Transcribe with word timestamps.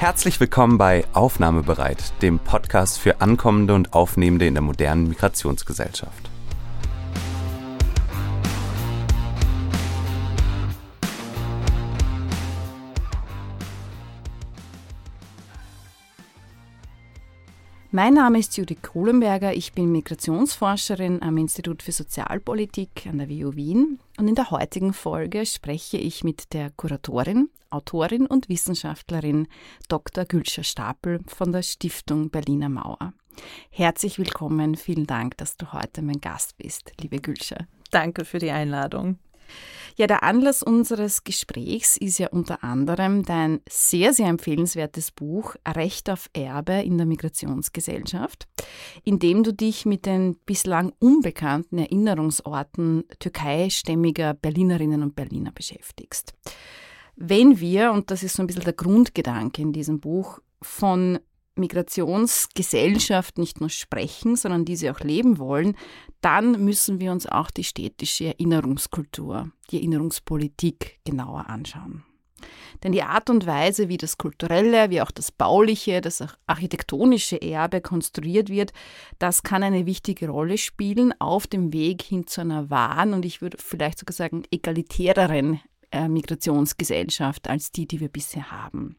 Herzlich 0.00 0.40
willkommen 0.40 0.78
bei 0.78 1.04
Aufnahmebereit, 1.12 2.14
dem 2.22 2.38
Podcast 2.38 2.98
für 2.98 3.20
Ankommende 3.20 3.74
und 3.74 3.92
Aufnehmende 3.92 4.46
in 4.46 4.54
der 4.54 4.62
modernen 4.62 5.08
Migrationsgesellschaft. 5.08 6.29
Mein 17.92 18.14
Name 18.14 18.38
ist 18.38 18.56
Judith 18.56 18.82
Kohlenberger, 18.82 19.52
ich 19.52 19.72
bin 19.72 19.90
Migrationsforscherin 19.90 21.22
am 21.22 21.36
Institut 21.38 21.82
für 21.82 21.90
Sozialpolitik 21.90 23.08
an 23.08 23.18
der 23.18 23.28
WU 23.28 23.56
Wien 23.56 23.98
und 24.16 24.28
in 24.28 24.36
der 24.36 24.52
heutigen 24.52 24.92
Folge 24.92 25.44
spreche 25.44 25.96
ich 25.96 26.22
mit 26.22 26.52
der 26.52 26.70
Kuratorin, 26.70 27.50
Autorin 27.68 28.26
und 28.26 28.48
Wissenschaftlerin 28.48 29.48
Dr. 29.88 30.24
Gülscher 30.24 30.62
Stapel 30.62 31.18
von 31.26 31.50
der 31.50 31.62
Stiftung 31.62 32.30
Berliner 32.30 32.68
Mauer. 32.68 33.12
Herzlich 33.70 34.18
willkommen, 34.18 34.76
vielen 34.76 35.08
Dank, 35.08 35.36
dass 35.38 35.56
du 35.56 35.72
heute 35.72 36.02
mein 36.02 36.20
Gast 36.20 36.58
bist, 36.58 36.92
liebe 37.00 37.18
Gülscher. 37.18 37.66
Danke 37.90 38.24
für 38.24 38.38
die 38.38 38.52
Einladung. 38.52 39.18
Ja, 39.96 40.06
der 40.06 40.22
Anlass 40.22 40.62
unseres 40.62 41.24
Gesprächs 41.24 41.96
ist 41.96 42.18
ja 42.18 42.28
unter 42.28 42.64
anderem 42.64 43.22
dein 43.24 43.60
sehr, 43.68 44.14
sehr 44.14 44.28
empfehlenswertes 44.28 45.10
Buch 45.10 45.56
Recht 45.66 46.08
auf 46.08 46.30
Erbe 46.32 46.82
in 46.82 46.96
der 46.96 47.06
Migrationsgesellschaft, 47.06 48.48
in 49.04 49.18
dem 49.18 49.42
du 49.42 49.52
dich 49.52 49.84
mit 49.86 50.06
den 50.06 50.36
bislang 50.46 50.92
unbekannten 51.00 51.78
Erinnerungsorten 51.78 53.04
türkeistämmiger 53.18 54.34
Berlinerinnen 54.34 55.02
und 55.02 55.16
Berliner 55.16 55.52
beschäftigst. 55.52 56.32
Wenn 57.16 57.60
wir, 57.60 57.92
und 57.92 58.10
das 58.10 58.22
ist 58.22 58.36
so 58.36 58.42
ein 58.42 58.46
bisschen 58.46 58.64
der 58.64 58.72
Grundgedanke 58.72 59.60
in 59.60 59.72
diesem 59.72 60.00
Buch, 60.00 60.38
von 60.62 61.18
Migrationsgesellschaft 61.56 63.38
nicht 63.38 63.60
nur 63.60 63.70
sprechen, 63.70 64.36
sondern 64.36 64.64
diese 64.64 64.90
auch 64.90 65.00
leben 65.00 65.38
wollen, 65.38 65.76
dann 66.20 66.64
müssen 66.64 67.00
wir 67.00 67.12
uns 67.12 67.26
auch 67.26 67.50
die 67.50 67.64
städtische 67.64 68.26
Erinnerungskultur, 68.26 69.50
die 69.70 69.76
Erinnerungspolitik 69.76 71.00
genauer 71.04 71.48
anschauen. 71.48 72.04
Denn 72.82 72.92
die 72.92 73.02
Art 73.02 73.28
und 73.28 73.46
Weise, 73.46 73.88
wie 73.88 73.98
das 73.98 74.16
kulturelle, 74.16 74.90
wie 74.90 75.02
auch 75.02 75.10
das 75.10 75.30
bauliche, 75.32 76.00
das 76.00 76.24
architektonische 76.46 77.40
Erbe 77.40 77.80
konstruiert 77.80 78.48
wird, 78.48 78.72
das 79.18 79.42
kann 79.42 79.62
eine 79.62 79.86
wichtige 79.86 80.28
Rolle 80.28 80.56
spielen 80.56 81.12
auf 81.18 81.46
dem 81.46 81.72
Weg 81.72 82.02
hin 82.02 82.26
zu 82.26 82.40
einer 82.40 82.70
wahren 82.70 83.12
und 83.12 83.24
ich 83.24 83.42
würde 83.42 83.58
vielleicht 83.60 83.98
sogar 83.98 84.14
sagen 84.14 84.44
egalitäreren 84.50 85.60
äh, 85.90 86.08
Migrationsgesellschaft 86.08 87.48
als 87.48 87.72
die, 87.72 87.86
die 87.86 88.00
wir 88.00 88.08
bisher 88.08 88.50
haben. 88.50 88.96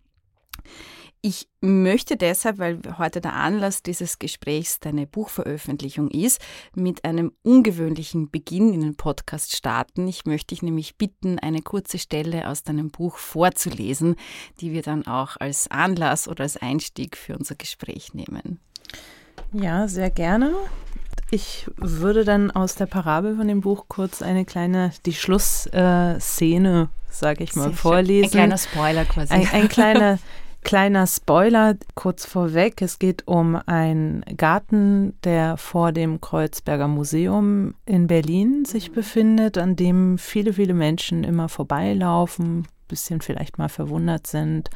Ich 1.23 1.47
möchte 1.59 2.17
deshalb, 2.17 2.58
weil 2.58 2.80
heute 2.97 3.22
der 3.22 3.33
Anlass 3.33 3.83
dieses 3.83 4.17
Gesprächs 4.17 4.80
deine 4.80 5.05
Buchveröffentlichung 5.05 6.09
ist, 6.09 6.41
mit 6.73 7.05
einem 7.05 7.31
ungewöhnlichen 7.44 8.31
Beginn 8.31 8.73
in 8.73 8.81
den 8.81 8.95
Podcast 8.95 9.55
starten. 9.55 10.08
Ich 10.08 10.25
möchte 10.25 10.47
dich 10.47 10.64
nämlich 10.64 10.97
bitten, 10.97 11.38
eine 11.38 11.61
kurze 11.61 11.99
Stelle 11.99 12.49
aus 12.49 12.64
deinem 12.64 12.89
Buch 12.89 13.17
vorzulesen, 13.17 14.16
die 14.61 14.72
wir 14.72 14.81
dann 14.81 15.05
auch 15.05 15.38
als 15.39 15.69
Anlass 15.69 16.27
oder 16.27 16.42
als 16.42 16.58
Einstieg 16.58 17.16
für 17.16 17.38
unser 17.38 17.53
Gespräch 17.53 18.16
nehmen. 18.16 18.59
Ja, 19.53 19.88
sehr 19.88 20.09
gerne. 20.09 20.55
Ich 21.30 21.67
würde 21.77 22.25
dann 22.25 22.49
aus 22.49 22.73
der 22.73 22.88
Parabel 22.88 23.36
von 23.36 23.47
dem 23.47 23.61
Buch 23.61 23.86
kurz 23.88 24.23
eine 24.23 24.44
kleine, 24.44 24.92
die 25.05 25.14
Schlussszene, 25.14 26.89
äh, 26.89 27.14
sage 27.14 27.44
ich 27.44 27.55
mal, 27.55 27.69
sehr 27.69 27.73
vorlesen. 27.73 28.31
Schön. 28.31 28.39
Ein 28.39 28.47
kleiner 28.47 28.58
Spoiler 28.58 29.05
quasi. 29.05 29.33
Ein, 29.36 29.47
ein 29.52 29.69
kleiner 29.69 30.17
Kleiner 30.64 31.08
Spoiler 31.08 31.76
kurz 31.95 32.26
vorweg. 32.26 32.81
Es 32.81 33.00
geht 33.00 33.28
um 33.28 33.59
einen 33.66 34.23
Garten, 34.38 35.17
der 35.23 35.58
vor 35.58 35.92
dem 35.92 36.22
Kreuzberger 36.22 36.88
Museum 36.88 37.73
in 37.86 38.08
Berlin 38.08 38.64
sich 38.66 38.92
befindet, 38.92 39.58
an 39.58 39.76
dem 39.76 40.17
viele, 40.17 40.54
viele 40.54 40.73
Menschen 40.73 41.23
immer 41.23 41.50
vorbeilaufen, 41.50 42.67
bisschen 42.88 43.21
vielleicht 43.21 43.58
mal 43.58 43.70
verwundert 43.70 44.27
sind 44.27 44.70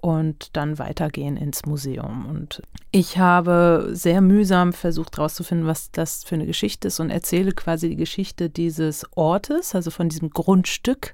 und 0.00 0.56
dann 0.56 0.78
weitergehen 0.78 1.36
ins 1.36 1.66
Museum. 1.66 2.26
Und 2.26 2.62
ich 2.90 3.18
habe 3.18 3.90
sehr 3.92 4.20
mühsam 4.20 4.72
versucht 4.72 5.16
herauszufinden, 5.16 5.66
was 5.66 5.90
das 5.90 6.24
für 6.24 6.36
eine 6.36 6.46
Geschichte 6.46 6.88
ist 6.88 7.00
und 7.00 7.10
erzähle 7.10 7.52
quasi 7.52 7.90
die 7.90 7.96
Geschichte 7.96 8.48
dieses 8.48 9.04
Ortes, 9.14 9.74
also 9.74 9.90
von 9.90 10.08
diesem 10.08 10.30
Grundstück 10.30 11.12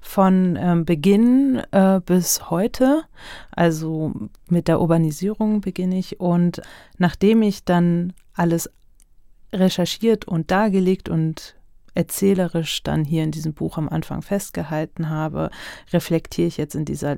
von 0.00 0.56
ähm, 0.60 0.84
Beginn 0.84 1.62
äh, 1.72 2.00
bis 2.04 2.50
heute. 2.50 3.02
Also 3.50 4.12
mit 4.48 4.68
der 4.68 4.80
Urbanisierung 4.80 5.60
beginne 5.60 5.98
ich 5.98 6.20
und 6.20 6.62
nachdem 6.96 7.42
ich 7.42 7.64
dann 7.64 8.12
alles 8.34 8.70
recherchiert 9.52 10.26
und 10.26 10.50
dargelegt 10.50 11.08
und 11.08 11.56
erzählerisch 11.94 12.84
dann 12.84 13.04
hier 13.04 13.24
in 13.24 13.32
diesem 13.32 13.54
Buch 13.54 13.76
am 13.76 13.88
Anfang 13.88 14.22
festgehalten 14.22 15.10
habe, 15.10 15.50
reflektiere 15.92 16.46
ich 16.46 16.56
jetzt 16.56 16.76
in 16.76 16.84
dieser 16.84 17.16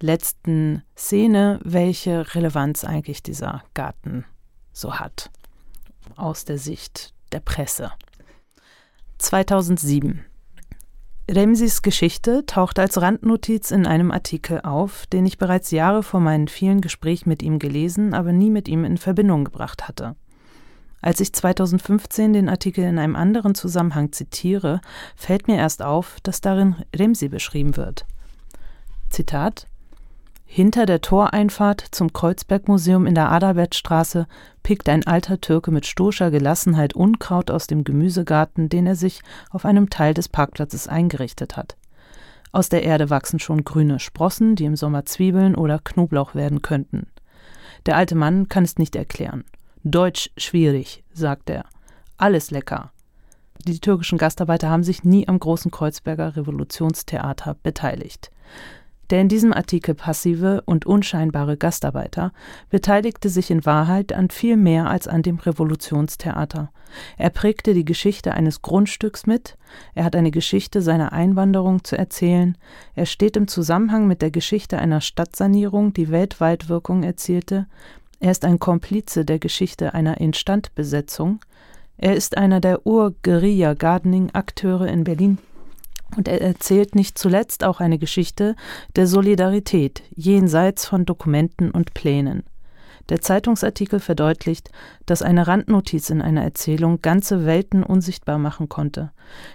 letzten 0.00 0.82
Szene, 0.96 1.60
welche 1.64 2.34
Relevanz 2.34 2.84
eigentlich 2.84 3.22
dieser 3.22 3.62
Garten 3.74 4.24
so 4.72 4.94
hat 4.94 5.30
aus 6.16 6.44
der 6.44 6.58
Sicht 6.58 7.14
der 7.32 7.40
Presse. 7.40 7.92
2007. 9.18 10.24
Remsis 11.30 11.82
Geschichte 11.82 12.44
taucht 12.46 12.78
als 12.78 13.00
Randnotiz 13.00 13.70
in 13.70 13.86
einem 13.86 14.10
Artikel 14.10 14.60
auf, 14.62 15.06
den 15.06 15.24
ich 15.24 15.38
bereits 15.38 15.70
Jahre 15.70 16.02
vor 16.02 16.20
meinen 16.20 16.48
vielen 16.48 16.80
Gesprächen 16.80 17.28
mit 17.28 17.42
ihm 17.42 17.58
gelesen, 17.58 18.12
aber 18.12 18.32
nie 18.32 18.50
mit 18.50 18.68
ihm 18.68 18.84
in 18.84 18.98
Verbindung 18.98 19.44
gebracht 19.44 19.86
hatte. 19.86 20.16
Als 21.00 21.20
ich 21.20 21.32
2015 21.32 22.32
den 22.32 22.48
Artikel 22.48 22.84
in 22.84 22.98
einem 22.98 23.16
anderen 23.16 23.54
Zusammenhang 23.54 24.12
zitiere, 24.12 24.80
fällt 25.16 25.48
mir 25.48 25.56
erst 25.56 25.82
auf, 25.82 26.18
dass 26.22 26.40
darin 26.40 26.76
Remsi 26.94 27.28
beschrieben 27.28 27.76
wird. 27.76 28.04
Zitat 29.08 29.68
hinter 30.54 30.84
der 30.84 31.00
Toreinfahrt 31.00 31.82
zum 31.92 32.12
Kreuzbergmuseum 32.12 33.06
in 33.06 33.14
der 33.14 33.32
Adalbertstraße 33.32 34.26
pickt 34.62 34.86
ein 34.90 35.06
alter 35.06 35.40
Türke 35.40 35.70
mit 35.70 35.86
stoischer 35.86 36.30
Gelassenheit 36.30 36.92
Unkraut 36.92 37.50
aus 37.50 37.66
dem 37.66 37.84
Gemüsegarten, 37.84 38.68
den 38.68 38.86
er 38.86 38.94
sich 38.94 39.22
auf 39.48 39.64
einem 39.64 39.88
Teil 39.88 40.12
des 40.12 40.28
Parkplatzes 40.28 40.88
eingerichtet 40.88 41.56
hat. 41.56 41.78
Aus 42.52 42.68
der 42.68 42.82
Erde 42.82 43.08
wachsen 43.08 43.38
schon 43.38 43.64
grüne 43.64 43.98
Sprossen, 43.98 44.54
die 44.54 44.66
im 44.66 44.76
Sommer 44.76 45.06
Zwiebeln 45.06 45.54
oder 45.54 45.78
Knoblauch 45.78 46.34
werden 46.34 46.60
könnten. 46.60 47.06
Der 47.86 47.96
alte 47.96 48.14
Mann 48.14 48.50
kann 48.50 48.64
es 48.64 48.76
nicht 48.76 48.94
erklären. 48.94 49.44
Deutsch 49.84 50.28
schwierig, 50.36 51.02
sagt 51.14 51.48
er. 51.48 51.64
Alles 52.18 52.50
lecker. 52.50 52.92
Die 53.66 53.80
türkischen 53.80 54.18
Gastarbeiter 54.18 54.68
haben 54.68 54.84
sich 54.84 55.02
nie 55.02 55.26
am 55.26 55.40
großen 55.40 55.70
Kreuzberger 55.70 56.36
Revolutionstheater 56.36 57.56
beteiligt. 57.62 58.30
Der 59.12 59.20
in 59.20 59.28
diesem 59.28 59.52
Artikel 59.52 59.94
passive 59.94 60.62
und 60.64 60.86
unscheinbare 60.86 61.58
Gastarbeiter 61.58 62.32
beteiligte 62.70 63.28
sich 63.28 63.50
in 63.50 63.66
Wahrheit 63.66 64.14
an 64.14 64.30
viel 64.30 64.56
mehr 64.56 64.88
als 64.88 65.06
an 65.06 65.20
dem 65.20 65.36
Revolutionstheater. 65.36 66.70
Er 67.18 67.28
prägte 67.28 67.74
die 67.74 67.84
Geschichte 67.84 68.32
eines 68.32 68.62
Grundstücks 68.62 69.26
mit, 69.26 69.58
er 69.94 70.04
hat 70.04 70.16
eine 70.16 70.30
Geschichte 70.30 70.80
seiner 70.80 71.12
Einwanderung 71.12 71.84
zu 71.84 71.98
erzählen, 71.98 72.56
er 72.94 73.04
steht 73.04 73.36
im 73.36 73.48
Zusammenhang 73.48 74.06
mit 74.06 74.22
der 74.22 74.30
Geschichte 74.30 74.78
einer 74.78 75.02
Stadtsanierung, 75.02 75.92
die 75.92 76.10
weltweit 76.10 76.70
Wirkung 76.70 77.02
erzielte, 77.02 77.66
er 78.18 78.30
ist 78.30 78.46
ein 78.46 78.60
Komplize 78.60 79.26
der 79.26 79.38
Geschichte 79.38 79.92
einer 79.92 80.22
Instandbesetzung, 80.22 81.40
er 81.98 82.16
ist 82.16 82.38
einer 82.38 82.60
der 82.60 82.86
Ur-Guerilla-Gardening-Akteure 82.86 84.86
in 84.86 85.04
Berlin 85.04 85.36
und 86.16 86.28
er 86.28 86.40
erzählt 86.40 86.94
nicht 86.94 87.18
zuletzt 87.18 87.64
auch 87.64 87.80
eine 87.80 87.98
Geschichte 87.98 88.54
der 88.96 89.06
Solidarität 89.06 90.02
jenseits 90.14 90.86
von 90.86 91.04
Dokumenten 91.04 91.70
und 91.70 91.94
Plänen. 91.94 92.44
Der 93.08 93.20
Zeitungsartikel 93.20 94.00
verdeutlicht, 94.00 94.70
dass 95.06 95.22
eine 95.22 95.46
Randnotiz 95.46 96.08
in 96.10 96.22
einer 96.22 96.42
Erzählung 96.42 97.02
ganze 97.02 97.44
Welten 97.46 97.82
unsichtbar 97.82 98.38
machen 98.38 98.68
konnte. 98.68 99.10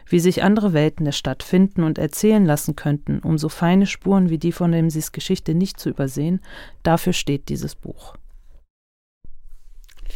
Wie 0.06 0.20
sich 0.20 0.44
andere 0.44 0.74
Welten 0.74 1.06
der 1.06 1.14
Stadt 1.14 1.44
finden 1.44 1.84
und 1.84 1.98
erzählen 1.98 2.46
lassen 2.46 2.76
könnten, 2.76 3.20
um 3.20 3.38
so 3.38 3.50
feine 3.50 3.86
Spuren 3.86 4.30
wie 4.30 4.38
die 4.38 4.52
von 4.52 4.74
Remsis 4.74 5.12
Geschichte 5.12 5.56
nicht 5.56 5.80
zu 5.80 5.90
übersehen, 5.90 6.42
dafür 6.84 7.14
steht 7.14 7.50
dieses 7.50 7.76
Buch. 7.76 8.16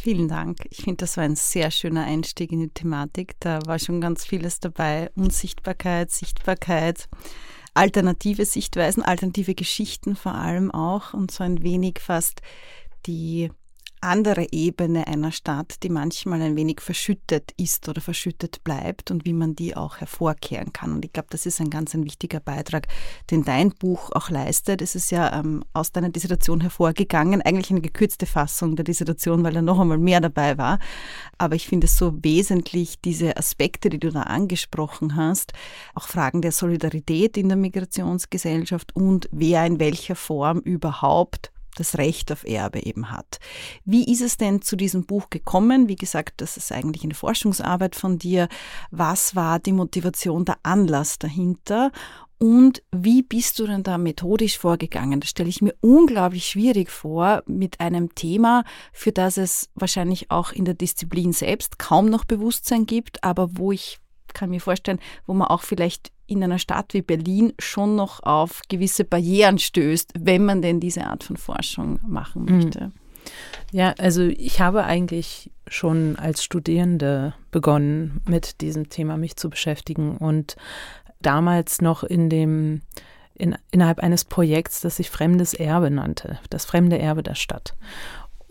Vielen 0.02 0.26
Dank. 0.26 0.66
Ich 0.70 0.78
finde, 0.78 0.96
das 0.96 1.16
war 1.16 1.22
ein 1.22 1.36
sehr 1.36 1.70
schöner 1.70 2.04
Einstieg 2.04 2.50
in 2.50 2.58
die 2.58 2.70
Thematik. 2.70 3.36
Da 3.38 3.60
war 3.66 3.78
schon 3.78 4.00
ganz 4.00 4.24
vieles 4.24 4.58
dabei. 4.58 5.12
Unsichtbarkeit, 5.14 6.10
Sichtbarkeit, 6.10 7.08
alternative 7.72 8.44
Sichtweisen, 8.44 9.04
alternative 9.04 9.54
Geschichten 9.54 10.16
vor 10.16 10.34
allem 10.34 10.72
auch 10.72 11.14
und 11.14 11.30
so 11.30 11.44
ein 11.44 11.62
wenig 11.62 12.00
fast 12.00 12.42
die 13.06 13.52
andere 14.02 14.46
Ebene 14.50 15.06
einer 15.06 15.32
Stadt, 15.32 15.82
die 15.82 15.88
manchmal 15.88 16.42
ein 16.42 16.56
wenig 16.56 16.80
verschüttet 16.80 17.52
ist 17.56 17.88
oder 17.88 18.00
verschüttet 18.00 18.64
bleibt 18.64 19.10
und 19.10 19.24
wie 19.24 19.32
man 19.32 19.54
die 19.54 19.76
auch 19.76 19.98
hervorkehren 19.98 20.72
kann. 20.72 20.92
Und 20.92 21.04
ich 21.04 21.12
glaube, 21.12 21.28
das 21.30 21.46
ist 21.46 21.60
ein 21.60 21.70
ganz 21.70 21.94
ein 21.94 22.04
wichtiger 22.04 22.40
Beitrag, 22.40 22.88
den 23.30 23.44
dein 23.44 23.70
Buch 23.70 24.10
auch 24.12 24.30
leistet. 24.30 24.82
Es 24.82 24.94
ist 24.94 25.10
ja 25.10 25.38
ähm, 25.38 25.62
aus 25.72 25.92
deiner 25.92 26.08
Dissertation 26.08 26.60
hervorgegangen, 26.60 27.42
eigentlich 27.42 27.70
eine 27.70 27.80
gekürzte 27.80 28.26
Fassung 28.26 28.76
der 28.76 28.84
Dissertation, 28.84 29.44
weil 29.44 29.52
da 29.52 29.62
noch 29.62 29.78
einmal 29.78 29.98
mehr 29.98 30.20
dabei 30.20 30.58
war. 30.58 30.78
Aber 31.38 31.54
ich 31.54 31.68
finde 31.68 31.86
es 31.86 31.96
so 31.96 32.12
wesentlich, 32.22 33.00
diese 33.00 33.36
Aspekte, 33.36 33.88
die 33.88 34.00
du 34.00 34.10
da 34.10 34.22
angesprochen 34.22 35.16
hast, 35.16 35.52
auch 35.94 36.08
Fragen 36.08 36.42
der 36.42 36.52
Solidarität 36.52 37.36
in 37.36 37.48
der 37.48 37.56
Migrationsgesellschaft 37.56 38.94
und 38.96 39.28
wer 39.32 39.64
in 39.64 39.78
welcher 39.78 40.16
Form 40.16 40.58
überhaupt 40.58 41.52
das 41.76 41.98
Recht 41.98 42.30
auf 42.32 42.44
Erbe 42.44 42.84
eben 42.84 43.10
hat. 43.10 43.38
Wie 43.84 44.10
ist 44.10 44.20
es 44.20 44.36
denn 44.36 44.62
zu 44.62 44.76
diesem 44.76 45.06
Buch 45.06 45.30
gekommen? 45.30 45.88
Wie 45.88 45.96
gesagt, 45.96 46.40
das 46.40 46.56
ist 46.56 46.72
eigentlich 46.72 47.04
eine 47.04 47.14
Forschungsarbeit 47.14 47.96
von 47.96 48.18
dir. 48.18 48.48
Was 48.90 49.34
war 49.34 49.58
die 49.58 49.72
Motivation, 49.72 50.44
der 50.44 50.58
Anlass 50.62 51.18
dahinter? 51.18 51.90
Und 52.38 52.82
wie 52.90 53.22
bist 53.22 53.60
du 53.60 53.68
denn 53.68 53.84
da 53.84 53.98
methodisch 53.98 54.58
vorgegangen? 54.58 55.20
Das 55.20 55.30
stelle 55.30 55.48
ich 55.48 55.62
mir 55.62 55.74
unglaublich 55.80 56.46
schwierig 56.46 56.90
vor 56.90 57.44
mit 57.46 57.78
einem 57.78 58.16
Thema, 58.16 58.64
für 58.92 59.12
das 59.12 59.36
es 59.36 59.70
wahrscheinlich 59.76 60.32
auch 60.32 60.50
in 60.50 60.64
der 60.64 60.74
Disziplin 60.74 61.32
selbst 61.32 61.78
kaum 61.78 62.06
noch 62.06 62.24
Bewusstsein 62.24 62.84
gibt, 62.84 63.22
aber 63.22 63.56
wo 63.56 63.70
ich 63.70 64.00
kann 64.34 64.50
mir 64.50 64.60
vorstellen, 64.60 64.98
wo 65.26 65.34
man 65.34 65.48
auch 65.48 65.62
vielleicht 65.62 66.10
in 66.32 66.44
einer 66.44 66.58
Stadt 66.58 66.94
wie 66.94 67.02
Berlin 67.02 67.52
schon 67.58 67.96
noch 67.96 68.22
auf 68.22 68.62
gewisse 68.68 69.04
Barrieren 69.04 69.58
stößt, 69.58 70.12
wenn 70.18 70.44
man 70.44 70.62
denn 70.62 70.80
diese 70.80 71.06
Art 71.06 71.24
von 71.24 71.36
Forschung 71.36 72.00
machen 72.06 72.44
mhm. 72.44 72.56
möchte. 72.56 72.92
Ja, 73.70 73.94
also 73.98 74.22
ich 74.22 74.60
habe 74.60 74.84
eigentlich 74.84 75.50
schon 75.68 76.16
als 76.16 76.42
Studierende 76.42 77.34
begonnen, 77.50 78.20
mit 78.26 78.60
diesem 78.60 78.88
Thema 78.88 79.16
mich 79.16 79.36
zu 79.36 79.48
beschäftigen 79.48 80.16
und 80.16 80.56
damals 81.20 81.80
noch 81.80 82.02
in 82.02 82.28
dem 82.28 82.82
in, 83.34 83.56
innerhalb 83.70 84.00
eines 84.00 84.24
Projekts, 84.24 84.82
das 84.82 84.96
sich 84.96 85.10
Fremdes 85.10 85.54
Erbe 85.54 85.90
nannte, 85.90 86.38
das 86.50 86.64
fremde 86.64 86.98
Erbe 86.98 87.22
der 87.22 87.34
Stadt. 87.34 87.74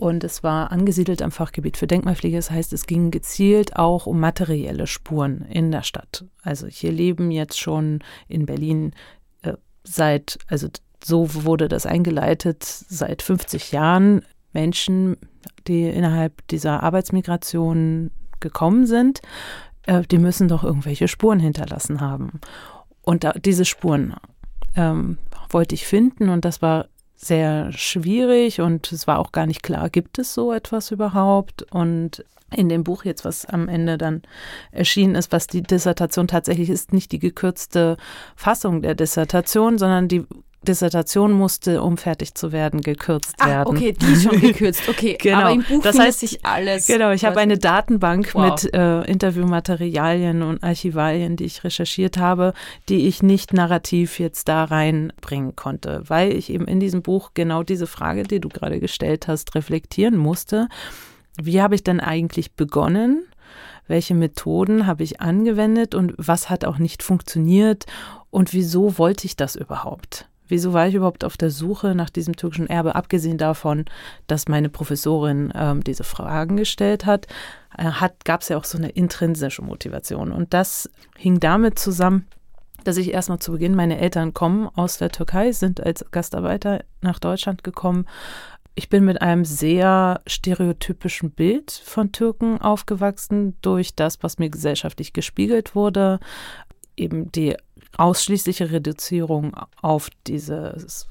Und 0.02 0.24
es 0.24 0.42
war 0.42 0.72
angesiedelt 0.72 1.22
am 1.22 1.30
Fachgebiet 1.30 1.78
für 1.78 1.86
Denkmalpflege. 1.86 2.36
Das 2.36 2.50
heißt, 2.50 2.74
es 2.74 2.88
ging 2.88 3.12
gezielt 3.12 3.76
auch 3.76 4.08
um 4.08 4.20
materielle 4.20 4.88
Spuren 4.88 5.46
in 5.48 5.70
der 5.70 5.84
Stadt. 5.84 6.26
Also 6.42 6.66
hier 6.66 6.92
leben 6.92 7.30
jetzt 7.30 7.60
schon 7.60 8.00
in 8.28 8.48
Berlin 8.48 8.94
äh, 9.44 9.54
seit, 9.84 10.40
also 10.48 10.70
so 11.04 11.44
wurde 11.44 11.68
das 11.68 11.86
eingeleitet, 11.86 12.64
seit 12.64 13.22
50 13.22 13.74
Jahren 13.74 14.26
Menschen, 14.54 15.18
die 15.68 15.88
innerhalb 15.88 16.48
dieser 16.48 16.82
Arbeitsmigration 16.82 18.10
gekommen 18.40 18.88
sind, 18.88 19.22
äh, 19.86 20.02
die 20.02 20.18
müssen 20.18 20.48
doch 20.48 20.64
irgendwelche 20.64 21.08
Spuren 21.08 21.40
hinterlassen 21.40 22.02
haben. 22.02 22.42
Und 23.04 23.24
da, 23.24 23.34
diese 23.34 23.66
Spuren 23.66 24.16
ähm, 24.76 25.20
wollte 25.52 25.76
ich 25.76 25.86
finden 25.86 26.30
und 26.30 26.44
das 26.44 26.64
war 26.64 26.88
sehr 27.26 27.72
schwierig 27.72 28.62
und 28.62 28.92
es 28.92 29.08
war 29.08 29.20
auch 29.20 29.32
gar 29.32 29.46
nicht 29.46 29.64
klar, 29.64 29.90
gibt 29.90 30.18
es 30.20 30.34
so 30.34 30.52
etwas 30.52 30.92
überhaupt? 30.92 31.64
Und 31.72 32.26
in 32.54 32.68
dem 32.68 32.84
Buch 32.84 33.06
jetzt, 33.06 33.24
was 33.24 33.46
am 33.46 33.70
Ende 33.70 33.98
dann 33.98 34.24
erschienen 34.72 35.16
ist, 35.16 35.32
was 35.32 35.48
die 35.48 35.62
Dissertation 35.62 36.28
tatsächlich 36.28 36.70
ist, 36.70 36.94
nicht 36.94 37.12
die 37.12 37.20
gekürzte 37.20 37.98
Fassung 38.36 38.82
der 38.82 38.96
Dissertation, 38.96 39.78
sondern 39.78 40.08
die 40.08 40.26
Dissertation 40.68 41.32
musste, 41.32 41.82
um 41.82 41.98
fertig 41.98 42.36
zu 42.36 42.52
werden, 42.52 42.82
gekürzt 42.82 43.34
ah, 43.40 43.48
werden. 43.48 43.76
Okay, 43.76 43.94
die 43.94 44.06
ist 44.06 44.24
schon 44.24 44.40
gekürzt. 44.42 44.88
Okay, 44.88 45.18
genau. 45.20 45.40
aber 45.40 45.52
im 45.52 45.64
Buch 45.64 45.82
das 45.82 45.98
heißt 45.98 46.20
sich 46.20 46.46
alles. 46.46 46.86
Genau, 46.86 47.12
ich 47.12 47.26
habe 47.26 47.40
eine 47.40 47.58
Datenbank 47.58 48.36
wow. 48.36 48.52
mit 48.52 48.72
äh, 48.74 49.02
Interviewmaterialien 49.02 50.44
und 50.44 50.64
Archivalien, 50.64 51.36
die 51.36 51.46
ich 51.46 51.64
recherchiert 51.64 52.18
habe, 52.18 52.54
die 52.90 53.08
ich 53.08 53.24
nicht 53.24 53.54
narrativ 53.54 54.20
jetzt 54.20 54.48
da 54.50 54.66
reinbringen 54.66 55.56
konnte, 55.56 56.04
weil 56.08 56.34
ich 56.34 56.52
eben 56.52 56.68
in 56.68 56.80
diesem 56.80 57.02
Buch 57.02 57.32
genau 57.34 57.64
diese 57.64 57.88
Frage, 57.88 58.24
die 58.24 58.40
du 58.40 58.50
gerade 58.50 58.80
gestellt 58.80 59.28
hast, 59.28 59.56
reflektieren 59.56 60.16
musste. 60.16 60.68
Wie 61.42 61.60
habe 61.60 61.74
ich 61.74 61.84
denn 61.84 62.00
eigentlich 62.00 62.54
begonnen? 62.54 63.26
Welche 63.88 64.14
Methoden 64.14 64.86
habe 64.86 65.04
ich 65.04 65.22
angewendet 65.22 65.96
und 65.96 66.14
was 66.18 66.52
hat 66.52 66.66
auch 66.66 66.78
nicht 66.78 67.02
funktioniert 67.02 67.88
und 68.30 68.54
wieso 68.54 69.00
wollte 69.00 69.26
ich 69.26 69.36
das 69.36 69.56
überhaupt? 69.56 70.28
Wieso 70.52 70.74
war 70.74 70.86
ich 70.86 70.96
überhaupt 70.96 71.24
auf 71.24 71.38
der 71.38 71.50
Suche 71.50 71.96
nach 71.96 72.10
diesem 72.10 72.36
türkischen 72.36 72.68
Erbe, 72.68 72.96
abgesehen 72.96 73.38
davon, 73.38 73.86
dass 74.28 74.50
meine 74.50 74.68
Professorin 74.68 75.54
ähm, 75.56 75.82
diese 75.82 76.04
Fragen 76.04 76.58
gestellt 76.58 77.06
hat, 77.06 77.28
äh, 77.78 77.86
hat 77.86 78.26
gab 78.26 78.42
es 78.42 78.50
ja 78.50 78.58
auch 78.58 78.66
so 78.66 78.78
eine 78.78 78.90
intrinsische 78.90 79.62
Motivation. 79.62 80.34
Und 80.34 80.54
das 80.54 80.90
hing 81.18 81.40
damit 81.40 81.80
zusammen, 81.80 82.28
dass 82.84 82.98
ich 82.98 83.14
erstmal 83.14 83.40
zu 83.40 83.54
Beginn, 83.54 83.76
meine 83.76 83.98
Eltern 83.98 84.34
kommen 84.34 84.68
aus 84.76 84.98
der 84.98 85.10
Türkei, 85.10 85.54
sind 85.54 85.82
als 85.82 86.04
Gastarbeiter 86.12 86.84
nach 87.00 87.20
Deutschland 87.20 87.64
gekommen. 87.64 88.06
Ich 88.76 88.90
bin 88.90 89.06
mit 89.06 89.22
einem 89.22 89.46
sehr 89.46 90.20
stereotypischen 90.28 91.32
Bild 91.32 91.72
von 91.72 92.12
Türken 92.12 92.60
aufgewachsen 92.60 93.56
durch 93.62 93.96
das, 93.96 94.22
was 94.22 94.38
mir 94.38 94.50
gesellschaftlich 94.50 95.14
gespiegelt 95.14 95.76
wurde. 95.76 96.20
Eben 96.98 97.32
die 97.32 97.56
ausschließliche 97.98 98.72
Reduzierung 98.72 99.56
auf 99.82 100.10
dieses 100.28 101.08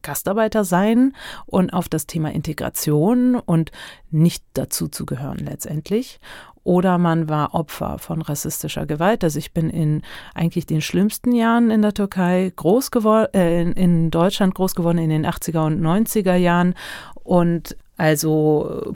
Gastarbeiter 0.00 0.64
sein 0.64 1.14
und 1.46 1.72
auf 1.72 1.88
das 1.88 2.06
Thema 2.06 2.32
Integration 2.32 3.36
und 3.36 3.70
nicht 4.10 4.44
dazu 4.54 4.88
zu 4.88 5.06
gehören 5.06 5.38
letztendlich. 5.38 6.18
Oder 6.64 6.96
man 6.98 7.28
war 7.28 7.54
Opfer 7.54 7.98
von 7.98 8.22
rassistischer 8.22 8.86
Gewalt. 8.86 9.24
Also 9.24 9.38
ich 9.38 9.52
bin 9.52 9.68
in 9.68 10.02
eigentlich 10.34 10.64
den 10.64 10.80
schlimmsten 10.80 11.32
Jahren 11.32 11.70
in 11.70 11.82
der 11.82 11.92
Türkei 11.92 12.52
groß 12.54 12.92
geworden, 12.92 13.34
äh, 13.34 13.62
in, 13.62 13.72
in 13.72 14.10
Deutschland 14.10 14.54
groß 14.54 14.74
geworden 14.74 14.98
in 14.98 15.10
den 15.10 15.26
80er 15.26 15.66
und 15.66 15.80
90er 15.80 16.36
Jahren 16.36 16.74
und 17.14 17.76
also 18.02 18.92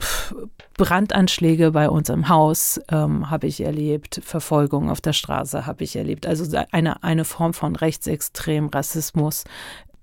Brandanschläge 0.75 1.71
bei 1.71 1.89
uns 1.89 2.09
im 2.09 2.27
Haus 2.27 2.77
ähm, 2.91 3.29
habe 3.29 3.47
ich 3.47 3.61
erlebt, 3.61 4.19
Verfolgung 4.21 4.89
auf 4.89 4.99
der 4.99 5.13
Straße 5.13 5.65
habe 5.65 5.85
ich 5.85 5.95
erlebt. 5.95 6.27
Also 6.27 6.57
eine, 6.73 7.03
eine 7.03 7.23
Form 7.23 7.53
von 7.53 7.77
rechtsextrem 7.77 8.67
Rassismus, 8.67 9.45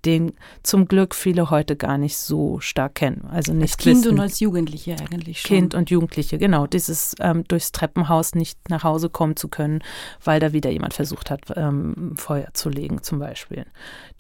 den 0.06 0.32
zum 0.62 0.88
Glück 0.88 1.14
viele 1.14 1.50
heute 1.50 1.76
gar 1.76 1.98
nicht 1.98 2.16
so 2.16 2.60
stark 2.60 2.94
kennen. 2.94 3.28
Also 3.30 3.52
nicht 3.52 3.74
als 3.74 3.76
Kind 3.76 3.98
wissen. 3.98 4.12
und 4.12 4.20
als 4.20 4.40
Jugendliche 4.40 4.96
eigentlich 4.98 5.42
schon. 5.42 5.48
Kind 5.48 5.74
und 5.74 5.90
Jugendliche, 5.90 6.38
genau. 6.38 6.66
Dieses 6.66 7.14
ähm, 7.20 7.44
durchs 7.46 7.72
Treppenhaus 7.72 8.34
nicht 8.34 8.70
nach 8.70 8.84
Hause 8.84 9.10
kommen 9.10 9.36
zu 9.36 9.48
können, 9.48 9.82
weil 10.24 10.40
da 10.40 10.54
wieder 10.54 10.70
jemand 10.70 10.94
versucht 10.94 11.30
hat, 11.30 11.42
ähm, 11.56 12.14
Feuer 12.16 12.48
zu 12.54 12.70
legen, 12.70 13.02
zum 13.02 13.18
Beispiel. 13.18 13.66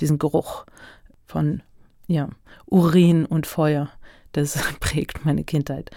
Diesen 0.00 0.18
Geruch 0.18 0.66
von 1.24 1.62
ja, 2.06 2.28
Urin 2.66 3.24
und 3.24 3.46
Feuer. 3.46 3.88
Das 4.34 4.58
prägt 4.80 5.24
meine 5.24 5.44
Kindheit. 5.44 5.90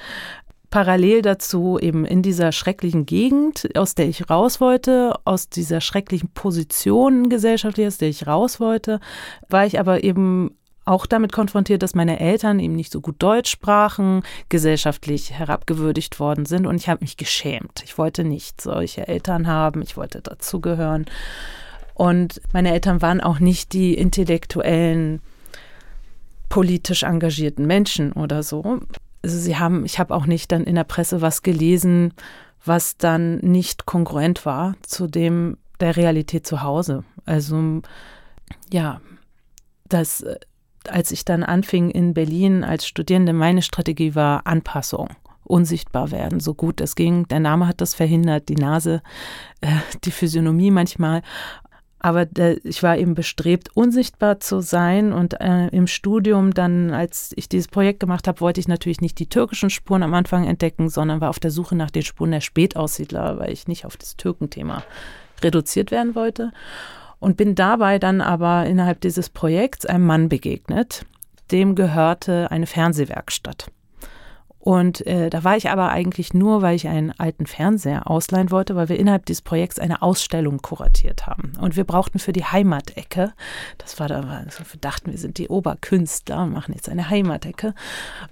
Parallel 0.70 1.22
dazu 1.22 1.80
eben 1.80 2.06
in 2.06 2.22
dieser 2.22 2.52
schrecklichen 2.52 3.06
Gegend, 3.06 3.70
aus 3.78 3.96
der 3.96 4.10
ich 4.10 4.30
raus 4.30 4.60
wollte, 4.60 5.14
aus 5.24 5.50
dieser 5.50 5.80
schrecklichen 5.80 6.30
Position 6.30 7.30
gesellschaftlich, 7.30 7.88
aus 7.88 7.98
der 7.98 8.10
ich 8.10 8.28
raus 8.28 8.60
wollte, 8.60 9.00
war 9.48 9.66
ich 9.66 9.80
aber 9.80 10.04
eben 10.04 10.52
auch 10.84 11.06
damit 11.06 11.32
konfrontiert, 11.32 11.84
dass 11.84 11.96
meine 11.96 12.20
Eltern 12.20 12.60
eben 12.60 12.76
nicht 12.76 12.92
so 12.92 13.02
gut 13.02 13.16
Deutsch 13.20 13.50
sprachen, 13.50 14.24
gesellschaftlich 14.50 15.32
herabgewürdigt 15.32 16.20
worden 16.20 16.46
sind 16.46 16.66
und 16.66 16.76
ich 16.76 16.90
habe 16.90 17.02
mich 17.02 17.18
geschämt. 17.18 17.82
Ich 17.84 17.98
wollte 17.98 18.24
nicht 18.24 18.62
solche 18.62 19.08
Eltern 19.08 19.48
haben, 19.48 19.82
ich 19.82 19.98
wollte 19.98 20.22
dazugehören. 20.22 21.06
Und 21.94 22.42
meine 22.54 22.74
Eltern 22.74 23.02
waren 23.02 23.22
auch 23.22 23.40
nicht 23.40 23.74
die 23.74 23.96
intellektuellen 23.96 25.22
politisch 26.50 27.04
engagierten 27.04 27.66
Menschen 27.66 28.12
oder 28.14 28.44
so. 28.44 28.80
Also 29.24 29.38
sie 29.38 29.58
haben, 29.58 29.86
ich 29.86 30.00
habe 30.00 30.14
auch 30.14 30.26
nicht 30.26 30.52
dann 30.52 30.64
in 30.64 30.76
der 30.76 30.84
Presse 30.84 31.22
was 31.22 31.44
gelesen, 31.44 32.14
was 32.64 32.98
dann 32.98 33.38
nicht 33.38 33.86
kongruent 33.86 34.46
war 34.46 34.76
zu 34.82 35.08
dem 35.08 35.58
der 35.80 35.96
Realität 35.96 36.48
zu 36.48 36.64
Hause. 36.64 37.04
Also 37.26 37.82
ja, 38.72 39.02
das, 39.90 40.22
äh, 40.22 40.38
als 40.90 41.12
ich 41.12 41.26
dann 41.26 41.44
anfing 41.44 41.90
in 41.90 42.14
Berlin 42.14 42.64
als 42.64 42.88
Studierende, 42.88 43.34
meine 43.34 43.62
Strategie 43.62 44.16
war 44.16 44.48
Anpassung 44.48 45.10
unsichtbar 45.44 46.12
werden, 46.12 46.40
so 46.40 46.54
gut 46.54 46.82
es 46.82 46.96
ging. 46.96 47.28
Der 47.28 47.40
Name 47.40 47.68
hat 47.68 47.80
das 47.82 47.94
verhindert, 47.96 48.50
die 48.50 48.56
Nase, 48.56 49.02
äh, 49.62 49.68
die 50.04 50.12
Physiognomie 50.12 50.72
manchmal. 50.72 51.22
Aber 52.00 52.26
der, 52.26 52.64
ich 52.64 52.84
war 52.84 52.98
eben 52.98 53.16
bestrebt, 53.16 53.70
unsichtbar 53.74 54.40
zu 54.40 54.62
sein. 54.62 55.14
Und 55.14 55.40
äh, 55.42 55.68
im 55.70 55.88
Studium 55.88 56.54
dann, 56.54 56.92
als 56.92 57.32
ich 57.36 57.50
dieses 57.50 57.68
Projekt 57.68 58.00
gemacht 58.00 58.28
habe, 58.28 58.42
wollte 58.42 58.60
ich 58.60 58.68
natürlich 58.68 59.02
nicht 59.02 59.18
die 59.20 59.30
türkischen 59.30 59.70
Spuren 59.70 60.04
am 60.04 60.14
Anfang 60.14 60.46
entdecken, 60.46 60.90
sondern 60.90 61.22
war 61.22 61.30
auf 61.30 61.40
der 61.40 61.52
Suche 61.52 61.76
nach 61.76 61.92
den 61.92 62.04
Spuren 62.04 62.32
der 62.32 62.42
Spätaussiedler, 62.42 63.40
weil 63.40 63.52
ich 63.52 63.68
nicht 63.68 63.86
auf 63.86 63.98
das 63.98 64.16
Türkenthema 64.16 64.84
reduziert 65.42 65.92
werden 65.92 66.16
wollte. 66.16 66.52
Und 67.20 67.36
bin 67.36 67.56
dabei 67.56 67.98
dann 67.98 68.22
aber 68.22 68.68
innerhalb 68.68 69.02
dieses 69.02 69.30
Projekts 69.30 69.88
einem 69.88 70.06
Mann 70.06 70.30
begegnet, 70.30 71.04
dem 71.52 71.74
gehörte 71.74 72.52
eine 72.52 72.68
Fernsehwerkstatt. 72.68 73.72
Und 74.68 75.08
äh, 75.08 75.30
da 75.30 75.46
war 75.46 75.56
ich 75.56 75.70
aber 75.70 75.92
eigentlich 75.92 76.34
nur, 76.34 76.62
weil 76.62 76.76
ich 76.76 76.90
einen 76.90 77.18
alten 77.18 77.46
Fernseher 77.46 78.12
ausleihen 78.12 78.52
wollte, 78.52 78.76
weil 78.76 78.90
wir 78.90 79.00
innerhalb 79.00 79.26
dieses 79.26 79.42
Projekts 79.42 79.80
eine 79.80 80.02
Ausstellung 80.02 80.62
kuratiert 80.62 81.26
haben. 81.26 81.54
Und 81.62 81.78
wir 81.78 81.86
brauchten 81.86 82.20
für 82.20 82.34
die 82.34 82.44
Heimatecke, 82.44 83.32
das 83.78 83.98
war 83.98 84.10
da, 84.10 84.20
also 84.20 84.66
wir 84.70 84.82
dachten, 84.82 85.12
wir 85.12 85.18
sind 85.20 85.38
die 85.38 85.48
Oberkünstler, 85.48 86.48
machen 86.48 86.74
jetzt 86.74 86.90
eine 86.90 87.10
Heimatecke. 87.10 87.76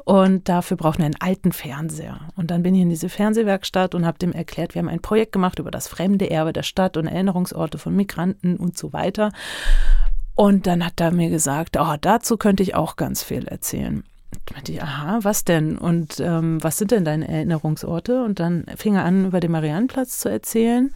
Und 0.04 0.50
dafür 0.50 0.76
brauchten 0.76 1.04
wir 1.04 1.06
einen 1.06 1.22
alten 1.22 1.54
Fernseher. 1.54 2.20
Und 2.36 2.52
dann 2.52 2.64
bin 2.64 2.76
ich 2.76 2.82
in 2.82 2.90
diese 2.90 3.08
Fernsehwerkstatt 3.08 3.96
und 3.96 4.06
habe 4.06 4.20
dem 4.20 4.34
erklärt, 4.34 4.76
wir 4.76 4.82
haben 4.82 4.90
ein 4.90 5.02
Projekt 5.02 5.32
gemacht 5.32 5.60
über 5.60 5.72
das 5.72 5.88
fremde 5.88 6.30
Erbe 6.30 6.52
der 6.52 6.64
Stadt 6.64 6.98
und 6.98 7.08
Erinnerungsorte 7.08 7.78
von 7.78 7.96
Migranten 7.96 8.58
und 8.58 8.78
so 8.78 8.92
weiter. 8.92 9.32
Und 10.36 10.68
dann 10.68 10.86
hat 10.86 11.00
er 11.00 11.12
mir 11.12 11.30
gesagt, 11.30 11.78
oh, 11.80 11.96
dazu 12.02 12.36
könnte 12.36 12.62
ich 12.62 12.76
auch 12.76 12.98
ganz 12.98 13.24
viel 13.24 13.48
erzählen 13.48 14.04
meinte 14.54 14.72
ich, 14.72 14.82
aha, 14.82 15.20
was 15.22 15.44
denn? 15.44 15.78
Und 15.78 16.20
ähm, 16.20 16.64
was 16.64 16.78
sind 16.78 16.92
denn 16.92 17.06
deine 17.06 17.28
Erinnerungsorte? 17.28 18.24
Und 18.24 18.40
dann 18.40 18.66
fing 18.76 18.96
er 18.96 19.06
an, 19.06 19.26
über 19.26 19.40
den 19.40 19.52
Mariannplatz 19.52 20.20
zu 20.20 20.30
erzählen. 20.30 20.94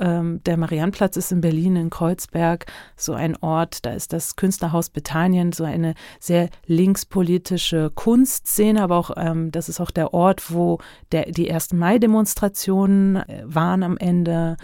Ähm, 0.00 0.40
der 0.44 0.56
Mariannplatz 0.56 1.16
ist 1.16 1.30
in 1.30 1.40
Berlin, 1.40 1.76
in 1.76 1.90
Kreuzberg, 1.90 2.66
so 2.96 3.12
ein 3.12 3.36
Ort, 3.36 3.86
da 3.86 3.92
ist 3.92 4.12
das 4.12 4.34
Künstlerhaus 4.34 4.90
Bethanien, 4.90 5.52
so 5.52 5.62
eine 5.62 5.94
sehr 6.18 6.48
linkspolitische 6.66 7.92
Kunstszene, 7.94 8.82
aber 8.82 8.96
auch, 8.96 9.12
ähm, 9.16 9.52
das 9.52 9.68
ist 9.68 9.80
auch 9.80 9.92
der 9.92 10.12
Ort, 10.12 10.52
wo 10.52 10.78
der, 11.12 11.30
die 11.30 11.48
ersten 11.48 11.78
Mai-Demonstrationen 11.78 13.16
äh, 13.16 13.42
waren 13.44 13.84
am 13.84 13.96
Ende. 13.96 14.56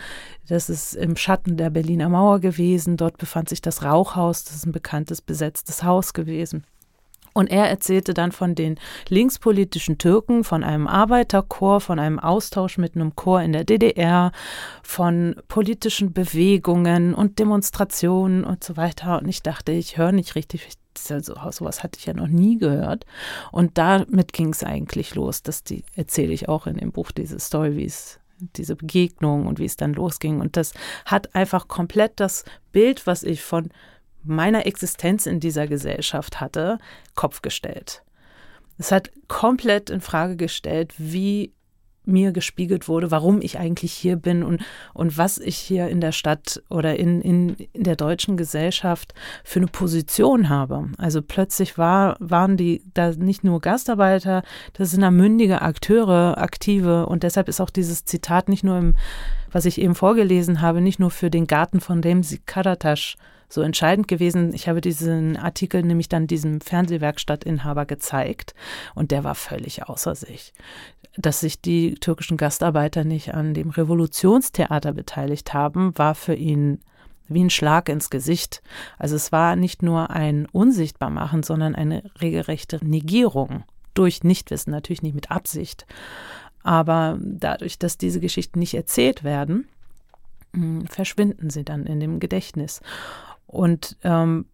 Das 0.49 0.69
ist 0.69 0.95
im 0.95 1.17
Schatten 1.17 1.57
der 1.57 1.71
Berliner 1.71 2.09
Mauer 2.09 2.41
gewesen. 2.41 2.97
Dort 2.97 3.19
befand 3.19 3.49
sich 3.49 3.63
das 3.63 3.85
Rauchhaus, 3.85 4.43
das 4.43 4.57
ist 4.57 4.67
ein 4.67 4.73
bekanntes 4.73 5.23
besetztes 5.23 5.85
Haus 5.85 6.13
gewesen. 6.13 6.65
Und 7.33 7.51
er 7.51 7.69
erzählte 7.69 8.15
dann 8.15 8.33
von 8.33 8.55
den 8.55 8.79
linkspolitischen 9.09 9.99
Türken, 9.99 10.45
von 10.45 10.65
einem 10.65 10.87
Arbeiterchor, 10.87 11.81
von 11.81 11.99
einem 11.99 12.19
Austausch 12.19 12.79
mit 12.79 12.95
einem 12.95 13.15
Chor 13.15 13.43
in 13.43 13.53
der 13.53 13.65
DDR, 13.65 14.33
von 14.83 15.37
politischen 15.49 16.13
Bewegungen 16.13 17.15
und 17.15 17.39
Demonstrationen 17.39 18.45
und 18.45 18.65
so 18.65 18.77
weiter. 18.77 19.21
Und 19.21 19.29
ich 19.29 19.43
dachte, 19.43 19.73
ich 19.73 19.97
höre 19.97 20.13
nicht 20.13 20.35
richtig. 20.35 20.69
Also, 21.09 21.35
sowas 21.51 21.83
hatte 21.83 21.99
ich 21.99 22.07
ja 22.07 22.15
noch 22.15 22.27
nie 22.27 22.59
gehört. 22.59 23.07
Und 23.53 23.79
damit 23.79 24.33
ging 24.33 24.51
es 24.51 24.65
eigentlich 24.65 25.15
los. 25.15 25.43
Das 25.43 25.63
die, 25.63 25.85
erzähle 25.95 26.33
ich 26.33 26.49
auch 26.49 26.67
in 26.67 26.77
dem 26.77 26.93
Buch, 26.93 27.13
diese 27.13 27.39
Story, 27.39 27.77
wie 27.77 27.85
es 27.85 28.19
diese 28.57 28.77
Begegnung 28.77 29.47
und 29.47 29.59
wie 29.59 29.67
es 29.67 29.77
dann 29.77 29.93
losging. 29.93 30.41
Und 30.41 30.57
das 30.57 30.73
hat 31.05 31.35
einfach 31.35 31.69
komplett 31.69 32.13
das 32.17 32.45
Bild, 32.73 33.07
was 33.07 33.23
ich 33.23 33.43
von 33.43 33.71
meiner 34.23 34.67
Existenz 34.67 35.27
in 35.27 35.41
dieser 35.41 35.67
Gesellschaft 35.67 36.41
hatte, 36.41 36.79
Kopf 37.15 37.43
gestellt. 37.43 38.03
Es 38.79 38.93
hat 38.93 39.11
komplett 39.29 39.91
in 39.91 40.01
Frage 40.01 40.37
gestellt, 40.37 40.95
wie 40.97 41.53
mir 42.07 42.33
gespiegelt 42.33 42.89
wurde, 42.89 43.11
warum 43.11 43.41
ich 43.43 43.59
eigentlich 43.59 43.93
hier 43.93 44.17
bin 44.17 44.43
und, 44.43 44.63
und 44.95 45.19
was 45.19 45.39
ich 45.39 45.57
hier 45.57 45.89
in 45.89 46.01
der 46.01 46.13
Stadt 46.13 46.63
oder 46.71 46.97
in, 46.99 47.21
in, 47.21 47.57
in 47.73 47.85
der 47.85 47.97
deutschen 47.97 48.37
Gesellschaft 48.37 49.15
für 49.45 49.61
eine 49.61 49.67
Position 49.67 50.49
habe. 50.49 50.89
Also 50.99 51.21
plötzlich 51.23 51.79
war, 51.79 52.17
waren 52.19 52.57
die 52.57 52.83
da 52.95 53.11
nicht 53.11 53.45
nur 53.45 53.61
Gastarbeiter, 53.61 54.43
das 54.73 54.91
sind 54.91 55.03
da 55.03 55.11
mündige 55.11 55.63
Akteure, 55.63 56.39
aktive 56.39 57.07
und 57.07 57.23
deshalb 57.23 57.49
ist 57.49 57.61
auch 57.61 57.71
dieses 57.71 58.05
Zitat 58.05 58.49
nicht 58.49 58.65
nur 58.65 58.79
im, 58.79 58.95
was 59.51 59.67
ich 59.67 59.81
eben 59.81 59.95
vorgelesen 59.95 60.61
habe, 60.61 60.81
nicht 60.81 61.01
nur 61.01 61.11
für 61.11 61.31
den 61.31 61.47
Garten 61.47 61.81
von 61.81 62.01
Remsi 62.01 62.41
Karatasch 62.45 63.17
so 63.51 63.61
entscheidend 63.61 64.09
gewesen. 64.09 64.55
Ich 64.55 64.69
habe 64.69 64.81
diesen 64.81 65.37
Artikel 65.37 65.83
nämlich 65.83 66.09
dann 66.09 66.27
diesem 66.27 66.61
Fernsehwerkstattinhaber 66.61 67.85
gezeigt 67.85 68.55
und 68.95 69.11
der 69.11 69.25
war 69.25 69.35
völlig 69.35 69.87
außer 69.87 70.15
sich. 70.15 70.55
Dass 71.17 71.41
sich 71.41 71.61
die 71.61 71.97
türkischen 71.97 72.37
Gastarbeiter 72.37 73.05
nicht 73.05 73.35
an 73.35 73.53
dem 73.53 73.71
Revolutionstheater 73.71 74.93
beteiligt 74.93 75.53
haben, 75.53 75.99
war 75.99 76.15
für 76.15 76.35
ihn 76.35 76.79
wie 77.29 77.45
ein 77.45 77.51
Schlag 77.51 77.89
ins 77.89 78.11
Gesicht. 78.11 78.63
Also 78.99 79.17
es 79.17 79.33
war 79.33 79.57
nicht 79.57 79.83
nur 79.83 80.11
ein 80.11 80.47
Unsichtbarmachen, 80.47 81.43
sondern 81.43 81.75
eine 81.75 82.05
regelrechte 82.21 82.85
Negierung 82.85 83.65
durch 83.95 84.23
Nichtwissen, 84.23 84.71
natürlich 84.71 85.03
nicht 85.03 85.15
mit 85.15 85.31
Absicht. 85.31 85.87
Aber 86.63 87.19
dadurch, 87.21 87.79
dass 87.79 87.99
diese 87.99 88.21
Geschichten 88.21 88.59
nicht 88.61 88.75
erzählt 88.75 89.25
werden, 89.25 89.67
hm, 90.55 90.87
verschwinden 90.87 91.51
sie 91.51 91.65
dann 91.65 91.87
in 91.87 92.01
dem 92.01 92.21
Gedächtnis. 92.21 92.81
Und 93.51 93.97
ähm, 94.05 94.47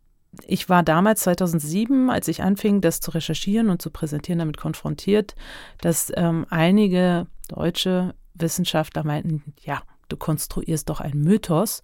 ich 0.46 0.70
war 0.70 0.82
damals 0.82 1.20
2007, 1.22 2.08
als 2.08 2.28
ich 2.28 2.42
anfing, 2.42 2.80
das 2.80 3.00
zu 3.00 3.10
recherchieren 3.10 3.68
und 3.68 3.82
zu 3.82 3.90
präsentieren, 3.90 4.38
damit 4.38 4.56
konfrontiert, 4.56 5.34
dass 5.82 6.10
ähm, 6.16 6.46
einige 6.48 7.26
deutsche 7.48 8.14
Wissenschaftler 8.34 9.04
meinten, 9.04 9.54
ja, 9.60 9.82
du 10.08 10.16
konstruierst 10.16 10.88
doch 10.88 11.00
einen 11.00 11.22
Mythos. 11.22 11.82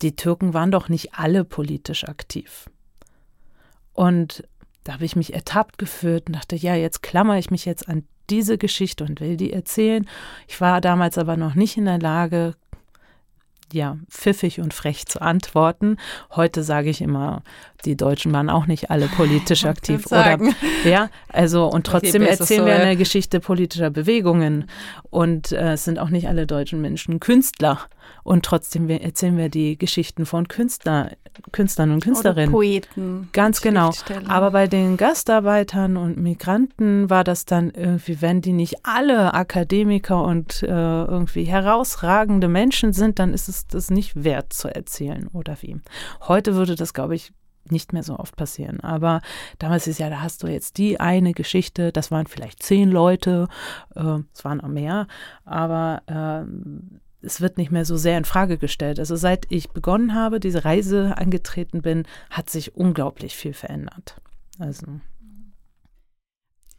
Die 0.00 0.16
Türken 0.16 0.54
waren 0.54 0.70
doch 0.70 0.88
nicht 0.88 1.14
alle 1.14 1.44
politisch 1.44 2.04
aktiv. 2.04 2.70
Und 3.92 4.48
da 4.84 4.94
habe 4.94 5.04
ich 5.04 5.16
mich 5.16 5.34
ertappt 5.34 5.76
gefühlt 5.76 6.28
und 6.28 6.36
dachte, 6.36 6.56
ja, 6.56 6.74
jetzt 6.74 7.02
klammer 7.02 7.38
ich 7.38 7.50
mich 7.50 7.66
jetzt 7.66 7.88
an 7.88 8.04
diese 8.30 8.56
Geschichte 8.56 9.04
und 9.04 9.20
will 9.20 9.36
die 9.36 9.52
erzählen. 9.52 10.08
Ich 10.48 10.60
war 10.62 10.80
damals 10.80 11.18
aber 11.18 11.36
noch 11.36 11.54
nicht 11.54 11.76
in 11.76 11.84
der 11.84 11.98
Lage, 11.98 12.54
ja, 13.72 13.96
pfiffig 14.10 14.60
und 14.60 14.74
frech 14.74 15.06
zu 15.06 15.20
antworten. 15.20 15.96
Heute 16.34 16.62
sage 16.62 16.90
ich 16.90 17.00
immer, 17.00 17.42
die 17.84 17.96
Deutschen 17.96 18.32
waren 18.32 18.50
auch 18.50 18.66
nicht 18.66 18.90
alle 18.90 19.06
politisch 19.08 19.64
aktiv. 19.66 20.06
Oder, 20.06 20.38
ja, 20.84 21.10
also, 21.28 21.66
und 21.66 21.86
trotzdem 21.86 22.22
erzählen 22.22 22.60
so, 22.60 22.66
wir 22.66 22.76
eine 22.76 22.96
Geschichte 22.96 23.40
politischer 23.40 23.90
Bewegungen. 23.90 24.66
Und 25.10 25.52
äh, 25.52 25.72
es 25.72 25.84
sind 25.84 25.98
auch 25.98 26.10
nicht 26.10 26.28
alle 26.28 26.46
deutschen 26.46 26.80
Menschen 26.80 27.20
Künstler. 27.20 27.78
Und 28.24 28.44
trotzdem 28.44 28.88
erzählen 28.88 29.36
wir 29.36 29.48
die 29.48 29.76
Geschichten 29.76 30.26
von 30.26 30.48
Künstler, 30.48 31.12
Künstlern 31.50 31.90
und 31.90 32.04
Künstlerinnen. 32.04 32.54
Oder 32.54 32.58
Poeten. 32.58 33.28
Ganz 33.32 33.60
genau. 33.60 33.92
Aber 34.28 34.50
bei 34.50 34.66
den 34.66 34.96
Gastarbeitern 34.96 35.96
und 35.96 36.18
Migranten 36.18 37.10
war 37.10 37.24
das 37.24 37.44
dann 37.44 37.70
irgendwie, 37.70 38.20
wenn 38.20 38.40
die 38.40 38.52
nicht 38.52 38.76
alle 38.84 39.34
Akademiker 39.34 40.22
und 40.22 40.62
äh, 40.62 40.66
irgendwie 40.66 41.44
herausragende 41.44 42.48
Menschen 42.48 42.92
sind, 42.92 43.18
dann 43.18 43.34
ist 43.34 43.48
es 43.48 43.66
das 43.66 43.90
nicht 43.90 44.24
wert 44.24 44.52
zu 44.52 44.68
erzählen 44.68 45.28
oder 45.32 45.56
wie. 45.60 45.76
Heute 46.26 46.54
würde 46.54 46.76
das, 46.76 46.94
glaube 46.94 47.14
ich, 47.14 47.32
nicht 47.70 47.92
mehr 47.92 48.02
so 48.02 48.18
oft 48.18 48.36
passieren. 48.36 48.80
Aber 48.80 49.20
damals 49.58 49.86
ist 49.86 49.98
ja, 49.98 50.10
da 50.10 50.20
hast 50.20 50.42
du 50.42 50.46
jetzt 50.48 50.78
die 50.78 51.00
eine 51.00 51.32
Geschichte, 51.32 51.92
das 51.92 52.10
waren 52.10 52.26
vielleicht 52.26 52.62
zehn 52.62 52.90
Leute, 52.90 53.48
äh, 53.94 54.18
es 54.34 54.44
waren 54.44 54.60
auch 54.60 54.68
mehr, 54.68 55.06
aber 55.44 56.02
äh, 56.06 57.01
es 57.22 57.40
wird 57.40 57.58
nicht 57.58 57.70
mehr 57.70 57.84
so 57.84 57.96
sehr 57.96 58.18
in 58.18 58.24
Frage 58.24 58.58
gestellt. 58.58 58.98
Also 58.98 59.16
seit 59.16 59.46
ich 59.50 59.70
begonnen 59.70 60.14
habe, 60.14 60.40
diese 60.40 60.64
Reise 60.64 61.16
angetreten 61.16 61.82
bin, 61.82 62.04
hat 62.30 62.50
sich 62.50 62.74
unglaublich 62.74 63.36
viel 63.36 63.54
verändert. 63.54 64.16
Also. 64.58 64.86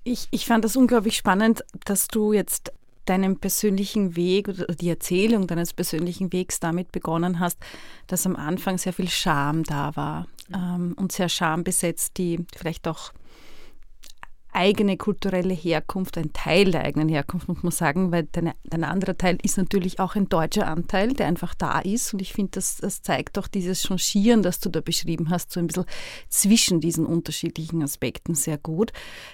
Ich, 0.04 0.28
ich 0.32 0.46
fand 0.46 0.66
das 0.66 0.76
unglaublich 0.76 1.16
spannend, 1.16 1.64
dass 1.86 2.08
du 2.08 2.34
jetzt 2.34 2.74
deinen 3.06 3.40
persönlichen 3.40 4.16
Weg 4.16 4.48
oder 4.48 4.66
die 4.68 4.90
Erzählung 4.90 5.48
deines 5.48 5.74
persönlichen 5.74 6.32
Wegs 6.32 6.60
damit 6.60 6.92
begonnen 6.92 7.40
hast, 7.40 7.58
dass 8.08 8.26
am 8.26 8.36
Anfang 8.36 8.78
sehr 8.78 8.94
viel 8.94 9.10
Scham 9.10 9.64
da 9.64 9.96
war 9.96 10.28
ähm, 10.54 10.94
und 10.98 11.12
sehr 11.12 11.30
schambesetzt, 11.30 12.18
die 12.18 12.46
vielleicht 12.56 12.88
auch 12.88 13.12
eigene 14.56 14.98
kulturelle 14.98 15.54
Herkunft, 15.54 16.18
ein 16.18 16.34
Teil 16.34 16.72
der 16.72 16.84
eigenen 16.84 17.10
Herkunft, 17.10 17.48
muss 17.48 17.64
man 17.64 17.72
sagen, 17.72 18.12
weil 18.12 18.28
dein, 18.32 18.54
dein 18.64 18.84
anderer 18.84 19.18
Teil 19.18 19.38
ist 19.42 19.58
natürlich 19.58 20.00
auch 20.00 20.16
ein 20.16 20.30
deutscher 20.30 20.68
Anteil, 20.68 21.14
der 21.14 21.28
einfach 21.28 21.54
da 21.56 21.80
ist. 21.80 22.14
Und 22.14 22.22
ich 22.22 22.34
finde, 22.34 22.52
das, 22.52 22.78
das 22.78 23.02
zeigt 23.02 23.38
doch 23.38 23.48
dieses 23.48 23.84
Changieren, 23.84 24.44
das 24.44 24.60
du 24.60 24.70
da 24.70 24.82
beschrieben 24.82 25.30
hast, 25.30 25.52
so 25.52 25.60
ein 25.60 25.68
bisschen 25.68 25.86
zwischen 26.30 26.82
diesen 26.82 27.06
unterschiedlichen 27.06 27.82
Aspekten 27.84 28.36
sehr 28.36 28.58
gut. 28.58 28.92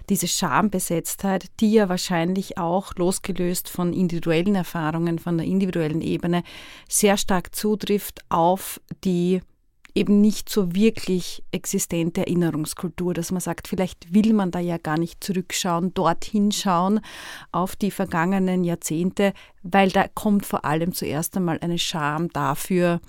Diese 0.10 0.28
Schambesetztheit, 0.28 1.46
die 1.60 1.74
ja 1.74 1.90
wahrscheinlich 1.90 2.58
auch 2.58 2.96
losgelöst 2.96 3.70
von 3.70 3.94
individuellen 3.94 4.56
Erfahrungen, 4.56 5.20
von 5.20 5.38
der 5.38 5.48
individuellen 5.48 6.02
Ebene, 6.02 6.44
sehr 6.88 7.18
stark 7.18 7.56
zutrifft 7.56 8.22
auf 8.30 8.82
die 9.04 9.42
eben 10.00 10.22
nicht 10.22 10.48
so 10.50 10.74
wirklich 10.74 11.44
existente 11.52 12.22
Erinnerungskultur, 12.22 13.14
dass 13.14 13.32
man 13.32 13.42
sagt, 13.42 13.68
vielleicht 13.68 14.14
will 14.14 14.34
man 14.34 14.50
da 14.50 14.60
ja 14.60 14.78
gar 14.78 14.98
nicht 14.98 15.22
zurückschauen, 15.22 15.94
dorthin 15.94 16.54
schauen 16.54 17.02
auf 17.52 17.76
die 17.76 17.92
vergangenen 17.92 18.64
Jahrzehnte, 18.64 19.34
weil 19.62 19.90
da 19.90 20.08
kommt 20.08 20.46
vor 20.46 20.64
allem 20.64 20.94
zuerst 20.94 21.36
einmal 21.36 21.60
eine 21.60 21.78
Scham 21.78 22.30
dafür, 22.30 23.02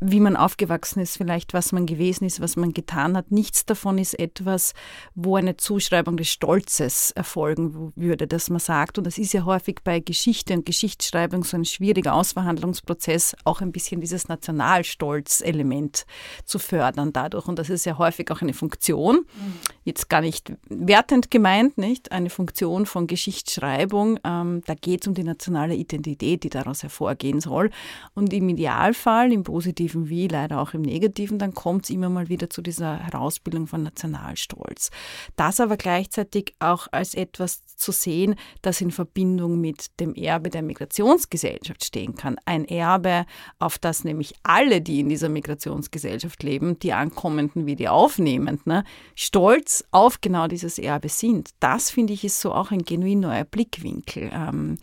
wie 0.00 0.20
man 0.20 0.36
aufgewachsen 0.36 1.00
ist, 1.00 1.16
vielleicht 1.16 1.54
was 1.54 1.72
man 1.72 1.86
gewesen 1.86 2.24
ist, 2.24 2.40
was 2.40 2.56
man 2.56 2.72
getan 2.72 3.16
hat. 3.16 3.30
Nichts 3.30 3.64
davon 3.64 3.98
ist 3.98 4.18
etwas, 4.18 4.74
wo 5.14 5.36
eine 5.36 5.56
Zuschreibung 5.56 6.16
des 6.16 6.28
Stolzes 6.28 7.10
erfolgen 7.12 7.92
würde, 7.96 8.26
dass 8.26 8.50
man 8.50 8.60
sagt, 8.60 8.98
und 8.98 9.04
das 9.04 9.18
ist 9.18 9.32
ja 9.32 9.44
häufig 9.44 9.80
bei 9.84 10.00
Geschichte 10.00 10.54
und 10.54 10.66
Geschichtsschreibung 10.66 11.44
so 11.44 11.56
ein 11.56 11.64
schwieriger 11.64 12.14
Ausverhandlungsprozess, 12.14 13.36
auch 13.44 13.60
ein 13.60 13.72
bisschen 13.72 14.00
dieses 14.00 14.28
Nationalstolz-Element 14.28 16.06
zu 16.44 16.58
fördern 16.58 17.12
dadurch. 17.12 17.46
Und 17.46 17.58
das 17.58 17.70
ist 17.70 17.86
ja 17.86 17.98
häufig 17.98 18.30
auch 18.30 18.42
eine 18.42 18.54
Funktion. 18.54 19.26
Mhm 19.34 19.54
jetzt 19.84 20.08
gar 20.08 20.22
nicht 20.22 20.52
wertend 20.68 21.30
gemeint, 21.30 21.78
nicht? 21.78 22.10
Eine 22.10 22.30
Funktion 22.30 22.86
von 22.86 23.06
Geschichtsschreibung. 23.06 24.18
Ähm, 24.24 24.62
da 24.66 24.74
geht 24.74 25.02
es 25.02 25.08
um 25.08 25.14
die 25.14 25.24
nationale 25.24 25.74
Identität, 25.74 26.42
die 26.42 26.48
daraus 26.48 26.82
hervorgehen 26.82 27.40
soll. 27.40 27.70
Und 28.14 28.32
im 28.32 28.48
Idealfall, 28.48 29.32
im 29.32 29.44
positiven 29.44 29.83
wie 29.92 30.28
leider 30.28 30.60
auch 30.60 30.74
im 30.74 30.82
negativen, 30.82 31.38
dann 31.38 31.54
kommt 31.54 31.84
es 31.84 31.90
immer 31.90 32.08
mal 32.08 32.28
wieder 32.28 32.48
zu 32.48 32.62
dieser 32.62 32.98
Herausbildung 32.98 33.66
von 33.66 33.82
Nationalstolz. 33.82 34.90
Das 35.36 35.60
aber 35.60 35.76
gleichzeitig 35.76 36.54
auch 36.58 36.88
als 36.90 37.14
etwas 37.14 37.64
zu 37.76 37.92
sehen, 37.92 38.36
das 38.62 38.80
in 38.80 38.90
Verbindung 38.90 39.60
mit 39.60 39.98
dem 40.00 40.14
Erbe 40.14 40.50
der 40.50 40.62
Migrationsgesellschaft 40.62 41.84
stehen 41.84 42.14
kann. 42.14 42.36
Ein 42.44 42.64
Erbe, 42.64 43.26
auf 43.58 43.78
das 43.78 44.04
nämlich 44.04 44.34
alle, 44.42 44.80
die 44.80 45.00
in 45.00 45.08
dieser 45.08 45.28
Migrationsgesellschaft 45.28 46.42
leben, 46.42 46.78
die 46.78 46.92
Ankommenden 46.92 47.66
wie 47.66 47.76
die 47.76 47.88
Aufnehmenden, 47.88 48.62
ne, 48.64 48.84
stolz 49.14 49.84
auf 49.90 50.20
genau 50.20 50.46
dieses 50.46 50.78
Erbe 50.78 51.08
sind. 51.08 51.50
Das 51.60 51.90
finde 51.90 52.12
ich 52.12 52.24
ist 52.24 52.40
so 52.40 52.52
auch 52.52 52.70
ein 52.70 52.84
genuin 52.84 53.20
neuer 53.20 53.44
Blickwinkel. 53.44 54.30
Ähm, 54.32 54.78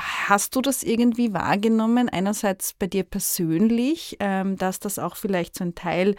hast 0.00 0.56
du 0.56 0.60
das 0.60 0.82
irgendwie 0.82 1.32
wahrgenommen, 1.32 2.08
einerseits 2.08 2.72
bei 2.74 2.86
dir 2.86 3.04
persönlich, 3.04 4.16
ähm, 4.20 4.56
dass 4.56 4.80
das 4.80 4.98
auch 4.98 5.16
vielleicht 5.16 5.56
so 5.56 5.64
ein 5.64 5.74
Teil 5.74 6.16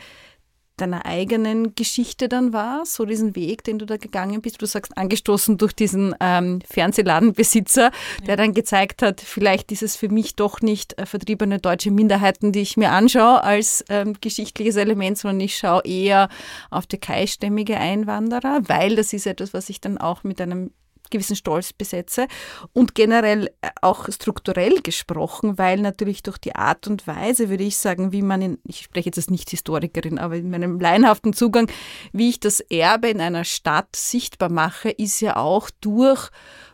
deiner 0.82 1.06
eigenen 1.06 1.76
Geschichte 1.76 2.28
dann 2.28 2.54
war, 2.54 2.86
so 2.86 3.06
diesen 3.06 3.36
Weg, 3.36 3.64
den 3.64 3.78
du 3.78 3.86
da 3.86 3.98
gegangen 3.98 4.42
bist. 4.42 4.62
Du 4.62 4.66
sagst, 4.66 4.98
angestoßen 4.98 5.58
durch 5.58 5.74
diesen 5.74 6.16
ähm, 6.20 6.60
Fernsehladenbesitzer, 6.68 7.84
ja. 7.84 8.26
der 8.26 8.38
dann 8.38 8.54
gezeigt 8.54 9.02
hat, 9.02 9.22
vielleicht 9.22 9.72
ist 9.72 9.84
es 9.84 9.96
für 9.96 10.10
mich 10.10 10.36
doch 10.36 10.62
nicht 10.62 10.98
äh, 10.98 11.06
vertriebene 11.06 11.60
deutsche 11.60 11.92
Minderheiten, 11.92 12.52
die 12.52 12.62
ich 12.62 12.78
mir 12.78 12.92
anschaue 12.92 13.44
als 13.44 13.86
ähm, 13.90 14.16
geschichtliches 14.20 14.76
Element, 14.76 15.18
sondern 15.18 15.40
ich 15.42 15.56
schaue 15.56 15.84
eher 15.86 16.30
auf 16.72 16.88
türkeistämmige 16.88 17.78
Einwanderer, 17.78 18.62
weil 18.68 18.96
das 18.96 19.14
ist 19.14 19.28
etwas, 19.28 19.54
was 19.54 19.70
ich 19.70 19.82
dann 19.82 20.00
auch 20.00 20.24
mit 20.24 20.42
einem 20.42 20.72
gewissen 21.12 21.36
Stolz 21.36 21.74
besetze. 21.74 22.28
Und 22.74 22.96
generell 22.96 23.48
äh, 23.62 23.70
auch 23.82 24.10
strukturell 24.10 24.82
gesprochen, 24.82 25.58
weil 25.58 25.80
natürlich 25.80 26.24
durch 26.24 26.38
die 26.40 26.56
Art 26.56 26.88
und 26.88 27.06
Weise, 27.06 27.50
würde 27.50 27.64
ich 27.64 27.78
sagen, 27.78 28.12
wie 28.12 28.24
man 28.24 28.42
in, 28.42 28.58
ich 28.66 28.80
spreche 28.80 29.08
jetzt 29.08 29.18
als 29.18 29.30
Nicht-Historikerin, 29.30 30.18
aber 30.18 30.38
in 30.38 30.50
meinem 30.50 30.80
laienhaften 30.80 31.34
Zugang, 31.34 31.70
wie 32.12 32.30
ich 32.30 32.40
das 32.40 32.60
Erbe 32.60 33.10
in 33.10 33.22
einer 33.22 33.44
Stadt 33.44 33.96
sichtbar 33.96 34.50
mache, 34.50 34.90
ist 34.90 35.20
ja 35.22 35.36
auch 35.36 35.70
durch 35.82 36.30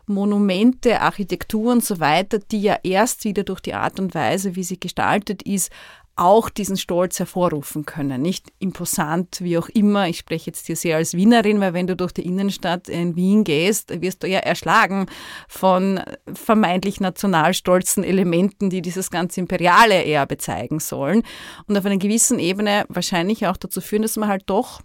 Monumente, 0.07 1.01
Architektur 1.01 1.73
und 1.73 1.83
so 1.83 1.99
weiter, 1.99 2.39
die 2.39 2.61
ja 2.61 2.77
erst 2.83 3.25
wieder 3.25 3.43
durch 3.43 3.59
die 3.59 3.73
Art 3.73 3.99
und 3.99 4.15
Weise, 4.15 4.55
wie 4.55 4.63
sie 4.63 4.79
gestaltet 4.79 5.43
ist, 5.43 5.69
auch 6.17 6.49
diesen 6.49 6.77
Stolz 6.77 7.19
hervorrufen 7.19 7.85
können. 7.85 8.21
Nicht 8.21 8.47
imposant, 8.59 9.41
wie 9.41 9.57
auch 9.57 9.69
immer. 9.69 10.07
Ich 10.07 10.17
spreche 10.17 10.47
jetzt 10.47 10.65
hier 10.65 10.75
sehr 10.75 10.97
als 10.97 11.13
Wienerin, 11.13 11.59
weil 11.59 11.73
wenn 11.73 11.87
du 11.87 11.95
durch 11.95 12.11
die 12.11 12.25
Innenstadt 12.25 12.89
in 12.89 13.15
Wien 13.15 13.43
gehst, 13.43 14.01
wirst 14.01 14.23
du 14.23 14.27
ja 14.27 14.39
erschlagen 14.39 15.05
von 15.47 16.01
vermeintlich 16.33 16.99
nationalstolzen 16.99 18.03
Elementen, 18.03 18.69
die 18.69 18.81
dieses 18.81 19.11
ganze 19.11 19.39
imperiale 19.39 20.03
Erbe 20.05 20.37
zeigen 20.37 20.79
sollen. 20.79 21.23
Und 21.67 21.77
auf 21.77 21.85
einer 21.85 21.97
gewissen 21.97 22.39
Ebene 22.39 22.85
wahrscheinlich 22.89 23.47
auch 23.47 23.57
dazu 23.57 23.79
führen, 23.79 24.01
dass 24.01 24.17
man 24.17 24.29
halt 24.29 24.43
doch 24.47 24.81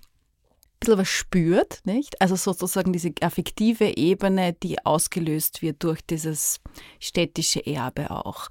bisschen 0.82 0.98
was 0.98 1.08
spürt, 1.08 1.80
nicht? 1.84 2.20
Also 2.20 2.36
sozusagen 2.36 2.92
diese 2.92 3.12
affektive 3.20 3.96
Ebene, 3.96 4.52
die 4.52 4.84
ausgelöst 4.84 5.62
wird 5.62 5.82
durch 5.82 6.04
dieses 6.04 6.60
städtische 7.00 7.64
Erbe 7.66 8.10
auch. 8.10 8.48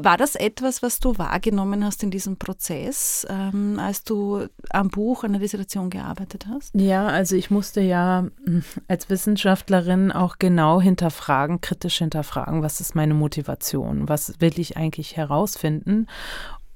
War 0.00 0.16
das 0.16 0.34
etwas, 0.34 0.82
was 0.82 1.00
du 1.00 1.18
wahrgenommen 1.18 1.84
hast 1.84 2.02
in 2.02 2.10
diesem 2.10 2.36
Prozess, 2.36 3.26
ähm, 3.28 3.78
als 3.78 4.04
du 4.04 4.46
am 4.70 4.88
Buch, 4.88 5.24
an 5.24 5.32
der 5.32 5.40
Dissertation 5.40 5.90
gearbeitet 5.90 6.46
hast? 6.48 6.74
Ja, 6.74 7.06
also 7.06 7.36
ich 7.36 7.50
musste 7.50 7.80
ja 7.80 8.26
hm, 8.44 8.64
als 8.88 9.10
Wissenschaftlerin 9.10 10.12
auch 10.12 10.36
genau 10.38 10.80
hinterfragen, 10.80 11.60
kritisch 11.60 11.98
hinterfragen, 11.98 12.62
was 12.62 12.80
ist 12.80 12.94
meine 12.94 13.14
Motivation, 13.14 14.08
was 14.08 14.34
will 14.40 14.58
ich 14.58 14.76
eigentlich 14.76 15.16
herausfinden 15.16 16.06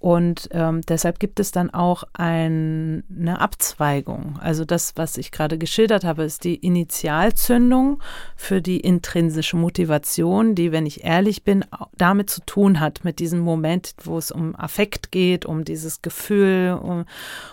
und 0.07 0.51
ähm, 0.53 0.83
deshalb 0.83 1.19
gibt 1.19 1.41
es 1.41 1.51
dann 1.51 1.71
auch 1.71 2.05
ein, 2.13 3.03
eine 3.11 3.41
Abzweigung. 3.41 4.39
Also 4.41 4.65
das, 4.65 4.93
was 4.95 5.19
ich 5.19 5.33
gerade 5.33 5.59
geschildert 5.59 6.05
habe, 6.05 6.23
ist 6.23 6.45
die 6.45 6.55
Initialzündung 6.55 8.01
für 8.37 8.63
die 8.63 8.79
intrinsische 8.79 9.57
Motivation, 9.57 10.55
die, 10.55 10.71
wenn 10.71 10.87
ich 10.87 11.03
ehrlich 11.03 11.43
bin, 11.43 11.65
damit 11.99 12.31
zu 12.31 12.41
tun 12.43 12.79
hat, 12.79 13.03
mit 13.03 13.19
diesem 13.19 13.41
Moment, 13.41 13.95
wo 14.05 14.17
es 14.17 14.31
um 14.31 14.55
Affekt 14.55 15.11
geht, 15.11 15.45
um 15.45 15.65
dieses 15.65 16.03
Gefühl, 16.03 16.79
um, 16.81 17.05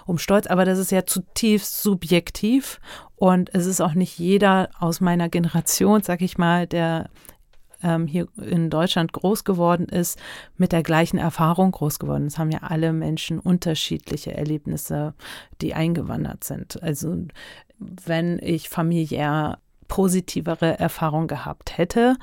um 0.05 0.19
Stolz. 0.19 0.45
Aber 0.45 0.63
das 0.63 0.77
ist 0.77 0.91
ja 0.91 1.07
zutiefst 1.07 1.81
subjektiv. 1.81 2.79
Und 3.15 3.49
es 3.55 3.65
ist 3.65 3.81
auch 3.81 3.95
nicht 3.95 4.19
jeder 4.19 4.69
aus 4.79 5.01
meiner 5.01 5.27
Generation, 5.27 6.03
sag 6.03 6.21
ich 6.21 6.37
mal, 6.37 6.67
der 6.67 7.09
ähm, 7.83 8.07
hier 8.07 8.27
in 8.37 8.69
Deutschland 8.69 9.13
groß 9.13 9.43
geworden 9.43 9.87
ist, 9.87 10.19
mit 10.57 10.71
der 10.71 10.83
gleichen 10.83 11.17
Erfahrung 11.17 11.71
groß 11.71 11.99
geworden 11.99 12.27
ist. 12.27 12.37
haben 12.37 12.51
ja 12.51 12.59
alle 12.63 12.93
Menschen 12.93 13.39
unterschiedliche 13.39 14.35
Erlebnisse, 14.35 15.13
die 15.61 15.73
eingewandert 15.73 16.43
sind. 16.43 16.81
Also 16.81 17.15
wenn 17.79 18.39
ich 18.39 18.69
familiär 18.69 19.59
positivere 19.87 20.79
Erfahrungen 20.79 21.27
gehabt 21.27 21.77
hätte, 21.77 22.15